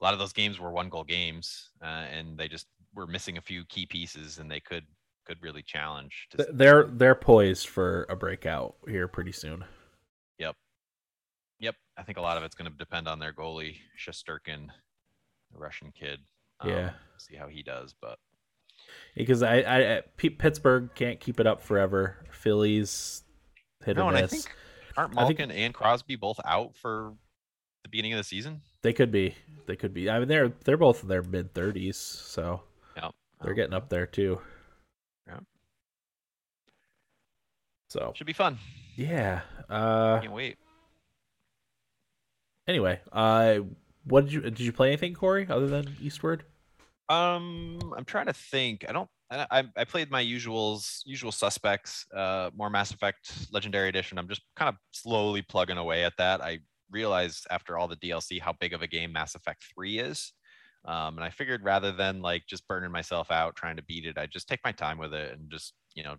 a 0.00 0.04
lot 0.04 0.12
of 0.12 0.18
those 0.18 0.34
games 0.34 0.60
were 0.60 0.72
one 0.72 0.90
goal 0.90 1.04
games, 1.04 1.70
uh, 1.82 2.04
and 2.12 2.36
they 2.36 2.48
just 2.48 2.66
were 2.94 3.06
missing 3.06 3.38
a 3.38 3.42
few 3.42 3.64
key 3.66 3.86
pieces, 3.86 4.38
and 4.38 4.50
they 4.50 4.60
could 4.60 4.84
could 5.28 5.42
really 5.42 5.62
challenge. 5.62 6.28
To... 6.30 6.46
They're 6.52 6.84
they're 6.84 7.14
poised 7.14 7.68
for 7.68 8.06
a 8.08 8.16
breakout 8.16 8.76
here 8.88 9.06
pretty 9.06 9.32
soon. 9.32 9.64
Yep, 10.38 10.56
yep. 11.60 11.76
I 11.96 12.02
think 12.02 12.18
a 12.18 12.22
lot 12.22 12.36
of 12.36 12.42
it's 12.42 12.54
going 12.54 12.70
to 12.70 12.76
depend 12.76 13.06
on 13.06 13.18
their 13.18 13.32
goalie 13.32 13.76
Shesterkin, 13.98 14.68
the 15.52 15.58
Russian 15.58 15.92
kid. 15.92 16.20
Um, 16.60 16.70
yeah, 16.70 16.90
see 17.18 17.36
how 17.36 17.48
he 17.48 17.62
does, 17.62 17.94
but 18.00 18.18
because 19.14 19.42
I, 19.42 19.58
I, 19.58 20.02
Pittsburgh 20.16 20.90
can't 20.94 21.20
keep 21.20 21.40
it 21.40 21.46
up 21.46 21.62
forever. 21.62 22.24
Phillies 22.30 23.22
hit 23.84 23.96
no, 23.96 24.06
or 24.06 24.12
miss. 24.12 24.22
I 24.22 24.26
think 24.26 24.54
aren't 24.96 25.14
Malkin 25.14 25.48
think... 25.50 25.52
and 25.60 25.74
Crosby 25.74 26.16
both 26.16 26.40
out 26.44 26.74
for 26.76 27.12
the 27.84 27.88
beginning 27.88 28.14
of 28.14 28.18
the 28.18 28.24
season? 28.24 28.62
They 28.82 28.92
could 28.92 29.12
be. 29.12 29.34
They 29.66 29.76
could 29.76 29.92
be. 29.92 30.08
I 30.08 30.18
mean, 30.18 30.28
they're 30.28 30.52
they're 30.64 30.76
both 30.76 31.02
in 31.02 31.08
their 31.08 31.22
mid 31.22 31.54
thirties, 31.54 31.96
so 31.98 32.62
yep. 32.96 33.12
they're 33.42 33.54
getting 33.54 33.74
up 33.74 33.88
there 33.88 34.06
too. 34.06 34.40
Yeah. 35.28 35.40
So 37.90 38.12
should 38.14 38.26
be 38.26 38.32
fun. 38.32 38.58
Yeah. 38.96 39.40
Uh, 39.68 40.20
Can't 40.20 40.32
wait. 40.32 40.56
Anyway, 42.66 43.00
uh, 43.12 43.60
what 44.04 44.24
did 44.24 44.32
you 44.32 44.40
did 44.42 44.60
you 44.60 44.72
play 44.72 44.88
anything, 44.88 45.14
Corey, 45.14 45.46
other 45.48 45.66
than 45.66 45.96
Eastward? 46.02 46.44
Um, 47.08 47.78
I'm 47.96 48.04
trying 48.04 48.26
to 48.26 48.32
think. 48.32 48.84
I 48.88 48.92
don't. 48.92 49.08
I, 49.30 49.64
I 49.76 49.84
played 49.84 50.10
my 50.10 50.24
usuals, 50.24 51.00
usual 51.04 51.32
suspects. 51.32 52.06
Uh, 52.14 52.50
more 52.56 52.70
Mass 52.70 52.92
Effect 52.92 53.30
Legendary 53.52 53.90
Edition. 53.90 54.18
I'm 54.18 54.28
just 54.28 54.40
kind 54.56 54.70
of 54.70 54.76
slowly 54.90 55.42
plugging 55.42 55.76
away 55.76 56.04
at 56.04 56.14
that. 56.16 56.40
I 56.42 56.60
realized 56.90 57.46
after 57.50 57.76
all 57.76 57.88
the 57.88 57.96
DLC 57.96 58.40
how 58.40 58.54
big 58.58 58.72
of 58.72 58.80
a 58.80 58.86
game 58.86 59.12
Mass 59.12 59.34
Effect 59.34 59.64
Three 59.74 59.98
is. 59.98 60.32
Um, 60.84 61.16
and 61.16 61.24
I 61.24 61.30
figured 61.30 61.64
rather 61.64 61.92
than 61.92 62.22
like 62.22 62.46
just 62.46 62.66
burning 62.68 62.90
myself 62.90 63.30
out 63.30 63.56
trying 63.56 63.76
to 63.76 63.82
beat 63.82 64.06
it, 64.06 64.18
I 64.18 64.26
just 64.26 64.48
take 64.48 64.60
my 64.64 64.72
time 64.72 64.98
with 64.98 65.12
it 65.12 65.32
and 65.32 65.50
just 65.50 65.74
you 65.94 66.02
know 66.02 66.16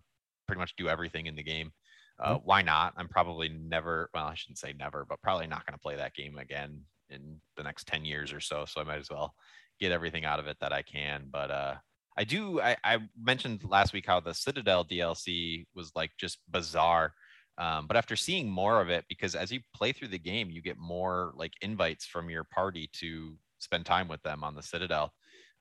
pretty 0.47 0.60
much 0.60 0.76
do 0.76 0.89
everything 0.89 1.28
in 1.28 1.36
the 1.36 1.43
game. 1.43 1.72
Uh, 2.20 2.36
mm-hmm. 2.36 2.45
Why 2.45 2.62
not? 2.62 2.93
I'm 2.97 3.07
probably 3.07 3.49
never. 3.49 4.10
Well, 4.14 4.26
I 4.26 4.36
shouldn't 4.36 4.57
say 4.57 4.74
never, 4.78 5.05
but 5.07 5.22
probably 5.22 5.47
not 5.47 5.66
going 5.66 5.74
to 5.76 5.82
play 5.82 5.95
that 5.95 6.16
game 6.16 6.38
again 6.38 6.82
in 7.10 7.39
the 7.57 7.64
next 7.64 7.88
10 7.88 8.05
years 8.05 8.34
or 8.34 8.39
so. 8.39 8.66
So 8.68 8.82
I 8.82 8.84
might 8.84 8.99
as 8.99 9.10
well 9.10 9.34
get 9.80 9.91
everything 9.91 10.26
out 10.26 10.39
of 10.39 10.47
it 10.47 10.57
that 10.62 10.74
I 10.74 10.82
can. 10.82 11.28
But 11.32 11.51
uh, 11.51 11.76
I 12.18 12.24
do, 12.24 12.62
I, 12.62 12.76
I 12.84 12.99
mentioned 13.20 13.64
last 13.64 13.93
week 13.93 14.05
how 14.05 14.20
the 14.20 14.34
Citadel 14.34 14.86
DLC 14.86 15.66
was 15.76 15.91
like 15.95 16.12
just 16.20 16.39
bizarre. 16.49 17.14
Um, 17.57 17.88
but 17.88 17.97
after 17.97 18.16
seeing 18.16 18.49
more 18.49 18.82
of 18.82 18.89
it, 18.89 19.05
because 19.10 19.36
as 19.36 19.51
you 19.51 19.60
play 19.74 19.91
through 19.91 20.07
the 20.10 20.20
game, 20.20 20.49
you 20.49 20.62
get 20.62 20.78
more 20.78 21.34
like 21.36 21.53
invites 21.62 22.05
from 22.05 22.30
your 22.30 22.45
party 22.45 22.89
to 22.99 23.36
spend 23.60 23.86
time 23.86 24.07
with 24.07 24.22
them 24.24 24.43
on 24.43 24.55
the 24.55 24.64
Citadel 24.64 25.14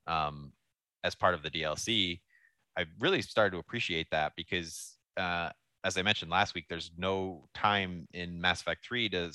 um, 0.07 0.51
as 1.03 1.15
part 1.15 1.33
of 1.33 1.43
the 1.43 1.51
DLC. 1.51 2.19
I 2.77 2.85
really 2.99 3.21
started 3.21 3.51
to 3.51 3.59
appreciate 3.59 4.07
that 4.11 4.33
because, 4.35 4.97
uh, 5.17 5.49
as 5.83 5.97
I 5.97 6.01
mentioned 6.01 6.31
last 6.31 6.55
week, 6.55 6.65
there's 6.69 6.91
no 6.97 7.47
time 7.53 8.07
in 8.13 8.39
Mass 8.39 8.61
Effect 8.61 8.85
3 8.85 9.09
to 9.09 9.31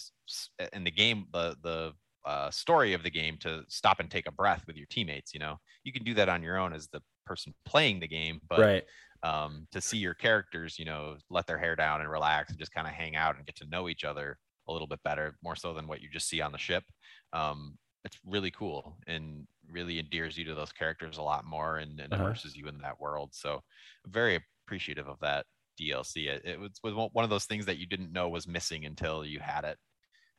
in 0.73 0.85
the 0.85 0.91
game 0.91 1.27
the 1.33 1.57
the 1.63 1.93
uh, 2.25 2.51
story 2.51 2.95
of 2.95 3.03
the 3.03 3.11
game 3.11 3.37
to 3.39 3.63
stop 3.69 4.01
and 4.01 4.11
take 4.11 4.27
a 4.27 4.33
breath 4.33 4.65
with 4.67 4.77
your 4.77 4.87
teammates. 4.91 5.35
You 5.35 5.41
know, 5.41 5.59
you 5.85 5.93
can 5.93 6.05
do 6.05 6.15
that 6.15 6.29
on 6.29 6.43
your 6.43 6.59
own 6.59 6.73
as 6.73 6.89
the 6.89 7.03
person 7.27 7.55
playing 7.65 8.01
the 8.01 8.09
game, 8.09 8.41
but 8.49 8.61
right. 8.61 8.85
um, 9.23 9.67
to 9.73 9.81
see 9.81 9.99
your 9.99 10.15
characters, 10.15 10.79
you 10.79 10.85
know, 10.85 11.17
let 11.31 11.47
their 11.47 11.59
hair 11.59 11.77
down 11.77 12.01
and 12.01 12.11
relax 12.11 12.51
and 12.51 12.59
just 12.59 12.73
kind 12.73 12.87
of 12.87 12.95
hang 12.95 13.17
out 13.17 13.37
and 13.37 13.47
get 13.47 13.57
to 13.57 13.69
know 13.69 13.89
each 13.89 14.05
other 14.05 14.39
a 14.69 14.73
little 14.73 14.87
bit 14.87 15.01
better, 15.05 15.37
more 15.43 15.57
so 15.57 15.75
than 15.75 15.87
what 15.87 16.01
you 16.01 16.09
just 16.09 16.29
see 16.29 16.41
on 16.41 16.53
the 16.53 16.59
ship. 16.59 16.85
Um, 17.33 17.77
it's 18.05 18.19
really 18.27 18.51
cool 18.51 18.97
and 19.07 19.47
really 19.71 19.99
endears 19.99 20.37
you 20.37 20.45
to 20.45 20.55
those 20.55 20.73
characters 20.73 21.19
a 21.19 21.23
lot 21.23 21.45
more 21.45 21.79
and, 21.79 22.01
and 22.01 22.13
uh-huh. 22.13 22.23
immerses 22.23 22.57
you 22.57 22.69
in 22.69 22.79
that 22.79 23.01
world. 23.01 23.31
So, 23.33 23.63
very 24.07 24.39
appreciative 24.67 25.09
of 25.09 25.19
that 25.21 25.47
DLC. 25.81 26.29
It, 26.29 26.43
it 26.45 26.61
was, 26.61 26.73
was 26.83 26.95
one 27.13 27.25
of 27.25 27.31
those 27.31 27.47
things 27.47 27.67
that 27.67 27.79
you 27.79 27.87
didn't 27.87 28.13
know 28.13 28.29
was 28.29 28.47
missing 28.47 28.85
until 28.85 29.25
you 29.25 29.41
had 29.41 29.65
it. 29.65 29.79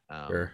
Um, 0.09 0.27
sure 0.27 0.51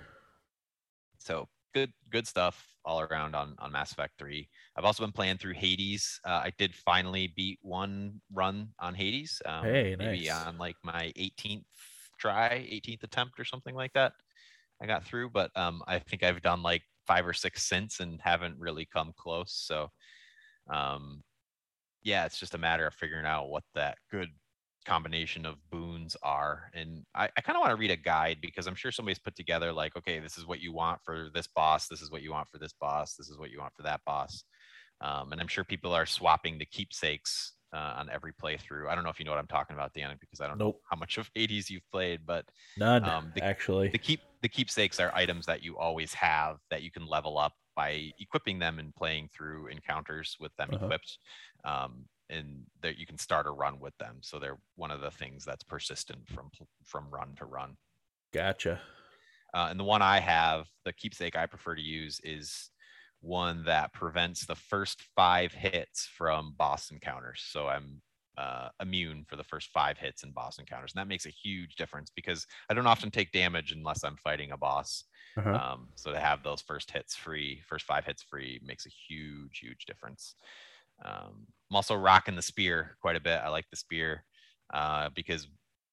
so 1.21 1.47
good 1.73 1.91
good 2.11 2.27
stuff 2.27 2.67
all 2.83 3.01
around 3.01 3.35
on 3.35 3.55
on 3.59 3.71
Mass 3.71 3.91
Effect 3.91 4.13
3. 4.17 4.47
I've 4.75 4.85
also 4.85 5.03
been 5.03 5.11
playing 5.11 5.37
through 5.37 5.53
Hades. 5.53 6.19
Uh, 6.25 6.41
I 6.43 6.51
did 6.57 6.75
finally 6.75 7.31
beat 7.35 7.59
one 7.61 8.21
run 8.33 8.69
on 8.79 8.93
Hades. 8.93 9.41
Um, 9.45 9.63
hey, 9.63 9.95
maybe 9.97 10.29
on 10.29 10.57
like 10.57 10.75
my 10.83 11.13
18th 11.17 11.63
try, 12.19 12.67
18th 12.71 13.03
attempt 13.03 13.39
or 13.39 13.45
something 13.45 13.75
like 13.75 13.93
that. 13.93 14.13
I 14.81 14.87
got 14.87 15.03
through, 15.03 15.29
but 15.29 15.51
um, 15.55 15.83
I 15.87 15.99
think 15.99 16.23
I've 16.23 16.41
done 16.41 16.63
like 16.63 16.81
five 17.11 17.27
or 17.27 17.33
six 17.33 17.67
since 17.67 17.99
and 17.99 18.21
haven't 18.21 18.57
really 18.57 18.85
come 18.85 19.11
close. 19.17 19.51
So, 19.51 19.89
um, 20.69 21.23
yeah, 22.03 22.25
it's 22.25 22.39
just 22.39 22.55
a 22.55 22.57
matter 22.57 22.87
of 22.87 22.93
figuring 22.93 23.25
out 23.25 23.49
what 23.49 23.63
that 23.75 23.97
good 24.09 24.29
combination 24.85 25.45
of 25.45 25.57
boons 25.69 26.15
are. 26.23 26.69
And 26.73 27.03
I, 27.13 27.27
I 27.37 27.41
kind 27.41 27.57
of 27.57 27.59
want 27.59 27.71
to 27.71 27.75
read 27.75 27.91
a 27.91 27.97
guide 27.97 28.37
because 28.41 28.65
I'm 28.65 28.75
sure 28.75 28.93
somebody's 28.93 29.19
put 29.19 29.35
together 29.35 29.73
like, 29.73 29.97
okay, 29.97 30.19
this 30.19 30.37
is 30.37 30.47
what 30.47 30.61
you 30.61 30.71
want 30.71 31.01
for 31.03 31.27
this 31.33 31.47
boss. 31.53 31.89
This 31.89 32.01
is 32.01 32.09
what 32.09 32.21
you 32.21 32.31
want 32.31 32.47
for 32.49 32.59
this 32.59 32.73
boss. 32.79 33.15
This 33.15 33.27
is 33.27 33.37
what 33.37 33.51
you 33.51 33.59
want 33.59 33.73
for 33.75 33.83
that 33.83 33.99
boss. 34.05 34.45
Um, 35.01 35.33
and 35.33 35.41
I'm 35.41 35.49
sure 35.49 35.65
people 35.65 35.93
are 35.93 36.05
swapping 36.05 36.57
the 36.57 36.65
keepsakes 36.65 37.53
uh, 37.73 37.95
on 37.97 38.09
every 38.09 38.33
playthrough. 38.33 38.87
I 38.89 38.95
don't 38.95 39.03
know 39.03 39.09
if 39.09 39.19
you 39.19 39.25
know 39.25 39.31
what 39.31 39.39
I'm 39.39 39.47
talking 39.47 39.75
about, 39.75 39.93
Dan, 39.93 40.15
because 40.19 40.41
I 40.41 40.47
don't 40.47 40.57
nope. 40.57 40.75
know 40.75 40.79
how 40.89 40.97
much 40.97 41.17
of 41.17 41.29
Hades 41.35 41.69
you've 41.69 41.89
played, 41.91 42.21
but 42.25 42.45
none 42.77 43.03
um, 43.05 43.31
the, 43.35 43.43
actually. 43.43 43.89
The 43.89 43.97
keep 43.97 44.21
the 44.41 44.49
keepsakes 44.49 44.99
are 44.99 45.13
items 45.13 45.45
that 45.45 45.63
you 45.63 45.77
always 45.77 46.13
have 46.13 46.57
that 46.69 46.81
you 46.81 46.91
can 46.91 47.05
level 47.05 47.37
up 47.37 47.53
by 47.75 48.11
equipping 48.19 48.59
them 48.59 48.79
and 48.79 48.93
playing 48.95 49.29
through 49.33 49.67
encounters 49.67 50.35
with 50.39 50.55
them 50.57 50.69
uh-huh. 50.73 50.85
equipped. 50.85 51.17
Um, 51.63 52.05
and 52.29 52.63
that 52.81 52.97
you 52.97 53.05
can 53.05 53.17
start 53.17 53.45
a 53.45 53.51
run 53.51 53.77
with 53.81 53.95
them. 53.97 54.15
So 54.21 54.39
they're 54.39 54.57
one 54.77 54.89
of 54.89 55.01
the 55.01 55.11
things 55.11 55.43
that's 55.43 55.63
persistent 55.63 56.27
from 56.29 56.49
from 56.85 57.09
run 57.11 57.35
to 57.37 57.45
run. 57.45 57.75
Gotcha. 58.33 58.79
Uh, 59.53 59.67
and 59.69 59.79
the 59.79 59.83
one 59.83 60.01
I 60.01 60.19
have, 60.19 60.67
the 60.85 60.93
keepsake 60.93 61.35
I 61.35 61.45
prefer 61.45 61.75
to 61.75 61.81
use 61.81 62.21
is 62.23 62.70
one 63.21 63.63
that 63.65 63.93
prevents 63.93 64.45
the 64.45 64.55
first 64.55 65.03
five 65.15 65.53
hits 65.53 66.07
from 66.17 66.55
boss 66.57 66.91
encounters. 66.91 67.43
So 67.47 67.67
I'm 67.67 68.01
uh, 68.37 68.69
immune 68.81 69.25
for 69.27 69.35
the 69.35 69.43
first 69.43 69.69
five 69.69 69.97
hits 69.97 70.23
in 70.23 70.31
boss 70.31 70.57
encounters, 70.57 70.93
and 70.93 70.99
that 70.99 71.07
makes 71.07 71.25
a 71.25 71.29
huge 71.29 71.75
difference 71.75 72.11
because 72.15 72.47
I 72.69 72.73
don't 72.73 72.87
often 72.87 73.11
take 73.11 73.31
damage 73.31 73.71
unless 73.71 74.03
I'm 74.03 74.17
fighting 74.17 74.51
a 74.51 74.57
boss. 74.57 75.03
Uh-huh. 75.37 75.53
Um, 75.53 75.89
so 75.95 76.11
to 76.11 76.19
have 76.19 76.43
those 76.43 76.61
first 76.61 76.91
hits 76.91 77.15
free, 77.15 77.61
first 77.67 77.85
five 77.85 78.05
hits 78.05 78.23
free, 78.23 78.59
makes 78.65 78.85
a 78.85 78.89
huge, 78.89 79.59
huge 79.59 79.85
difference. 79.85 80.35
Um, 81.05 81.47
I'm 81.69 81.75
also 81.75 81.95
rocking 81.95 82.35
the 82.35 82.41
spear 82.41 82.97
quite 83.01 83.15
a 83.15 83.21
bit. 83.21 83.41
I 83.43 83.49
like 83.49 83.69
the 83.69 83.77
spear 83.77 84.23
uh, 84.73 85.09
because 85.15 85.47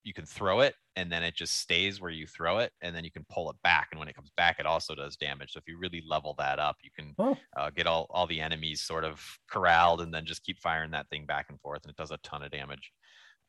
you 0.09 0.15
can 0.15 0.25
throw 0.25 0.61
it 0.61 0.75
and 0.97 1.13
then 1.13 1.23
it 1.23 1.35
just 1.35 1.61
stays 1.61 2.01
where 2.01 2.11
you 2.11 2.27
throw 2.27 2.61
it 2.61 2.73
and 2.81 2.97
then 2.97 3.05
you 3.05 3.11
can 3.11 3.27
pull 3.31 3.51
it 3.51 3.57
back 3.63 3.89
and 3.93 3.99
when 4.01 4.09
it 4.09 4.15
comes 4.15 4.33
back 4.39 4.59
it 4.59 4.65
also 4.65 4.95
does 4.95 5.17
damage 5.17 5.53
so 5.53 5.59
if 5.59 5.69
you 5.69 5.79
really 5.79 6.03
level 6.09 6.35
that 6.39 6.59
up 6.59 6.77
you 6.83 6.91
can 6.97 7.15
oh. 7.19 7.37
uh, 7.59 7.69
get 7.69 7.87
all, 7.87 8.07
all 8.09 8.27
the 8.27 8.41
enemies 8.41 8.81
sort 8.81 9.05
of 9.05 9.23
corralled 9.51 10.01
and 10.01 10.13
then 10.13 10.25
just 10.25 10.43
keep 10.43 10.59
firing 10.59 10.91
that 10.91 11.07
thing 11.11 11.27
back 11.27 11.47
and 11.51 11.61
forth 11.61 11.83
and 11.85 11.91
it 11.91 11.97
does 11.97 12.11
a 12.11 12.17
ton 12.23 12.43
of 12.43 12.51
damage 12.51 12.91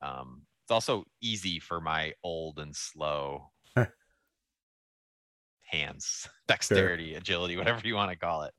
um, 0.02 0.42
it's 0.66 0.72
also 0.72 1.06
easy 1.22 1.60
for 1.60 1.80
my 1.80 2.12
old 2.24 2.60
and 2.60 2.76
slow 2.76 3.50
hands 5.62 6.28
dexterity 6.50 7.12
sure. 7.12 7.20
agility 7.20 7.56
whatever 7.56 7.80
you 7.88 7.96
want 7.96 8.12
to 8.12 8.18
call 8.18 8.44
it 8.44 8.54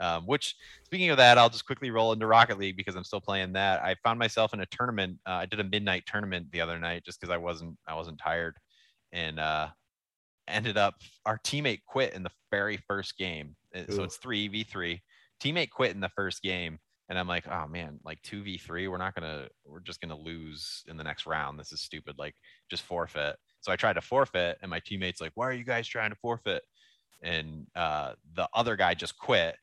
um, 0.00 0.26
which, 0.26 0.56
speaking 0.84 1.10
of 1.10 1.16
that, 1.16 1.38
I'll 1.38 1.48
just 1.48 1.66
quickly 1.66 1.90
roll 1.90 2.12
into 2.12 2.26
Rocket 2.26 2.58
League 2.58 2.76
because 2.76 2.96
I'm 2.96 3.04
still 3.04 3.20
playing 3.20 3.52
that. 3.54 3.82
I 3.82 3.94
found 4.04 4.18
myself 4.18 4.52
in 4.52 4.60
a 4.60 4.66
tournament. 4.66 5.18
Uh, 5.26 5.32
I 5.32 5.46
did 5.46 5.60
a 5.60 5.64
midnight 5.64 6.04
tournament 6.06 6.50
the 6.52 6.60
other 6.60 6.78
night 6.78 7.04
just 7.04 7.20
because 7.20 7.32
I 7.32 7.38
wasn't 7.38 7.76
I 7.86 7.94
wasn't 7.94 8.18
tired, 8.18 8.56
and 9.12 9.40
uh, 9.40 9.68
ended 10.48 10.76
up 10.76 10.94
our 11.24 11.38
teammate 11.38 11.80
quit 11.86 12.14
in 12.14 12.22
the 12.22 12.30
very 12.50 12.76
first 12.88 13.16
game. 13.16 13.56
Uh, 13.74 13.82
so 13.88 14.02
it's 14.02 14.16
three 14.16 14.48
v 14.48 14.64
three. 14.64 15.02
Teammate 15.42 15.70
quit 15.70 15.94
in 15.94 16.00
the 16.00 16.10
first 16.10 16.42
game, 16.42 16.78
and 17.08 17.18
I'm 17.18 17.28
like, 17.28 17.48
oh 17.48 17.66
man, 17.66 17.98
like 18.04 18.20
two 18.22 18.42
v 18.42 18.58
three. 18.58 18.88
We're 18.88 18.98
not 18.98 19.14
gonna. 19.14 19.48
We're 19.64 19.80
just 19.80 20.00
gonna 20.00 20.18
lose 20.18 20.84
in 20.88 20.96
the 20.96 21.04
next 21.04 21.26
round. 21.26 21.58
This 21.58 21.72
is 21.72 21.80
stupid. 21.80 22.16
Like 22.18 22.34
just 22.70 22.82
forfeit. 22.82 23.36
So 23.60 23.72
I 23.72 23.76
tried 23.76 23.94
to 23.94 24.02
forfeit, 24.02 24.58
and 24.60 24.70
my 24.70 24.80
teammate's 24.80 25.20
like, 25.20 25.32
why 25.34 25.46
are 25.48 25.52
you 25.52 25.64
guys 25.64 25.88
trying 25.88 26.10
to 26.10 26.16
forfeit? 26.16 26.62
And 27.22 27.66
uh, 27.74 28.12
the 28.34 28.48
other 28.52 28.76
guy 28.76 28.94
just 28.94 29.18
quit 29.18 29.56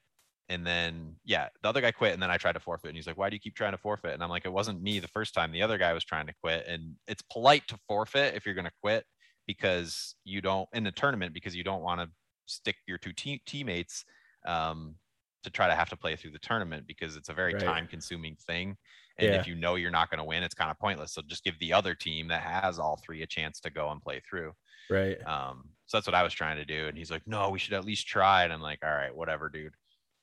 and 0.49 0.65
then 0.65 1.15
yeah 1.23 1.47
the 1.61 1.69
other 1.69 1.81
guy 1.81 1.91
quit 1.91 2.13
and 2.13 2.21
then 2.21 2.29
i 2.29 2.37
tried 2.37 2.51
to 2.53 2.59
forfeit 2.59 2.89
and 2.89 2.97
he's 2.97 3.07
like 3.07 3.17
why 3.17 3.29
do 3.29 3.35
you 3.35 3.39
keep 3.39 3.55
trying 3.55 3.71
to 3.71 3.77
forfeit 3.77 4.13
and 4.13 4.23
i'm 4.23 4.29
like 4.29 4.45
it 4.45 4.51
wasn't 4.51 4.81
me 4.81 4.99
the 4.99 5.07
first 5.07 5.33
time 5.33 5.51
the 5.51 5.61
other 5.61 5.77
guy 5.77 5.93
was 5.93 6.03
trying 6.03 6.27
to 6.27 6.33
quit 6.41 6.65
and 6.67 6.95
it's 7.07 7.21
polite 7.31 7.65
to 7.67 7.77
forfeit 7.87 8.35
if 8.35 8.45
you're 8.45 8.55
going 8.55 8.65
to 8.65 8.71
quit 8.81 9.05
because 9.47 10.15
you 10.23 10.41
don't 10.41 10.67
in 10.73 10.83
the 10.83 10.91
tournament 10.91 11.33
because 11.33 11.55
you 11.55 11.63
don't 11.63 11.81
want 11.81 11.99
to 11.99 12.09
stick 12.45 12.75
your 12.87 12.97
two 12.97 13.13
te- 13.13 13.41
teammates 13.45 14.03
um, 14.45 14.95
to 15.43 15.49
try 15.49 15.67
to 15.67 15.75
have 15.75 15.89
to 15.89 15.97
play 15.97 16.15
through 16.15 16.31
the 16.31 16.39
tournament 16.39 16.85
because 16.87 17.15
it's 17.15 17.29
a 17.29 17.33
very 17.33 17.53
right. 17.53 17.63
time 17.63 17.87
consuming 17.87 18.35
thing 18.47 18.75
and 19.17 19.29
yeah. 19.29 19.39
if 19.39 19.47
you 19.47 19.55
know 19.55 19.75
you're 19.75 19.91
not 19.91 20.09
going 20.09 20.17
to 20.17 20.23
win 20.23 20.43
it's 20.43 20.55
kind 20.55 20.71
of 20.71 20.79
pointless 20.79 21.13
so 21.13 21.21
just 21.27 21.43
give 21.43 21.57
the 21.59 21.71
other 21.71 21.93
team 21.93 22.27
that 22.27 22.41
has 22.41 22.79
all 22.79 22.99
three 23.03 23.21
a 23.21 23.27
chance 23.27 23.59
to 23.59 23.69
go 23.69 23.89
and 23.91 24.01
play 24.01 24.21
through 24.27 24.51
right 24.89 25.25
um 25.27 25.63
so 25.85 25.97
that's 25.97 26.07
what 26.07 26.15
i 26.15 26.23
was 26.23 26.33
trying 26.33 26.57
to 26.57 26.65
do 26.65 26.87
and 26.87 26.97
he's 26.97 27.11
like 27.11 27.21
no 27.25 27.49
we 27.49 27.59
should 27.59 27.73
at 27.73 27.85
least 27.85 28.07
try 28.07 28.43
and 28.43 28.51
i'm 28.51 28.61
like 28.61 28.79
all 28.83 28.91
right 28.91 29.15
whatever 29.15 29.49
dude 29.49 29.73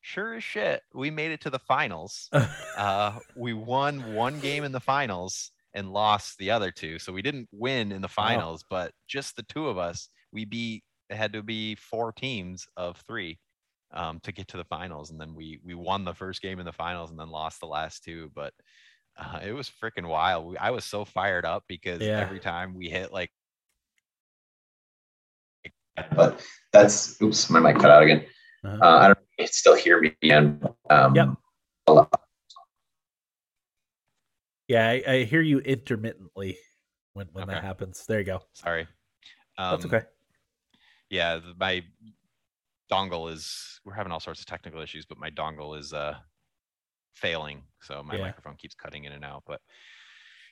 sure 0.01 0.35
as 0.35 0.45
shit, 0.45 0.83
we 0.95 1.11
made 1.11 1.31
it 1.31 1.41
to 1.43 1.51
the 1.51 1.59
finals. 1.59 2.29
uh, 2.77 3.19
we 3.37 3.53
won 3.53 4.15
one 4.15 4.41
game 4.41 4.65
in 4.65 4.73
the 4.73 4.81
finals 4.81 5.51
and 5.75 5.93
lost 5.93 6.39
the 6.39 6.51
other 6.51 6.71
two. 6.71 6.99
So 6.99 7.13
we 7.13 7.23
didn't 7.23 7.49
win 7.53 7.93
in 7.93 8.03
the 8.03 8.09
finals, 8.09 8.65
wow. 8.71 8.85
but 8.85 8.93
just 9.07 9.37
the 9.37 9.45
two 9.45 9.69
of 9.69 9.79
us, 9.79 10.09
we 10.33 10.45
beat. 10.45 10.83
It 11.09 11.17
had 11.17 11.33
to 11.33 11.43
be 11.43 11.75
four 11.75 12.13
teams 12.13 12.69
of 12.77 12.97
three 13.07 13.39
um, 13.93 14.21
to 14.23 14.33
get 14.33 14.49
to 14.49 14.57
the 14.57 14.65
finals, 14.65 15.11
and 15.11 15.21
then 15.21 15.35
we 15.35 15.61
we 15.65 15.75
won 15.75 16.05
the 16.05 16.15
first 16.15 16.41
game 16.43 16.61
in 16.61 16.67
the 16.67 16.73
finals 16.73 17.11
and 17.11 17.19
then 17.19 17.31
lost 17.31 17.61
the 17.61 17.67
last 17.67 18.05
two. 18.05 18.31
But 18.35 18.53
uh, 19.19 19.41
it 19.45 19.53
was 19.53 19.71
freaking 19.83 20.09
wild. 20.09 20.47
We, 20.47 20.57
I 20.57 20.71
was 20.71 20.85
so 20.85 21.05
fired 21.05 21.45
up 21.45 21.65
because 21.69 22.01
yeah. 22.01 22.21
every 22.21 22.41
time 22.41 22.75
we 22.75 22.89
hit 22.89 23.13
like. 23.13 23.31
But 26.15 26.41
that's 26.73 27.21
oops, 27.21 27.51
my 27.51 27.61
mic 27.61 27.77
cut 27.77 27.91
out 27.91 28.03
again. 28.03 28.25
Uh-huh. 28.65 28.79
Uh, 28.81 28.99
I 28.99 29.07
don't 29.09 29.19
still 29.47 29.77
hear 29.77 30.01
me. 30.01 30.15
And 30.23 30.67
um, 30.89 31.15
yep. 31.15 31.29
Yeah, 34.69 34.89
I, 34.89 35.03
I, 35.07 35.25
hear 35.25 35.41
you 35.41 35.59
intermittently 35.59 36.57
when 37.15 37.27
when 37.33 37.45
okay. 37.45 37.55
that 37.55 37.65
happens. 37.65 38.05
There 38.07 38.21
you 38.21 38.25
go. 38.25 38.43
Sorry. 38.53 38.87
Um, 39.59 39.73
That's 39.73 39.87
okay. 39.87 40.03
Yeah, 41.09 41.41
my 41.59 41.83
dongle 42.91 43.33
is. 43.33 43.81
We're 43.85 43.95
having 43.95 44.13
all 44.13 44.21
sorts 44.21 44.41
of 44.41 44.47
technical 44.47 44.81
issues, 44.81 45.07
but 45.07 45.19
my 45.19 45.31
dongle 45.31 45.77
is 45.77 45.93
uh 45.93 46.15
failing, 47.17 47.63
so 47.83 48.03
my 48.03 48.15
yeah. 48.15 48.23
microphone 48.23 48.57
keeps 48.57 48.75
cutting 48.75 49.05
in 49.05 49.13
and 49.13 49.25
out. 49.25 49.43
But 49.47 49.61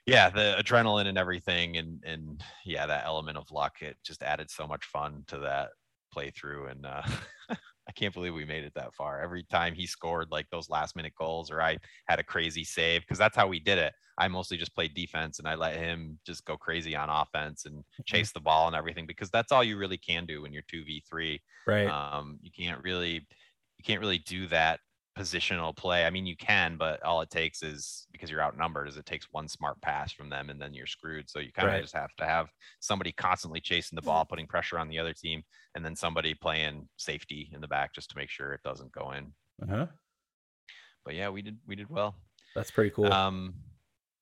yeah, 0.06 0.30
the 0.30 0.56
adrenaline 0.58 1.06
and 1.06 1.18
everything, 1.18 1.76
and 1.76 2.02
and 2.04 2.42
yeah, 2.64 2.86
that 2.86 3.04
element 3.04 3.38
of 3.38 3.50
luck, 3.50 3.82
it 3.82 3.96
just 4.04 4.22
added 4.22 4.50
so 4.50 4.66
much 4.66 4.84
fun 4.86 5.22
to 5.28 5.38
that 5.40 5.70
playthrough, 6.16 6.70
and 6.70 6.86
uh, 6.86 7.02
I 7.88 7.92
can't 7.92 8.12
believe 8.12 8.34
we 8.34 8.44
made 8.44 8.64
it 8.64 8.74
that 8.74 8.94
far. 8.94 9.20
Every 9.20 9.44
time 9.44 9.74
he 9.74 9.86
scored 9.86 10.30
like 10.30 10.46
those 10.50 10.68
last 10.68 10.94
minute 10.94 11.14
goals, 11.18 11.50
or 11.50 11.62
I 11.62 11.78
had 12.06 12.18
a 12.18 12.24
crazy 12.24 12.64
save, 12.64 13.00
because 13.00 13.18
that's 13.18 13.36
how 13.36 13.48
we 13.48 13.58
did 13.58 13.78
it. 13.78 13.94
I 14.18 14.28
mostly 14.28 14.56
just 14.56 14.74
played 14.74 14.94
defense 14.94 15.38
and 15.38 15.48
I 15.48 15.54
let 15.54 15.76
him 15.76 16.18
just 16.26 16.44
go 16.44 16.56
crazy 16.56 16.96
on 16.96 17.08
offense 17.08 17.64
and 17.64 17.76
mm-hmm. 17.76 18.02
chase 18.04 18.32
the 18.32 18.40
ball 18.40 18.66
and 18.66 18.76
everything 18.76 19.06
because 19.06 19.30
that's 19.30 19.52
all 19.52 19.62
you 19.62 19.78
really 19.78 19.96
can 19.96 20.26
do 20.26 20.42
when 20.42 20.52
you're 20.52 20.64
2v3. 20.64 21.40
Right. 21.66 21.86
Um, 21.86 22.38
you 22.42 22.50
can't 22.50 22.82
really 22.82 23.26
you 23.78 23.84
can't 23.84 24.00
really 24.00 24.18
do 24.18 24.48
that 24.48 24.80
positional 25.18 25.76
play. 25.76 26.04
I 26.04 26.10
mean, 26.10 26.26
you 26.26 26.36
can, 26.36 26.76
but 26.76 27.02
all 27.02 27.20
it 27.20 27.30
takes 27.30 27.62
is 27.62 28.06
because 28.12 28.30
you're 28.30 28.42
outnumbered, 28.42 28.88
is 28.88 28.96
it 28.96 29.06
takes 29.06 29.26
one 29.32 29.48
smart 29.48 29.80
pass 29.80 30.12
from 30.12 30.30
them 30.30 30.48
and 30.48 30.60
then 30.60 30.72
you're 30.72 30.86
screwed. 30.86 31.28
So 31.28 31.40
you 31.40 31.52
kind 31.52 31.68
of 31.68 31.74
right. 31.74 31.82
just 31.82 31.96
have 31.96 32.14
to 32.18 32.24
have 32.24 32.48
somebody 32.80 33.12
constantly 33.12 33.60
chasing 33.60 33.96
the 33.96 34.02
ball, 34.02 34.24
putting 34.24 34.46
pressure 34.46 34.78
on 34.78 34.88
the 34.88 34.98
other 34.98 35.12
team, 35.12 35.42
and 35.74 35.84
then 35.84 35.96
somebody 35.96 36.34
playing 36.34 36.88
safety 36.96 37.50
in 37.52 37.60
the 37.60 37.68
back 37.68 37.92
just 37.94 38.10
to 38.10 38.16
make 38.16 38.30
sure 38.30 38.52
it 38.52 38.62
doesn't 38.62 38.92
go 38.92 39.12
in. 39.12 39.32
Uh-huh. 39.62 39.86
But 41.04 41.14
yeah, 41.14 41.30
we 41.30 41.42
did 41.42 41.58
we 41.66 41.74
did 41.74 41.90
well. 41.90 42.14
That's 42.54 42.70
pretty 42.70 42.90
cool. 42.90 43.12
Um, 43.12 43.54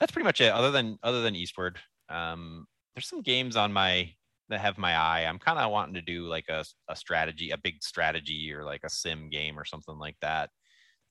that's 0.01 0.13
pretty 0.13 0.25
much 0.25 0.41
it. 0.41 0.53
Other 0.53 0.71
than 0.71 0.99
other 1.03 1.21
than 1.23 1.37
Eastward, 1.37 1.79
um, 2.09 2.67
there's 2.95 3.09
some 3.09 3.23
games 3.23 3.57
on 3.57 3.73
my 3.73 4.11
that 4.49 4.61
have 4.61 4.79
my 4.79 4.95
eye. 4.95 5.27
I'm 5.27 5.39
kind 5.39 5.59
of 5.59 5.71
wanting 5.71 5.95
to 5.95 6.03
do 6.03 6.29
like 6.29 6.49
a, 6.49 6.65
a 6.89 6.95
strategy, 6.95 7.51
a 7.51 7.59
big 7.59 7.83
strategy 7.83 8.53
or 8.53 8.65
like 8.65 8.83
a 8.85 8.91
sim 8.91 9.29
game 9.29 9.59
or 9.59 9.65
something 9.65 9.99
like 9.99 10.17
that 10.23 10.51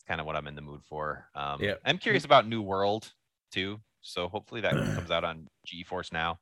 kind 0.07 0.19
of 0.19 0.27
what 0.27 0.35
I'm 0.35 0.47
in 0.47 0.55
the 0.55 0.61
mood 0.61 0.81
for. 0.83 1.27
Um, 1.35 1.61
yeah. 1.61 1.75
I'm 1.85 1.97
curious 1.97 2.25
about 2.25 2.47
New 2.47 2.61
World 2.61 3.11
too. 3.51 3.79
So 4.01 4.27
hopefully 4.27 4.61
that 4.61 4.71
comes 4.95 5.11
out 5.11 5.23
on 5.23 5.47
GeForce 5.67 6.11
now 6.11 6.39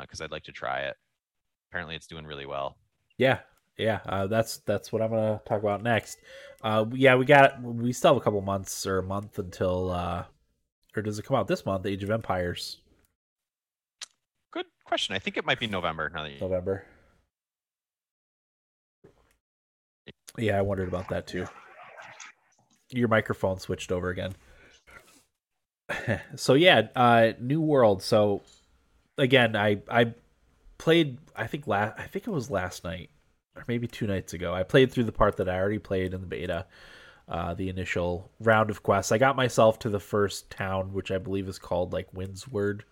because 0.00 0.20
uh, 0.20 0.24
I'd 0.24 0.30
like 0.30 0.44
to 0.44 0.52
try 0.52 0.80
it. 0.80 0.96
Apparently, 1.70 1.94
it's 1.94 2.06
doing 2.06 2.24
really 2.24 2.46
well. 2.46 2.78
Yeah, 3.18 3.40
yeah. 3.76 4.00
Uh, 4.06 4.26
that's 4.26 4.58
that's 4.58 4.90
what 4.90 5.02
I'm 5.02 5.10
gonna 5.10 5.40
talk 5.46 5.60
about 5.60 5.82
next. 5.82 6.18
Uh, 6.62 6.86
yeah, 6.92 7.14
we 7.14 7.26
got 7.26 7.62
we 7.62 7.92
still 7.92 8.14
have 8.14 8.20
a 8.20 8.24
couple 8.24 8.40
months 8.40 8.86
or 8.86 8.98
a 8.98 9.02
month 9.02 9.38
until, 9.38 9.90
uh, 9.90 10.24
or 10.96 11.02
does 11.02 11.18
it 11.18 11.26
come 11.26 11.36
out 11.36 11.46
this 11.46 11.66
month? 11.66 11.84
Age 11.84 12.02
of 12.02 12.10
Empires. 12.10 12.78
Good 14.50 14.66
question. 14.84 15.14
I 15.14 15.18
think 15.18 15.36
it 15.36 15.44
might 15.44 15.60
be 15.60 15.66
November. 15.66 16.10
Now 16.14 16.22
that 16.22 16.32
you... 16.32 16.40
November. 16.40 16.84
Yeah, 20.38 20.56
I 20.56 20.62
wondered 20.62 20.88
about 20.88 21.08
that 21.10 21.26
too 21.26 21.46
your 22.90 23.08
microphone 23.08 23.58
switched 23.58 23.92
over 23.92 24.08
again. 24.08 24.34
so 26.36 26.54
yeah, 26.54 26.88
uh, 26.94 27.32
New 27.40 27.60
World. 27.60 28.02
So 28.02 28.42
again, 29.16 29.56
I 29.56 29.80
I 29.88 30.14
played. 30.78 31.18
I 31.36 31.46
think 31.46 31.66
last. 31.66 31.98
I 31.98 32.04
think 32.04 32.26
it 32.26 32.30
was 32.30 32.50
last 32.50 32.84
night, 32.84 33.10
or 33.56 33.64
maybe 33.68 33.86
two 33.86 34.06
nights 34.06 34.32
ago. 34.32 34.54
I 34.54 34.62
played 34.62 34.90
through 34.90 35.04
the 35.04 35.12
part 35.12 35.36
that 35.36 35.48
I 35.48 35.58
already 35.58 35.78
played 35.78 36.14
in 36.14 36.20
the 36.20 36.26
beta. 36.26 36.66
Uh, 37.28 37.52
the 37.52 37.68
initial 37.68 38.30
round 38.40 38.70
of 38.70 38.82
quests. 38.82 39.12
I 39.12 39.18
got 39.18 39.36
myself 39.36 39.78
to 39.80 39.90
the 39.90 40.00
first 40.00 40.48
town, 40.48 40.94
which 40.94 41.10
I 41.10 41.18
believe 41.18 41.46
is 41.46 41.58
called 41.58 41.92
like 41.92 42.08
Windsward. 42.14 42.84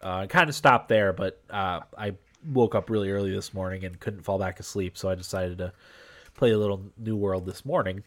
Uh, 0.00 0.26
kind 0.28 0.48
of 0.48 0.54
stopped 0.54 0.88
there, 0.88 1.12
but 1.12 1.42
uh, 1.50 1.80
I 1.98 2.14
woke 2.46 2.74
up 2.74 2.88
really 2.88 3.10
early 3.10 3.30
this 3.30 3.52
morning 3.52 3.84
and 3.84 4.00
couldn't 4.00 4.22
fall 4.22 4.38
back 4.38 4.60
asleep, 4.60 4.96
so 4.96 5.10
I 5.10 5.14
decided 5.14 5.58
to 5.58 5.74
play 6.32 6.52
a 6.52 6.58
little 6.58 6.86
New 6.96 7.16
World 7.16 7.44
this 7.44 7.66
morning. 7.66 8.02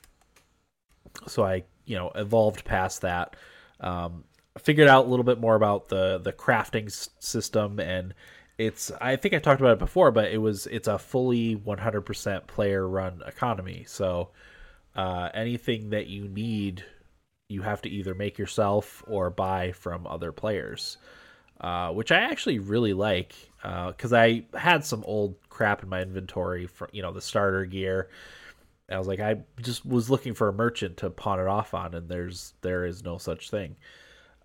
So 1.27 1.43
I, 1.43 1.63
you 1.85 1.95
know, 1.97 2.11
evolved 2.15 2.65
past 2.65 3.01
that. 3.01 3.35
Um, 3.79 4.23
figured 4.57 4.87
out 4.87 5.05
a 5.05 5.09
little 5.09 5.23
bit 5.23 5.39
more 5.39 5.55
about 5.55 5.89
the 5.89 6.19
the 6.19 6.31
crafting 6.31 6.85
s- 6.85 7.09
system 7.19 7.79
and 7.79 8.13
it's 8.57 8.91
I 9.01 9.15
think 9.15 9.33
I 9.33 9.39
talked 9.39 9.61
about 9.61 9.73
it 9.73 9.79
before, 9.79 10.11
but 10.11 10.31
it 10.31 10.37
was 10.37 10.67
it's 10.67 10.87
a 10.87 10.99
fully 10.99 11.55
100% 11.55 12.47
player 12.47 12.87
run 12.87 13.21
economy. 13.25 13.83
So 13.87 14.29
uh, 14.95 15.29
anything 15.33 15.89
that 15.89 16.07
you 16.07 16.27
need, 16.27 16.85
you 17.49 17.63
have 17.63 17.81
to 17.83 17.89
either 17.89 18.13
make 18.13 18.37
yourself 18.37 19.03
or 19.07 19.29
buy 19.29 19.71
from 19.71 20.05
other 20.05 20.31
players, 20.31 20.97
uh, 21.61 21.91
which 21.91 22.11
I 22.11 22.19
actually 22.19 22.59
really 22.59 22.93
like 22.93 23.33
because 23.61 24.13
uh, 24.13 24.17
I 24.17 24.45
had 24.53 24.85
some 24.85 25.03
old 25.05 25.35
crap 25.49 25.81
in 25.83 25.89
my 25.89 26.01
inventory 26.01 26.67
for 26.67 26.89
you 26.91 27.01
know 27.01 27.11
the 27.11 27.21
starter 27.21 27.65
gear. 27.65 28.09
I 28.91 28.97
was 28.97 29.07
like, 29.07 29.19
I 29.19 29.37
just 29.61 29.85
was 29.85 30.09
looking 30.09 30.33
for 30.33 30.49
a 30.49 30.53
merchant 30.53 30.97
to 30.97 31.09
pawn 31.09 31.39
it 31.39 31.47
off 31.47 31.73
on, 31.73 31.93
and 31.93 32.09
there's 32.09 32.53
there 32.61 32.85
is 32.85 33.03
no 33.03 33.17
such 33.17 33.49
thing. 33.49 33.75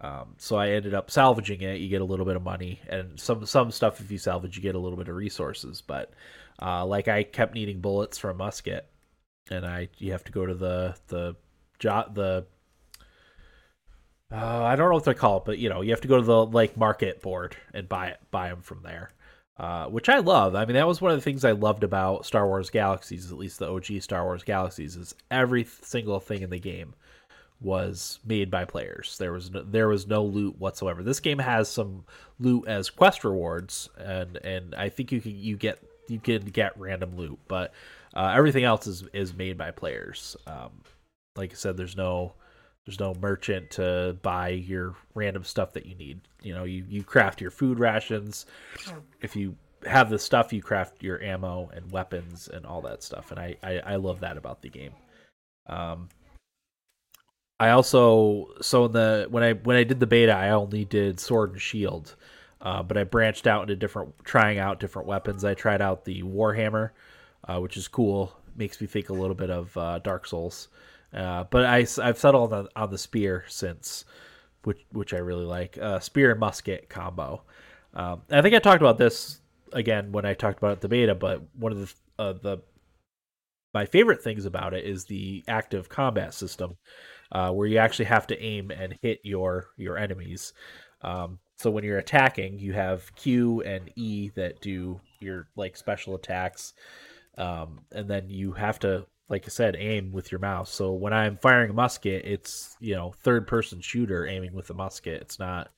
Um, 0.00 0.34
so 0.38 0.56
I 0.56 0.70
ended 0.70 0.94
up 0.94 1.10
salvaging 1.10 1.60
it. 1.62 1.80
You 1.80 1.88
get 1.88 2.00
a 2.02 2.04
little 2.04 2.26
bit 2.26 2.36
of 2.36 2.42
money, 2.42 2.80
and 2.88 3.18
some 3.18 3.44
some 3.46 3.70
stuff 3.70 4.00
if 4.00 4.10
you 4.10 4.18
salvage, 4.18 4.56
you 4.56 4.62
get 4.62 4.76
a 4.76 4.78
little 4.78 4.98
bit 4.98 5.08
of 5.08 5.16
resources. 5.16 5.82
But 5.82 6.12
uh, 6.62 6.86
like 6.86 7.08
I 7.08 7.24
kept 7.24 7.54
needing 7.54 7.80
bullets 7.80 8.16
for 8.18 8.30
a 8.30 8.34
musket, 8.34 8.88
and 9.50 9.66
I 9.66 9.88
you 9.98 10.12
have 10.12 10.24
to 10.24 10.32
go 10.32 10.46
to 10.46 10.54
the 10.54 10.96
the 11.08 11.36
job 11.78 12.14
the 12.14 12.46
uh, 14.30 14.62
I 14.62 14.76
don't 14.76 14.88
know 14.88 14.94
what 14.94 15.04
they 15.04 15.14
call 15.14 15.38
it, 15.38 15.44
but 15.46 15.58
you 15.58 15.68
know 15.68 15.80
you 15.80 15.90
have 15.90 16.02
to 16.02 16.08
go 16.08 16.18
to 16.18 16.24
the 16.24 16.46
like 16.46 16.76
market 16.76 17.22
board 17.22 17.56
and 17.74 17.88
buy 17.88 18.08
it 18.08 18.20
buy 18.30 18.50
them 18.50 18.62
from 18.62 18.82
there. 18.82 19.10
Uh, 19.58 19.86
which 19.86 20.08
I 20.08 20.18
love. 20.18 20.54
I 20.54 20.64
mean, 20.64 20.74
that 20.74 20.86
was 20.86 21.00
one 21.00 21.10
of 21.10 21.18
the 21.18 21.22
things 21.22 21.44
I 21.44 21.50
loved 21.50 21.82
about 21.82 22.24
Star 22.24 22.46
Wars 22.46 22.70
Galaxies, 22.70 23.32
at 23.32 23.38
least 23.38 23.58
the 23.58 23.68
OG 23.68 24.02
Star 24.02 24.22
Wars 24.24 24.44
Galaxies, 24.44 24.94
is 24.94 25.16
every 25.32 25.64
single 25.64 26.20
thing 26.20 26.42
in 26.42 26.50
the 26.50 26.60
game 26.60 26.94
was 27.60 28.20
made 28.24 28.52
by 28.52 28.64
players. 28.64 29.18
There 29.18 29.32
was 29.32 29.50
no, 29.50 29.62
there 29.62 29.88
was 29.88 30.06
no 30.06 30.24
loot 30.24 30.60
whatsoever. 30.60 31.02
This 31.02 31.18
game 31.18 31.40
has 31.40 31.68
some 31.68 32.04
loot 32.38 32.68
as 32.68 32.88
quest 32.88 33.24
rewards, 33.24 33.88
and 33.98 34.36
and 34.38 34.76
I 34.76 34.90
think 34.90 35.10
you 35.10 35.20
can 35.20 35.36
you 35.36 35.56
get 35.56 35.82
you 36.06 36.20
can 36.20 36.42
get 36.44 36.78
random 36.78 37.16
loot, 37.16 37.38
but 37.48 37.74
uh, 38.14 38.32
everything 38.36 38.62
else 38.62 38.86
is 38.86 39.04
is 39.12 39.34
made 39.34 39.58
by 39.58 39.72
players. 39.72 40.36
Um, 40.46 40.82
like 41.36 41.50
I 41.50 41.56
said, 41.56 41.76
there's 41.76 41.96
no 41.96 42.34
there's 42.88 43.00
no 43.00 43.12
merchant 43.20 43.70
to 43.70 44.16
buy 44.22 44.48
your 44.48 44.94
random 45.14 45.44
stuff 45.44 45.74
that 45.74 45.84
you 45.84 45.94
need. 45.96 46.22
You 46.40 46.54
know, 46.54 46.64
you 46.64 46.86
you 46.88 47.04
craft 47.04 47.38
your 47.38 47.50
food 47.50 47.78
rations. 47.78 48.46
If 49.20 49.36
you 49.36 49.56
have 49.84 50.08
the 50.08 50.18
stuff, 50.18 50.54
you 50.54 50.62
craft 50.62 51.02
your 51.02 51.22
ammo 51.22 51.68
and 51.74 51.92
weapons 51.92 52.48
and 52.48 52.64
all 52.64 52.80
that 52.80 53.02
stuff, 53.02 53.30
and 53.30 53.38
I 53.38 53.56
I, 53.62 53.78
I 53.80 53.96
love 53.96 54.20
that 54.20 54.38
about 54.38 54.62
the 54.62 54.70
game. 54.70 54.92
Um, 55.66 56.08
I 57.60 57.70
also 57.70 58.54
so 58.62 58.86
in 58.86 58.92
the 58.92 59.26
when 59.28 59.42
I 59.42 59.52
when 59.52 59.76
I 59.76 59.84
did 59.84 60.00
the 60.00 60.06
beta, 60.06 60.32
I 60.32 60.48
only 60.48 60.86
did 60.86 61.20
sword 61.20 61.52
and 61.52 61.60
shield, 61.60 62.16
uh, 62.62 62.82
but 62.82 62.96
I 62.96 63.04
branched 63.04 63.46
out 63.46 63.60
into 63.64 63.76
different 63.76 64.14
trying 64.24 64.58
out 64.58 64.80
different 64.80 65.06
weapons. 65.06 65.44
I 65.44 65.52
tried 65.52 65.82
out 65.82 66.06
the 66.06 66.22
warhammer, 66.22 66.92
uh, 67.46 67.60
which 67.60 67.76
is 67.76 67.86
cool. 67.86 68.34
Makes 68.56 68.80
me 68.80 68.86
think 68.86 69.10
a 69.10 69.12
little 69.12 69.34
bit 69.34 69.50
of 69.50 69.76
uh, 69.76 69.98
Dark 69.98 70.26
Souls, 70.26 70.68
uh, 71.14 71.44
but 71.50 71.64
I 71.64 71.86
I've 72.02 72.18
settled 72.18 72.52
on, 72.52 72.68
on 72.76 72.90
the 72.90 72.98
spear 72.98 73.44
since, 73.48 74.04
which 74.64 74.80
which 74.92 75.14
I 75.14 75.18
really 75.18 75.44
like. 75.44 75.78
Uh, 75.78 76.00
spear 76.00 76.30
and 76.30 76.40
musket 76.40 76.88
combo. 76.88 77.42
Um, 77.94 78.22
I 78.30 78.42
think 78.42 78.54
I 78.54 78.58
talked 78.58 78.82
about 78.82 78.98
this 78.98 79.40
again 79.72 80.12
when 80.12 80.24
I 80.24 80.34
talked 80.34 80.58
about 80.58 80.80
the 80.80 80.88
beta, 80.88 81.14
but 81.14 81.42
one 81.54 81.72
of 81.72 81.78
the 81.78 81.94
uh, 82.22 82.32
the 82.34 82.58
my 83.74 83.86
favorite 83.86 84.22
things 84.22 84.44
about 84.44 84.74
it 84.74 84.84
is 84.84 85.04
the 85.04 85.44
active 85.46 85.88
combat 85.88 86.34
system 86.34 86.76
uh, 87.32 87.50
where 87.52 87.66
you 87.66 87.78
actually 87.78 88.06
have 88.06 88.26
to 88.28 88.42
aim 88.42 88.70
and 88.70 88.98
hit 89.02 89.20
your 89.22 89.68
your 89.76 89.98
enemies. 89.98 90.52
Um, 91.02 91.38
so 91.56 91.70
when 91.70 91.84
you're 91.84 91.98
attacking, 91.98 92.58
you 92.58 92.72
have 92.72 93.14
Q 93.16 93.62
and 93.62 93.90
E 93.96 94.30
that 94.36 94.60
do 94.60 95.00
your 95.20 95.48
like 95.56 95.76
special 95.76 96.14
attacks, 96.14 96.74
um, 97.36 97.80
and 97.92 98.08
then 98.08 98.30
you 98.30 98.52
have 98.52 98.78
to, 98.80 99.06
like 99.28 99.44
I 99.44 99.48
said, 99.48 99.76
aim 99.78 100.12
with 100.12 100.32
your 100.32 100.38
mouse. 100.38 100.70
So 100.70 100.92
when 100.92 101.12
I'm 101.12 101.36
firing 101.36 101.70
a 101.70 101.74
musket, 101.74 102.24
it's 102.24 102.76
you 102.80 102.94
know 102.94 103.12
third 103.22 103.46
person 103.46 103.80
shooter 103.80 104.26
aiming 104.26 104.54
with 104.54 104.70
a 104.70 104.74
musket. 104.74 105.22
It's 105.22 105.38
not. 105.38 105.70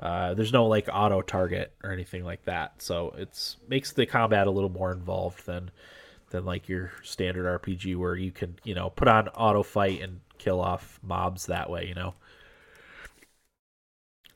Uh, 0.00 0.32
there's 0.32 0.52
no 0.52 0.66
like 0.66 0.88
auto 0.90 1.20
target 1.20 1.74
or 1.84 1.92
anything 1.92 2.24
like 2.24 2.44
that, 2.44 2.80
so 2.82 3.14
it's 3.18 3.58
makes 3.68 3.92
the 3.92 4.06
combat 4.06 4.46
a 4.46 4.50
little 4.50 4.70
more 4.70 4.92
involved 4.92 5.44
than 5.46 5.70
than 6.30 6.44
like 6.44 6.68
your 6.68 6.90
standard 7.02 7.60
RPG 7.60 7.96
where 7.96 8.16
you 8.16 8.32
can 8.32 8.56
you 8.64 8.74
know 8.74 8.90
put 8.90 9.08
on 9.08 9.28
auto 9.28 9.62
fight 9.62 10.00
and 10.00 10.20
kill 10.38 10.60
off 10.60 10.98
mobs 11.02 11.46
that 11.46 11.70
way, 11.70 11.86
you 11.86 11.94
know. 11.94 12.14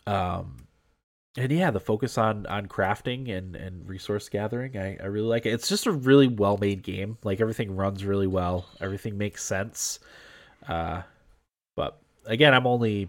Um, 0.06 0.63
and 1.36 1.50
yeah, 1.50 1.70
the 1.70 1.80
focus 1.80 2.16
on 2.16 2.46
on 2.46 2.66
crafting 2.66 3.36
and 3.36 3.56
and 3.56 3.88
resource 3.88 4.28
gathering, 4.28 4.76
I 4.76 4.96
I 5.02 5.06
really 5.06 5.26
like 5.26 5.46
it. 5.46 5.52
It's 5.52 5.68
just 5.68 5.86
a 5.86 5.92
really 5.92 6.28
well 6.28 6.56
made 6.58 6.82
game. 6.82 7.18
Like 7.24 7.40
everything 7.40 7.74
runs 7.74 8.04
really 8.04 8.26
well. 8.26 8.66
Everything 8.80 9.18
makes 9.18 9.42
sense. 9.42 9.98
Uh, 10.68 11.02
but 11.76 11.98
again, 12.26 12.54
I'm 12.54 12.66
only 12.66 13.08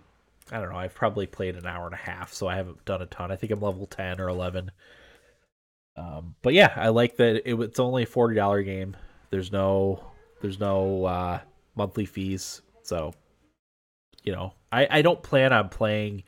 I 0.51 0.59
don't 0.59 0.71
know. 0.71 0.77
I've 0.77 0.95
probably 0.95 1.27
played 1.27 1.55
an 1.55 1.65
hour 1.67 1.85
and 1.85 1.93
a 1.93 1.97
half, 1.97 2.33
so 2.33 2.47
I 2.47 2.55
haven't 2.55 2.83
done 2.85 3.01
a 3.01 3.07
ton. 3.07 3.31
I 3.31 3.35
think 3.35 3.51
I'm 3.51 3.61
level 3.61 3.85
ten 3.87 4.19
or 4.19 4.29
eleven. 4.29 4.71
Um, 5.97 6.35
but 6.41 6.53
yeah, 6.53 6.73
I 6.75 6.89
like 6.89 7.17
that 7.17 7.49
it, 7.49 7.59
it's 7.59 7.79
only 7.79 8.03
a 8.03 8.07
forty 8.07 8.35
dollar 8.35 8.63
game. 8.63 8.95
There's 9.29 9.51
no 9.51 10.03
there's 10.41 10.59
no 10.59 11.05
uh, 11.05 11.39
monthly 11.75 12.05
fees. 12.05 12.61
So, 12.83 13.13
you 14.23 14.33
know, 14.33 14.53
I, 14.71 14.87
I 14.89 15.01
don't 15.01 15.23
plan 15.23 15.53
on 15.53 15.69
playing 15.69 16.23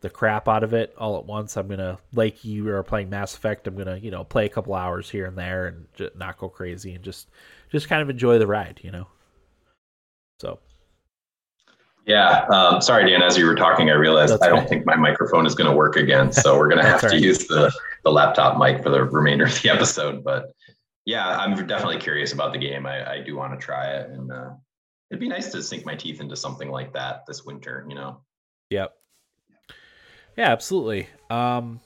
the 0.00 0.10
crap 0.10 0.48
out 0.48 0.62
of 0.62 0.74
it 0.74 0.94
all 0.98 1.18
at 1.18 1.24
once. 1.24 1.56
I'm 1.56 1.68
gonna 1.68 1.98
like 2.12 2.44
you 2.44 2.68
are 2.68 2.82
playing 2.82 3.10
Mass 3.10 3.34
Effect. 3.34 3.66
I'm 3.66 3.76
gonna 3.76 3.96
you 3.96 4.10
know 4.10 4.24
play 4.24 4.46
a 4.46 4.48
couple 4.48 4.74
hours 4.74 5.10
here 5.10 5.26
and 5.26 5.36
there 5.36 5.66
and 5.66 6.10
not 6.16 6.38
go 6.38 6.48
crazy 6.48 6.94
and 6.94 7.04
just 7.04 7.28
just 7.70 7.88
kind 7.88 8.02
of 8.02 8.10
enjoy 8.10 8.38
the 8.38 8.46
ride. 8.46 8.80
You 8.82 8.90
know. 8.90 9.06
So. 10.40 10.58
Yeah, 12.04 12.46
um, 12.52 12.80
sorry, 12.80 13.10
Dan. 13.10 13.20
As 13.20 13.36
you 13.36 13.46
were 13.46 13.56
talking, 13.56 13.90
I 13.90 13.94
realized 13.94 14.32
That's 14.32 14.44
I 14.44 14.48
don't 14.48 14.60
right. 14.60 14.68
think 14.68 14.86
my 14.86 14.94
microphone 14.94 15.44
is 15.44 15.56
going 15.56 15.68
to 15.68 15.76
work 15.76 15.96
again, 15.96 16.30
so 16.30 16.56
we're 16.56 16.68
going 16.68 16.80
to 16.84 16.88
have 16.88 17.02
right. 17.02 17.10
to 17.10 17.18
use 17.18 17.48
the 17.48 17.72
the 18.04 18.12
laptop 18.12 18.58
mic 18.58 18.80
for 18.80 18.90
the 18.90 19.02
remainder 19.02 19.46
of 19.46 19.60
the 19.60 19.70
episode. 19.70 20.22
But 20.22 20.52
yeah, 21.04 21.36
I'm 21.36 21.66
definitely 21.66 21.98
curious 21.98 22.32
about 22.32 22.52
the 22.52 22.60
game. 22.60 22.86
I, 22.86 23.14
I 23.14 23.22
do 23.22 23.34
want 23.34 23.58
to 23.58 23.64
try 23.64 23.90
it, 23.96 24.10
and 24.10 24.30
uh, 24.30 24.50
it'd 25.10 25.20
be 25.20 25.28
nice 25.28 25.50
to 25.52 25.62
sink 25.62 25.86
my 25.86 25.94
teeth 25.94 26.20
into 26.20 26.36
something 26.36 26.70
like 26.70 26.92
that 26.92 27.24
this 27.26 27.44
winter, 27.44 27.86
you 27.88 27.94
know? 27.94 28.20
Yep. 28.70 28.92
Yeah, 30.36 30.52
absolutely. 30.52 31.08
Um, 31.30 31.80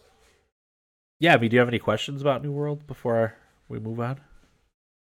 yeah, 1.18 1.36
do 1.36 1.46
you 1.46 1.58
have 1.58 1.68
any 1.68 1.78
questions 1.78 2.20
about 2.20 2.42
New 2.42 2.52
World 2.52 2.86
before 2.86 3.34
we 3.68 3.78
move 3.78 4.00
on? 4.00 4.20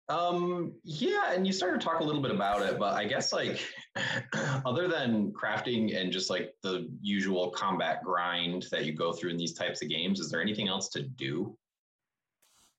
Um, 0.09 0.73
yeah, 0.83 1.33
and 1.33 1.45
you 1.45 1.53
started 1.53 1.79
to 1.79 1.85
talk 1.85 1.99
a 1.99 2.03
little 2.03 2.21
bit 2.21 2.31
about 2.31 2.63
it, 2.63 2.79
but 2.79 2.95
I 2.95 3.05
guess 3.05 3.31
like 3.31 3.59
other 4.65 4.87
than 4.87 5.31
crafting 5.31 5.95
and 5.95 6.11
just 6.11 6.31
like 6.31 6.55
the 6.63 6.89
usual 6.99 7.51
combat 7.51 8.03
grind 8.03 8.65
that 8.71 8.85
you 8.85 8.93
go 8.93 9.13
through 9.13 9.29
in 9.29 9.37
these 9.37 9.53
types 9.53 9.83
of 9.83 9.89
games, 9.89 10.19
is 10.19 10.31
there 10.31 10.41
anything 10.41 10.67
else 10.67 10.89
to 10.89 11.03
do? 11.03 11.55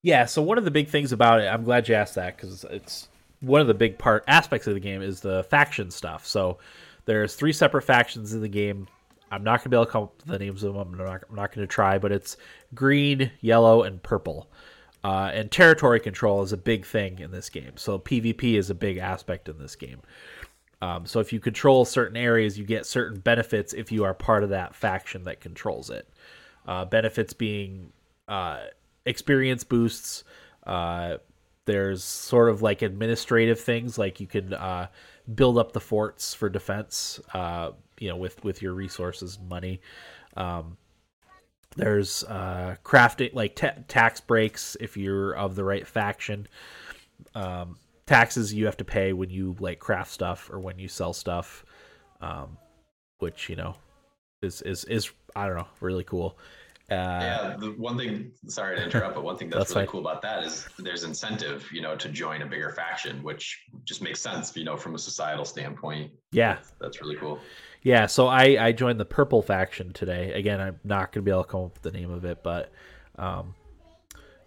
Yeah, 0.02 0.24
so 0.24 0.42
one 0.42 0.58
of 0.58 0.64
the 0.64 0.70
big 0.72 0.88
things 0.88 1.12
about 1.12 1.40
it, 1.40 1.46
I'm 1.46 1.62
glad 1.62 1.88
you 1.88 1.94
asked 1.94 2.16
that 2.16 2.36
because 2.36 2.64
it's 2.64 3.08
one 3.40 3.60
of 3.60 3.68
the 3.68 3.74
big 3.74 3.96
part 3.96 4.24
aspects 4.26 4.66
of 4.66 4.74
the 4.74 4.80
game 4.80 5.00
is 5.00 5.20
the 5.20 5.44
faction 5.44 5.90
stuff. 5.90 6.26
So 6.26 6.58
there's 7.04 7.34
three 7.34 7.52
separate 7.52 7.82
factions 7.82 8.34
in 8.34 8.40
the 8.40 8.48
game. 8.48 8.88
I'm 9.30 9.44
not 9.44 9.60
gonna 9.60 9.70
be 9.70 9.76
able 9.76 9.86
to 9.86 9.92
come 9.92 10.02
up 10.04 10.16
with 10.18 10.26
the 10.26 10.38
names 10.38 10.62
of 10.62 10.74
them. 10.74 10.94
I'm 10.94 10.98
not, 10.98 11.24
I'm 11.28 11.36
not 11.36 11.54
gonna 11.54 11.66
try, 11.66 11.98
but 11.98 12.12
it's 12.12 12.36
green, 12.74 13.30
yellow, 13.40 13.82
and 13.82 14.02
purple. 14.02 14.50
Uh, 15.02 15.30
and 15.32 15.50
territory 15.50 16.00
control 16.00 16.42
is 16.42 16.52
a 16.52 16.56
big 16.56 16.84
thing 16.84 17.18
in 17.20 17.30
this 17.30 17.48
game. 17.48 17.76
So 17.76 17.98
PvP 17.98 18.58
is 18.58 18.68
a 18.70 18.74
big 18.74 18.98
aspect 18.98 19.48
in 19.48 19.58
this 19.58 19.76
game. 19.76 20.00
Um, 20.82 21.06
so 21.06 21.20
if 21.20 21.32
you 21.32 21.40
control 21.40 21.84
certain 21.84 22.16
areas, 22.16 22.58
you 22.58 22.64
get 22.64 22.86
certain 22.86 23.20
benefits 23.20 23.72
if 23.72 23.92
you 23.92 24.04
are 24.04 24.14
part 24.14 24.42
of 24.42 24.50
that 24.50 24.74
faction 24.74 25.24
that 25.24 25.40
controls 25.40 25.90
it. 25.90 26.08
Uh, 26.66 26.84
benefits 26.84 27.32
being 27.32 27.92
uh, 28.28 28.60
experience 29.06 29.64
boosts, 29.64 30.24
uh, 30.66 31.16
there's 31.66 32.02
sort 32.02 32.48
of 32.48 32.62
like 32.62 32.82
administrative 32.82 33.60
things, 33.60 33.98
like 33.98 34.20
you 34.20 34.26
can 34.26 34.54
uh, 34.54 34.88
build 35.34 35.58
up 35.58 35.72
the 35.72 35.80
forts 35.80 36.34
for 36.34 36.48
defense, 36.48 37.20
uh, 37.34 37.70
you 38.00 38.08
know, 38.08 38.16
with 38.16 38.42
with 38.42 38.60
your 38.60 38.72
resources, 38.72 39.36
and 39.36 39.48
money. 39.48 39.80
Um, 40.36 40.76
there's 41.76 42.24
uh, 42.24 42.74
crafting, 42.82 43.32
like 43.32 43.54
t- 43.54 43.68
tax 43.86 44.20
breaks 44.20 44.76
if 44.80 44.96
you're 44.96 45.32
of 45.32 45.54
the 45.54 45.62
right 45.62 45.86
faction. 45.86 46.48
Um, 47.34 47.76
taxes 48.06 48.52
you 48.52 48.64
have 48.64 48.76
to 48.78 48.84
pay 48.84 49.12
when 49.12 49.30
you 49.30 49.54
like 49.60 49.78
craft 49.78 50.10
stuff 50.10 50.50
or 50.52 50.58
when 50.58 50.80
you 50.80 50.88
sell 50.88 51.12
stuff, 51.12 51.64
um, 52.20 52.56
which 53.18 53.48
you 53.48 53.54
know 53.54 53.76
is 54.42 54.62
is 54.62 54.84
is 54.84 55.10
I 55.36 55.46
don't 55.46 55.56
know 55.56 55.68
really 55.80 56.04
cool. 56.04 56.36
Uh, 56.90 57.20
yeah, 57.22 57.56
the 57.56 57.70
one 57.78 57.96
thing. 57.96 58.32
Sorry 58.48 58.74
to 58.74 58.82
interrupt, 58.82 59.14
but 59.14 59.22
one 59.22 59.36
thing 59.36 59.48
that's, 59.48 59.60
that's 59.60 59.70
really 59.76 59.86
fine. 59.86 59.92
cool 59.92 60.00
about 60.00 60.22
that 60.22 60.42
is 60.42 60.66
there's 60.80 61.04
incentive, 61.04 61.70
you 61.72 61.82
know, 61.82 61.94
to 61.94 62.08
join 62.08 62.42
a 62.42 62.46
bigger 62.46 62.70
faction, 62.70 63.22
which 63.22 63.64
just 63.84 64.02
makes 64.02 64.20
sense, 64.20 64.56
you 64.56 64.64
know, 64.64 64.76
from 64.76 64.96
a 64.96 64.98
societal 64.98 65.44
standpoint. 65.44 66.10
Yeah, 66.32 66.54
that's, 66.54 66.72
that's 66.80 67.00
really 67.00 67.14
cool. 67.14 67.38
Yeah, 67.82 68.06
so 68.06 68.26
I 68.26 68.56
I 68.60 68.72
joined 68.72 69.00
the 69.00 69.04
purple 69.06 69.42
faction 69.42 69.92
today. 69.92 70.32
Again, 70.32 70.60
I'm 70.60 70.80
not 70.84 71.12
gonna 71.12 71.24
be 71.24 71.30
able 71.30 71.44
to 71.44 71.50
come 71.50 71.64
up 71.64 71.74
with 71.74 71.82
the 71.82 71.98
name 71.98 72.10
of 72.10 72.24
it, 72.24 72.42
but 72.42 72.70
um, 73.18 73.54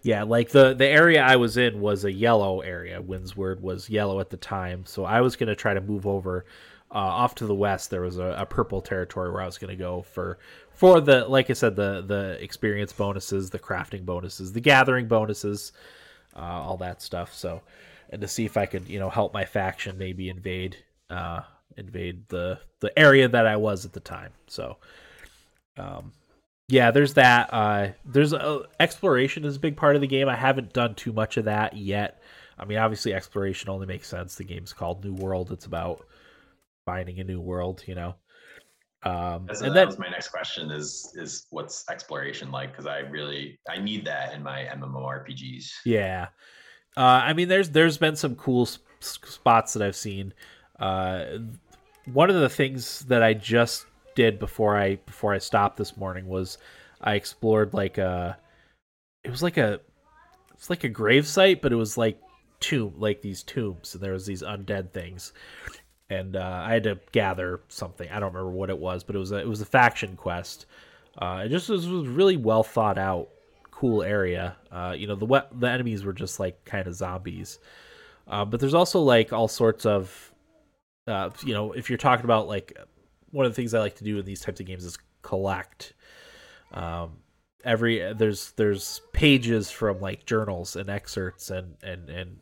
yeah, 0.03 0.23
like 0.23 0.49
the 0.49 0.73
the 0.73 0.87
area 0.87 1.21
I 1.21 1.37
was 1.37 1.57
in 1.57 1.81
was 1.81 2.05
a 2.05 2.11
yellow 2.11 2.61
area. 2.61 3.01
Windsward 3.01 3.61
was 3.61 3.89
yellow 3.89 4.19
at 4.19 4.29
the 4.29 4.37
time, 4.37 4.85
so 4.85 5.05
I 5.05 5.21
was 5.21 5.35
gonna 5.35 5.55
try 5.55 5.73
to 5.73 5.81
move 5.81 6.05
over. 6.05 6.45
Uh, 6.91 6.97
off 6.97 7.33
to 7.33 7.47
the 7.47 7.55
west, 7.55 7.89
there 7.89 8.01
was 8.01 8.19
a, 8.19 8.35
a 8.37 8.45
purple 8.45 8.79
territory 8.79 9.31
where 9.31 9.41
I 9.41 9.47
was 9.47 9.57
going 9.57 9.75
to 9.75 9.83
go 9.83 10.03
for 10.03 10.37
for 10.69 11.01
the 11.01 11.25
like 11.27 11.49
I 11.49 11.53
said 11.53 11.75
the 11.75 12.03
the 12.05 12.37
experience 12.39 12.93
bonuses, 12.93 13.49
the 13.49 13.57
crafting 13.57 14.05
bonuses, 14.05 14.53
the 14.53 14.61
gathering 14.61 15.07
bonuses, 15.07 15.71
uh, 16.35 16.41
all 16.41 16.77
that 16.77 17.01
stuff. 17.01 17.33
So, 17.33 17.63
and 18.11 18.21
to 18.21 18.27
see 18.27 18.45
if 18.45 18.57
I 18.57 18.67
could 18.67 18.87
you 18.87 18.99
know 18.99 19.09
help 19.09 19.33
my 19.33 19.43
faction 19.43 19.97
maybe 19.97 20.29
invade 20.29 20.77
uh, 21.09 21.41
invade 21.77 22.27
the 22.29 22.59
the 22.79 22.97
area 22.97 23.27
that 23.27 23.45
I 23.45 23.55
was 23.55 23.85
at 23.85 23.93
the 23.93 23.99
time. 23.99 24.31
So, 24.47 24.77
um, 25.77 26.11
yeah, 26.67 26.91
there's 26.91 27.13
that. 27.15 27.49
Uh, 27.53 27.89
there's 28.05 28.33
a, 28.33 28.63
exploration 28.79 29.45
is 29.45 29.57
a 29.57 29.59
big 29.59 29.77
part 29.77 29.95
of 29.95 30.01
the 30.01 30.07
game. 30.07 30.29
I 30.29 30.35
haven't 30.35 30.73
done 30.73 30.95
too 30.95 31.13
much 31.13 31.37
of 31.37 31.45
that 31.45 31.75
yet. 31.75 32.21
I 32.57 32.65
mean, 32.65 32.77
obviously, 32.77 33.13
exploration 33.13 33.69
only 33.69 33.87
makes 33.87 34.07
sense. 34.07 34.35
The 34.35 34.43
game's 34.43 34.73
called 34.73 35.03
New 35.03 35.13
World. 35.13 35.51
It's 35.51 35.65
about 35.65 36.05
finding 36.85 37.19
a 37.19 37.23
new 37.23 37.41
world, 37.41 37.83
you 37.87 37.95
know. 37.95 38.15
Um, 39.03 39.47
and 39.49 39.57
that 39.57 39.73
then, 39.73 39.87
was 39.87 39.99
my 39.99 40.09
next 40.09 40.29
question: 40.29 40.71
is 40.71 41.11
is 41.15 41.47
what's 41.49 41.83
exploration 41.89 42.51
like? 42.51 42.71
Because 42.71 42.85
I 42.85 42.99
really 42.99 43.59
I 43.69 43.77
need 43.79 44.05
that 44.05 44.33
in 44.33 44.41
my 44.41 44.65
MMORPGs. 44.73 45.69
Yeah, 45.83 46.27
uh, 46.95 47.01
I 47.01 47.33
mean, 47.33 47.47
there's 47.47 47.69
there's 47.69 47.97
been 47.97 48.15
some 48.15 48.35
cool 48.35 48.65
sp- 48.65 48.85
spots 49.01 49.73
that 49.73 49.81
I've 49.81 49.95
seen. 49.95 50.33
Uh, 50.79 51.25
one 52.05 52.29
of 52.29 52.35
the 52.35 52.49
things 52.49 53.01
that 53.01 53.23
I 53.23 53.33
just 53.33 53.85
did 54.15 54.39
before 54.39 54.77
I 54.77 54.95
before 54.95 55.33
I 55.33 55.39
stopped 55.39 55.77
this 55.77 55.97
morning 55.97 56.27
was 56.27 56.57
I 57.01 57.15
explored 57.15 57.73
like 57.73 57.97
a 57.97 58.37
it 59.23 59.29
was 59.29 59.43
like 59.43 59.57
a 59.57 59.79
it's 60.53 60.69
like 60.69 60.83
a 60.83 60.89
grave 60.89 61.27
site, 61.27 61.61
but 61.61 61.71
it 61.71 61.77
was 61.77 61.97
like 61.97 62.19
tomb 62.59 62.93
like 62.97 63.21
these 63.21 63.43
tombs, 63.43 63.93
and 63.93 64.03
there 64.03 64.13
was 64.13 64.25
these 64.25 64.43
undead 64.43 64.91
things 64.91 65.33
and 66.09 66.35
uh, 66.35 66.63
I 66.65 66.73
had 66.73 66.83
to 66.83 66.99
gather 67.11 67.61
something. 67.69 68.09
I 68.09 68.19
don't 68.19 68.33
remember 68.33 68.51
what 68.51 68.69
it 68.69 68.77
was, 68.77 69.03
but 69.03 69.15
it 69.15 69.19
was 69.19 69.31
a, 69.31 69.37
it 69.37 69.47
was 69.47 69.61
a 69.61 69.65
faction 69.65 70.15
quest. 70.15 70.65
Uh, 71.17 71.43
it 71.45 71.49
just 71.49 71.69
was, 71.69 71.87
was 71.87 72.07
really 72.07 72.37
well 72.37 72.63
thought 72.63 72.97
out, 72.97 73.29
cool 73.71 74.03
area. 74.03 74.55
Uh, 74.71 74.93
you 74.97 75.07
know, 75.07 75.15
the 75.15 75.45
the 75.53 75.69
enemies 75.69 76.03
were 76.03 76.13
just 76.13 76.39
like 76.39 76.63
kind 76.65 76.87
of 76.87 76.95
zombies, 76.95 77.59
uh, 78.27 78.45
but 78.45 78.59
there's 78.59 78.73
also 78.73 78.99
like 78.99 79.33
all 79.33 79.47
sorts 79.47 79.85
of, 79.85 80.32
uh, 81.07 81.29
you 81.45 81.53
know, 81.53 81.73
if 81.73 81.89
you're 81.89 81.97
talking 81.97 82.25
about 82.25 82.47
like 82.47 82.77
one 83.31 83.45
of 83.45 83.51
the 83.51 83.55
things 83.55 83.73
I 83.73 83.79
like 83.79 83.95
to 83.95 84.03
do 84.03 84.19
in 84.19 84.25
these 84.25 84.41
types 84.41 84.59
of 84.59 84.65
games 84.65 84.85
is 84.85 84.97
collect. 85.21 85.93
Um, 86.71 87.17
every 87.63 88.13
there's 88.13 88.51
there's 88.51 89.01
pages 89.11 89.71
from 89.71 89.99
like 89.99 90.25
journals 90.25 90.75
and 90.75 90.89
excerpts 90.89 91.49
and 91.49 91.75
and 91.83 92.09
and 92.09 92.37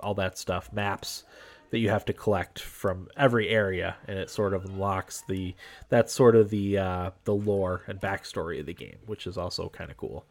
all 0.00 0.14
that 0.14 0.38
stuff, 0.38 0.72
maps 0.72 1.24
that 1.70 1.78
you 1.78 1.90
have 1.90 2.04
to 2.06 2.12
collect 2.12 2.60
from 2.60 3.08
every 3.16 3.48
area, 3.48 3.96
and 4.06 4.18
it 4.18 4.30
sort 4.30 4.54
of 4.54 4.64
unlocks 4.64 5.22
the 5.28 5.54
that's 5.88 6.12
sort 6.12 6.36
of 6.36 6.50
the 6.50 6.78
uh, 6.78 7.10
the 7.24 7.34
lore 7.34 7.82
and 7.86 8.00
backstory 8.00 8.60
of 8.60 8.66
the 8.66 8.74
game, 8.74 8.98
which 9.06 9.26
is 9.26 9.36
also 9.36 9.68
kind 9.68 9.90
of 9.90 9.96
cool. 9.96 10.24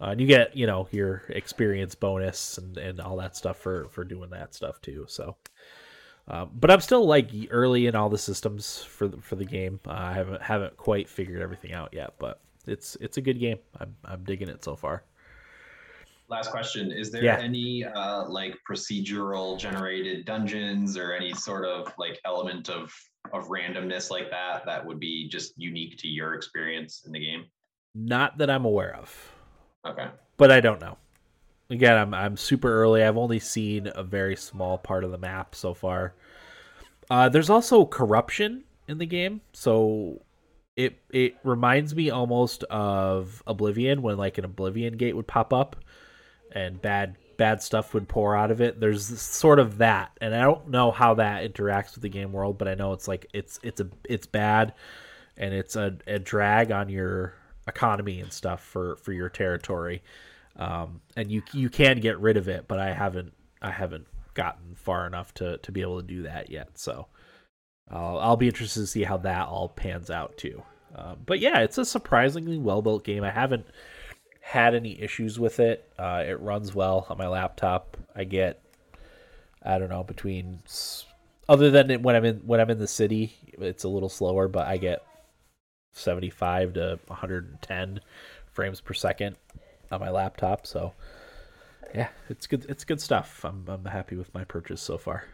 Uh, 0.00 0.06
and 0.06 0.20
you 0.20 0.26
get 0.26 0.56
you 0.56 0.66
know 0.66 0.88
your 0.90 1.22
experience 1.28 1.94
bonus 1.94 2.58
and, 2.58 2.76
and 2.78 3.00
all 3.00 3.16
that 3.16 3.36
stuff 3.36 3.58
for 3.58 3.86
for 3.90 4.04
doing 4.04 4.30
that 4.30 4.54
stuff 4.54 4.80
too. 4.80 5.04
So, 5.08 5.36
uh, 6.28 6.46
but 6.46 6.70
I'm 6.70 6.80
still 6.80 7.06
like 7.06 7.30
early 7.50 7.86
in 7.86 7.94
all 7.94 8.08
the 8.08 8.18
systems 8.18 8.82
for 8.82 9.08
the, 9.08 9.18
for 9.18 9.36
the 9.36 9.44
game. 9.44 9.80
Uh, 9.86 9.92
I 9.92 10.12
haven't 10.12 10.42
haven't 10.42 10.76
quite 10.76 11.08
figured 11.08 11.42
everything 11.42 11.72
out 11.72 11.90
yet, 11.92 12.14
but 12.18 12.40
it's 12.66 12.96
it's 13.00 13.16
a 13.16 13.20
good 13.20 13.38
game. 13.40 13.58
I'm 13.78 13.94
I'm 14.04 14.24
digging 14.24 14.48
it 14.48 14.64
so 14.64 14.76
far 14.76 15.04
last 16.32 16.50
question 16.50 16.90
is 16.90 17.10
there 17.10 17.22
yeah. 17.22 17.38
any 17.38 17.84
uh, 17.84 18.26
like 18.26 18.56
procedural 18.68 19.58
generated 19.58 20.24
dungeons 20.24 20.96
or 20.96 21.12
any 21.12 21.34
sort 21.34 21.66
of 21.66 21.92
like 21.98 22.18
element 22.24 22.70
of 22.70 22.90
of 23.34 23.48
randomness 23.48 24.10
like 24.10 24.30
that 24.30 24.64
that 24.64 24.84
would 24.84 24.98
be 24.98 25.28
just 25.28 25.52
unique 25.58 25.98
to 25.98 26.08
your 26.08 26.32
experience 26.32 27.02
in 27.06 27.12
the 27.12 27.20
game 27.20 27.44
not 27.94 28.38
that 28.38 28.48
i'm 28.48 28.64
aware 28.64 28.96
of 28.96 29.32
okay 29.86 30.08
but 30.38 30.50
i 30.50 30.58
don't 30.58 30.80
know 30.80 30.96
again 31.72 31.96
i'm 31.96 32.14
i'm 32.14 32.36
super 32.36 32.72
early. 32.72 33.02
I've 33.02 33.16
only 33.16 33.38
seen 33.38 33.90
a 33.94 34.02
very 34.02 34.36
small 34.36 34.78
part 34.78 35.04
of 35.04 35.10
the 35.10 35.18
map 35.18 35.54
so 35.54 35.74
far. 35.74 36.14
Uh, 37.10 37.28
there's 37.28 37.50
also 37.50 37.84
corruption 37.84 38.64
in 38.88 38.98
the 38.98 39.06
game. 39.06 39.40
So 39.52 40.22
it 40.76 40.98
it 41.10 41.36
reminds 41.44 41.94
me 41.94 42.10
almost 42.10 42.64
of 42.64 43.42
oblivion 43.46 44.02
when 44.02 44.16
like 44.16 44.38
an 44.38 44.44
oblivion 44.44 44.96
gate 44.96 45.14
would 45.14 45.26
pop 45.26 45.52
up 45.52 45.76
and 46.52 46.80
bad 46.80 47.16
bad 47.36 47.62
stuff 47.62 47.92
would 47.94 48.08
pour 48.08 48.36
out 48.36 48.50
of 48.50 48.60
it. 48.60 48.80
There's 48.80 49.20
sort 49.20 49.58
of 49.58 49.78
that, 49.78 50.12
and 50.20 50.34
I 50.34 50.42
don't 50.42 50.68
know 50.68 50.90
how 50.90 51.14
that 51.14 51.42
interacts 51.42 51.94
with 51.94 52.02
the 52.02 52.08
game 52.08 52.32
world, 52.32 52.58
but 52.58 52.68
I 52.68 52.74
know 52.74 52.92
it's 52.92 53.08
like 53.08 53.26
it's 53.32 53.58
it's 53.62 53.80
a 53.80 53.88
it's 54.04 54.26
bad, 54.26 54.74
and 55.36 55.52
it's 55.52 55.76
a, 55.76 55.96
a 56.06 56.18
drag 56.18 56.70
on 56.70 56.88
your 56.88 57.34
economy 57.66 58.20
and 58.20 58.32
stuff 58.32 58.62
for 58.62 58.96
for 58.96 59.12
your 59.12 59.28
territory, 59.28 60.02
um, 60.62 61.00
and 61.16 61.30
you 61.30 61.42
you 61.52 61.68
can 61.68 61.98
get 61.98 62.20
rid 62.20 62.36
of 62.36 62.48
it, 62.48 62.68
but 62.68 62.78
I 62.78 62.92
haven't 62.92 63.32
I 63.60 63.72
haven't 63.72 64.06
gotten 64.34 64.76
far 64.76 65.06
enough 65.08 65.34
to 65.34 65.58
to 65.58 65.72
be 65.72 65.80
able 65.80 66.00
to 66.00 66.06
do 66.06 66.22
that 66.22 66.50
yet. 66.50 66.78
So 66.78 67.08
I'll 67.90 68.18
I'll 68.18 68.36
be 68.36 68.46
interested 68.46 68.80
to 68.80 68.86
see 68.86 69.02
how 69.02 69.16
that 69.18 69.48
all 69.48 69.68
pans 69.68 70.08
out 70.08 70.36
too. 70.38 70.62
Uh, 70.94 71.16
but 71.26 71.40
yeah, 71.40 71.60
it's 71.60 71.78
a 71.78 71.84
surprisingly 71.84 72.58
well 72.58 72.80
built 72.80 73.02
game. 73.02 73.24
I 73.24 73.30
haven't 73.30 73.66
had 74.40 74.74
any 74.74 75.00
issues 75.00 75.38
with 75.40 75.58
it. 75.58 75.90
Uh, 75.98 76.22
it 76.26 76.38
runs 76.40 76.74
well 76.74 77.06
on 77.08 77.18
my 77.18 77.26
laptop. 77.26 77.96
I 78.14 78.24
get, 78.24 78.62
I 79.64 79.78
don't 79.78 79.88
know, 79.88 80.04
between 80.04 80.62
other 81.48 81.72
than 81.72 82.02
when 82.02 82.14
I'm 82.14 82.24
in 82.24 82.36
when 82.46 82.60
I'm 82.60 82.70
in 82.70 82.78
the 82.78 82.86
city, 82.86 83.34
it's 83.58 83.82
a 83.82 83.88
little 83.88 84.08
slower, 84.08 84.46
but 84.46 84.68
I 84.68 84.76
get 84.76 85.04
75 85.92 86.74
to 86.74 87.00
110 87.08 88.00
frames 88.52 88.80
per 88.80 88.94
second 88.94 89.36
on 89.92 90.00
my 90.00 90.10
laptop. 90.10 90.66
So 90.66 90.94
yeah, 91.94 92.08
it's 92.28 92.46
good. 92.46 92.66
It's 92.68 92.84
good 92.84 93.00
stuff. 93.00 93.44
I'm 93.44 93.64
I'm 93.68 93.84
happy 93.84 94.16
with 94.16 94.32
my 94.34 94.44
purchase 94.44 94.80
so 94.80 94.98
far. 94.98 95.24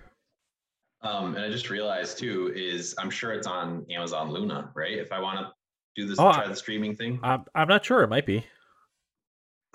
Um, 1.02 1.36
and 1.36 1.44
I 1.44 1.48
just 1.48 1.70
realized 1.70 2.18
too 2.18 2.52
is 2.54 2.94
I'm 2.98 3.10
sure 3.10 3.32
it's 3.32 3.46
on 3.46 3.86
Amazon 3.88 4.30
Luna, 4.30 4.70
right? 4.74 4.98
If 4.98 5.12
I 5.12 5.20
want 5.20 5.38
to 5.38 5.52
do 5.94 6.08
this, 6.08 6.18
oh, 6.18 6.32
try 6.32 6.48
the 6.48 6.56
streaming 6.56 6.96
thing. 6.96 7.20
I'm 7.22 7.44
I'm 7.54 7.68
not 7.68 7.84
sure. 7.84 8.02
It 8.02 8.08
might 8.08 8.26
be. 8.26 8.44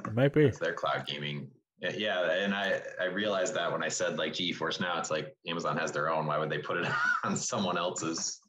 It 0.06 0.14
might 0.14 0.34
be. 0.34 0.46
It's 0.46 0.60
their 0.60 0.74
cloud 0.74 1.08
gaming. 1.08 1.50
Yeah, 1.80 2.32
and 2.32 2.54
I 2.54 2.82
I 3.02 3.06
realized 3.06 3.56
that 3.56 3.72
when 3.72 3.84
I 3.84 3.90
said 3.90 4.18
like 4.18 4.34
GeForce 4.34 4.80
Now, 4.80 5.00
it's 5.00 5.12
like 5.12 5.36
Amazon 5.48 5.78
has 5.78 5.92
their 5.92 6.12
own. 6.12 6.26
Why 6.26 6.38
would 6.38 6.50
they 6.50 6.60
put 6.60 6.78
it 6.78 6.88
on 7.24 7.38
someone 7.38 7.78
else's? 7.78 8.42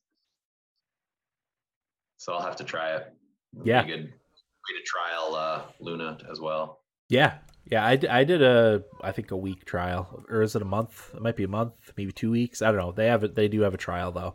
So 2.17 2.33
I'll 2.33 2.43
have 2.43 2.57
to 2.57 2.65
try 2.65 2.97
it. 2.97 3.13
It'll 3.55 3.69
yeah, 3.69 3.85
good 3.87 4.13
way 4.69 4.79
to 4.79 4.85
trial 4.85 5.35
uh, 5.35 5.63
Luna 5.81 6.19
as 6.31 6.41
well. 6.41 6.81
Yeah, 7.09 7.39
yeah. 7.67 7.85
I, 7.85 7.99
I 8.11 8.25
did 8.25 8.43
a 8.43 8.83
I 9.03 9.13
think 9.13 9.31
a 9.31 9.37
week 9.37 9.65
trial, 9.65 10.25
or 10.29 10.43
is 10.43 10.57
it 10.57 10.63
a 10.63 10.67
month? 10.67 11.11
It 11.15 11.23
might 11.23 11.37
be 11.37 11.45
a 11.45 11.49
month, 11.49 11.93
maybe 11.97 12.13
two 12.13 12.31
weeks. 12.31 12.63
I 12.63 12.67
don't 12.67 12.79
know. 12.79 12.93
They 12.93 13.07
have 13.07 13.25
it. 13.25 13.35
They 13.35 13.49
do 13.49 13.61
have 13.63 13.75
a 13.75 13.79
trial 13.79 14.13
though. 14.13 14.35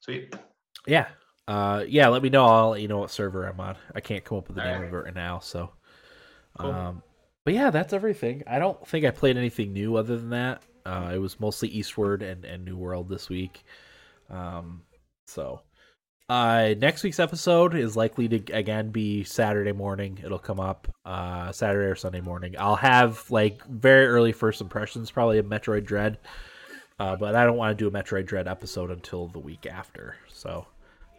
Sweet. 0.00 0.34
Yeah, 0.86 1.08
uh, 1.46 1.84
yeah, 1.86 2.08
let 2.08 2.22
me 2.22 2.30
know. 2.30 2.46
I'll 2.46 2.70
let 2.70 2.80
you 2.80 2.88
know 2.88 2.98
what 2.98 3.10
server 3.10 3.44
I'm 3.44 3.60
on. 3.60 3.76
I 3.94 4.00
can't 4.00 4.24
come 4.24 4.38
up 4.38 4.48
with 4.48 4.56
the 4.56 4.62
All 4.62 4.68
name 4.68 4.80
right. 4.80 4.88
of 4.88 4.94
it 4.94 4.96
right 4.96 5.14
now. 5.14 5.38
So, 5.40 5.70
cool. 6.58 6.70
um, 6.70 7.02
but 7.44 7.54
yeah, 7.54 7.70
that's 7.70 7.92
everything. 7.92 8.42
I 8.46 8.58
don't 8.58 8.86
think 8.86 9.04
I 9.04 9.10
played 9.10 9.36
anything 9.36 9.72
new 9.72 9.96
other 9.96 10.16
than 10.16 10.30
that. 10.30 10.62
Uh, 10.86 11.10
it 11.14 11.18
was 11.18 11.40
mostly 11.40 11.68
Eastward 11.68 12.22
and, 12.22 12.44
and 12.44 12.64
New 12.64 12.76
World 12.76 13.08
this 13.08 13.28
week. 13.28 13.64
Um, 14.30 14.82
so, 15.26 15.60
uh, 16.28 16.74
next 16.78 17.02
week's 17.02 17.20
episode 17.20 17.74
is 17.74 17.96
likely 17.96 18.28
to 18.28 18.52
again 18.52 18.90
be 18.90 19.24
Saturday 19.24 19.72
morning. 19.72 20.18
It'll 20.24 20.38
come 20.38 20.60
up 20.60 20.88
uh, 21.04 21.52
Saturday 21.52 21.90
or 21.90 21.94
Sunday 21.94 22.20
morning. 22.20 22.54
I'll 22.58 22.76
have 22.76 23.30
like 23.30 23.64
very 23.66 24.06
early 24.06 24.32
first 24.32 24.60
impressions, 24.60 25.10
probably 25.10 25.38
of 25.38 25.46
Metroid 25.46 25.84
Dread. 25.84 26.18
Uh, 26.98 27.16
but 27.16 27.34
I 27.34 27.44
don't 27.44 27.56
want 27.56 27.76
to 27.76 27.82
do 27.82 27.88
a 27.88 28.02
Metroid 28.02 28.26
Dread 28.26 28.46
episode 28.46 28.90
until 28.90 29.26
the 29.28 29.40
week 29.40 29.66
after. 29.66 30.16
So 30.28 30.66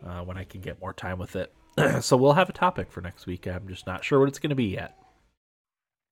uh, 0.05 0.21
when 0.21 0.37
I 0.37 0.43
can 0.43 0.61
get 0.61 0.79
more 0.81 0.93
time 0.93 1.19
with 1.19 1.35
it. 1.35 1.53
so 2.01 2.17
we'll 2.17 2.33
have 2.33 2.49
a 2.49 2.53
topic 2.53 2.91
for 2.91 3.01
next 3.01 3.25
week. 3.25 3.47
I'm 3.47 3.67
just 3.67 3.85
not 3.85 4.03
sure 4.03 4.19
what 4.19 4.29
it's 4.29 4.39
going 4.39 4.49
to 4.49 4.55
be 4.55 4.65
yet. 4.65 4.97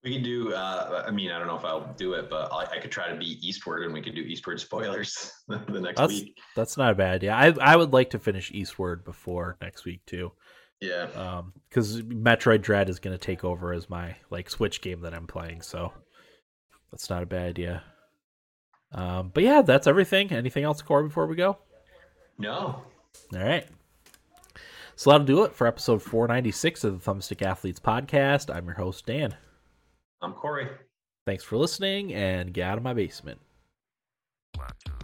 We 0.03 0.13
can 0.13 0.23
do. 0.23 0.53
Uh, 0.53 1.05
I 1.07 1.11
mean, 1.11 1.31
I 1.31 1.39
don't 1.39 1.47
know 1.47 1.55
if 1.55 1.63
I'll 1.63 1.93
do 1.95 2.13
it, 2.13 2.29
but 2.29 2.51
I, 2.51 2.75
I, 2.75 2.79
could 2.79 2.91
try 2.91 3.09
to 3.09 3.15
be 3.15 3.37
Eastward, 3.47 3.83
and 3.83 3.93
we 3.93 4.01
could 4.01 4.15
do 4.15 4.21
Eastward 4.21 4.59
spoilers 4.59 5.31
the 5.47 5.79
next 5.79 5.97
that's, 5.97 6.11
week. 6.11 6.37
That's 6.57 6.75
not 6.75 6.91
a 6.91 6.95
bad 6.95 7.15
idea. 7.15 7.33
I 7.33 7.53
I 7.61 7.75
would 7.77 7.93
like 7.93 8.09
to 8.09 8.19
finish 8.19 8.51
Eastward 8.51 9.05
before 9.05 9.57
next 9.61 9.85
week 9.85 10.05
too. 10.05 10.33
Yeah. 10.81 11.07
Um, 11.15 11.53
Because 11.69 12.01
Metroid 12.01 12.61
Dread 12.61 12.89
is 12.89 12.99
going 12.99 13.17
to 13.17 13.23
take 13.23 13.45
over 13.45 13.71
as 13.71 13.89
my 13.89 14.17
like 14.29 14.49
Switch 14.49 14.81
game 14.81 15.01
that 15.01 15.13
I'm 15.13 15.27
playing, 15.27 15.61
so 15.61 15.93
that's 16.91 17.09
not 17.09 17.23
a 17.23 17.25
bad 17.25 17.47
idea. 17.47 17.83
Um, 18.91 19.31
but 19.33 19.43
yeah, 19.43 19.61
that's 19.61 19.87
everything. 19.87 20.31
Anything 20.31 20.65
else, 20.65 20.81
Corey, 20.81 21.03
before 21.03 21.27
we 21.27 21.37
go? 21.37 21.57
No. 22.37 22.83
All 23.33 23.39
right. 23.39 23.65
So 24.95 25.09
that'll 25.09 25.25
do 25.25 25.43
it 25.43 25.55
for 25.55 25.65
episode 25.65 26.03
496 26.03 26.83
of 26.83 27.03
the 27.03 27.11
Thumbstick 27.11 27.41
Athletes 27.41 27.79
podcast. 27.79 28.53
I'm 28.53 28.65
your 28.65 28.75
host, 28.75 29.05
Dan. 29.05 29.35
I'm 30.23 30.33
Corey. 30.33 30.67
Thanks 31.25 31.43
for 31.43 31.57
listening 31.57 32.13
and 32.13 32.53
get 32.53 32.67
out 32.67 32.77
of 32.77 32.83
my 32.83 32.93
basement. 32.93 33.39
One, 34.55 34.67
two. 34.85 35.02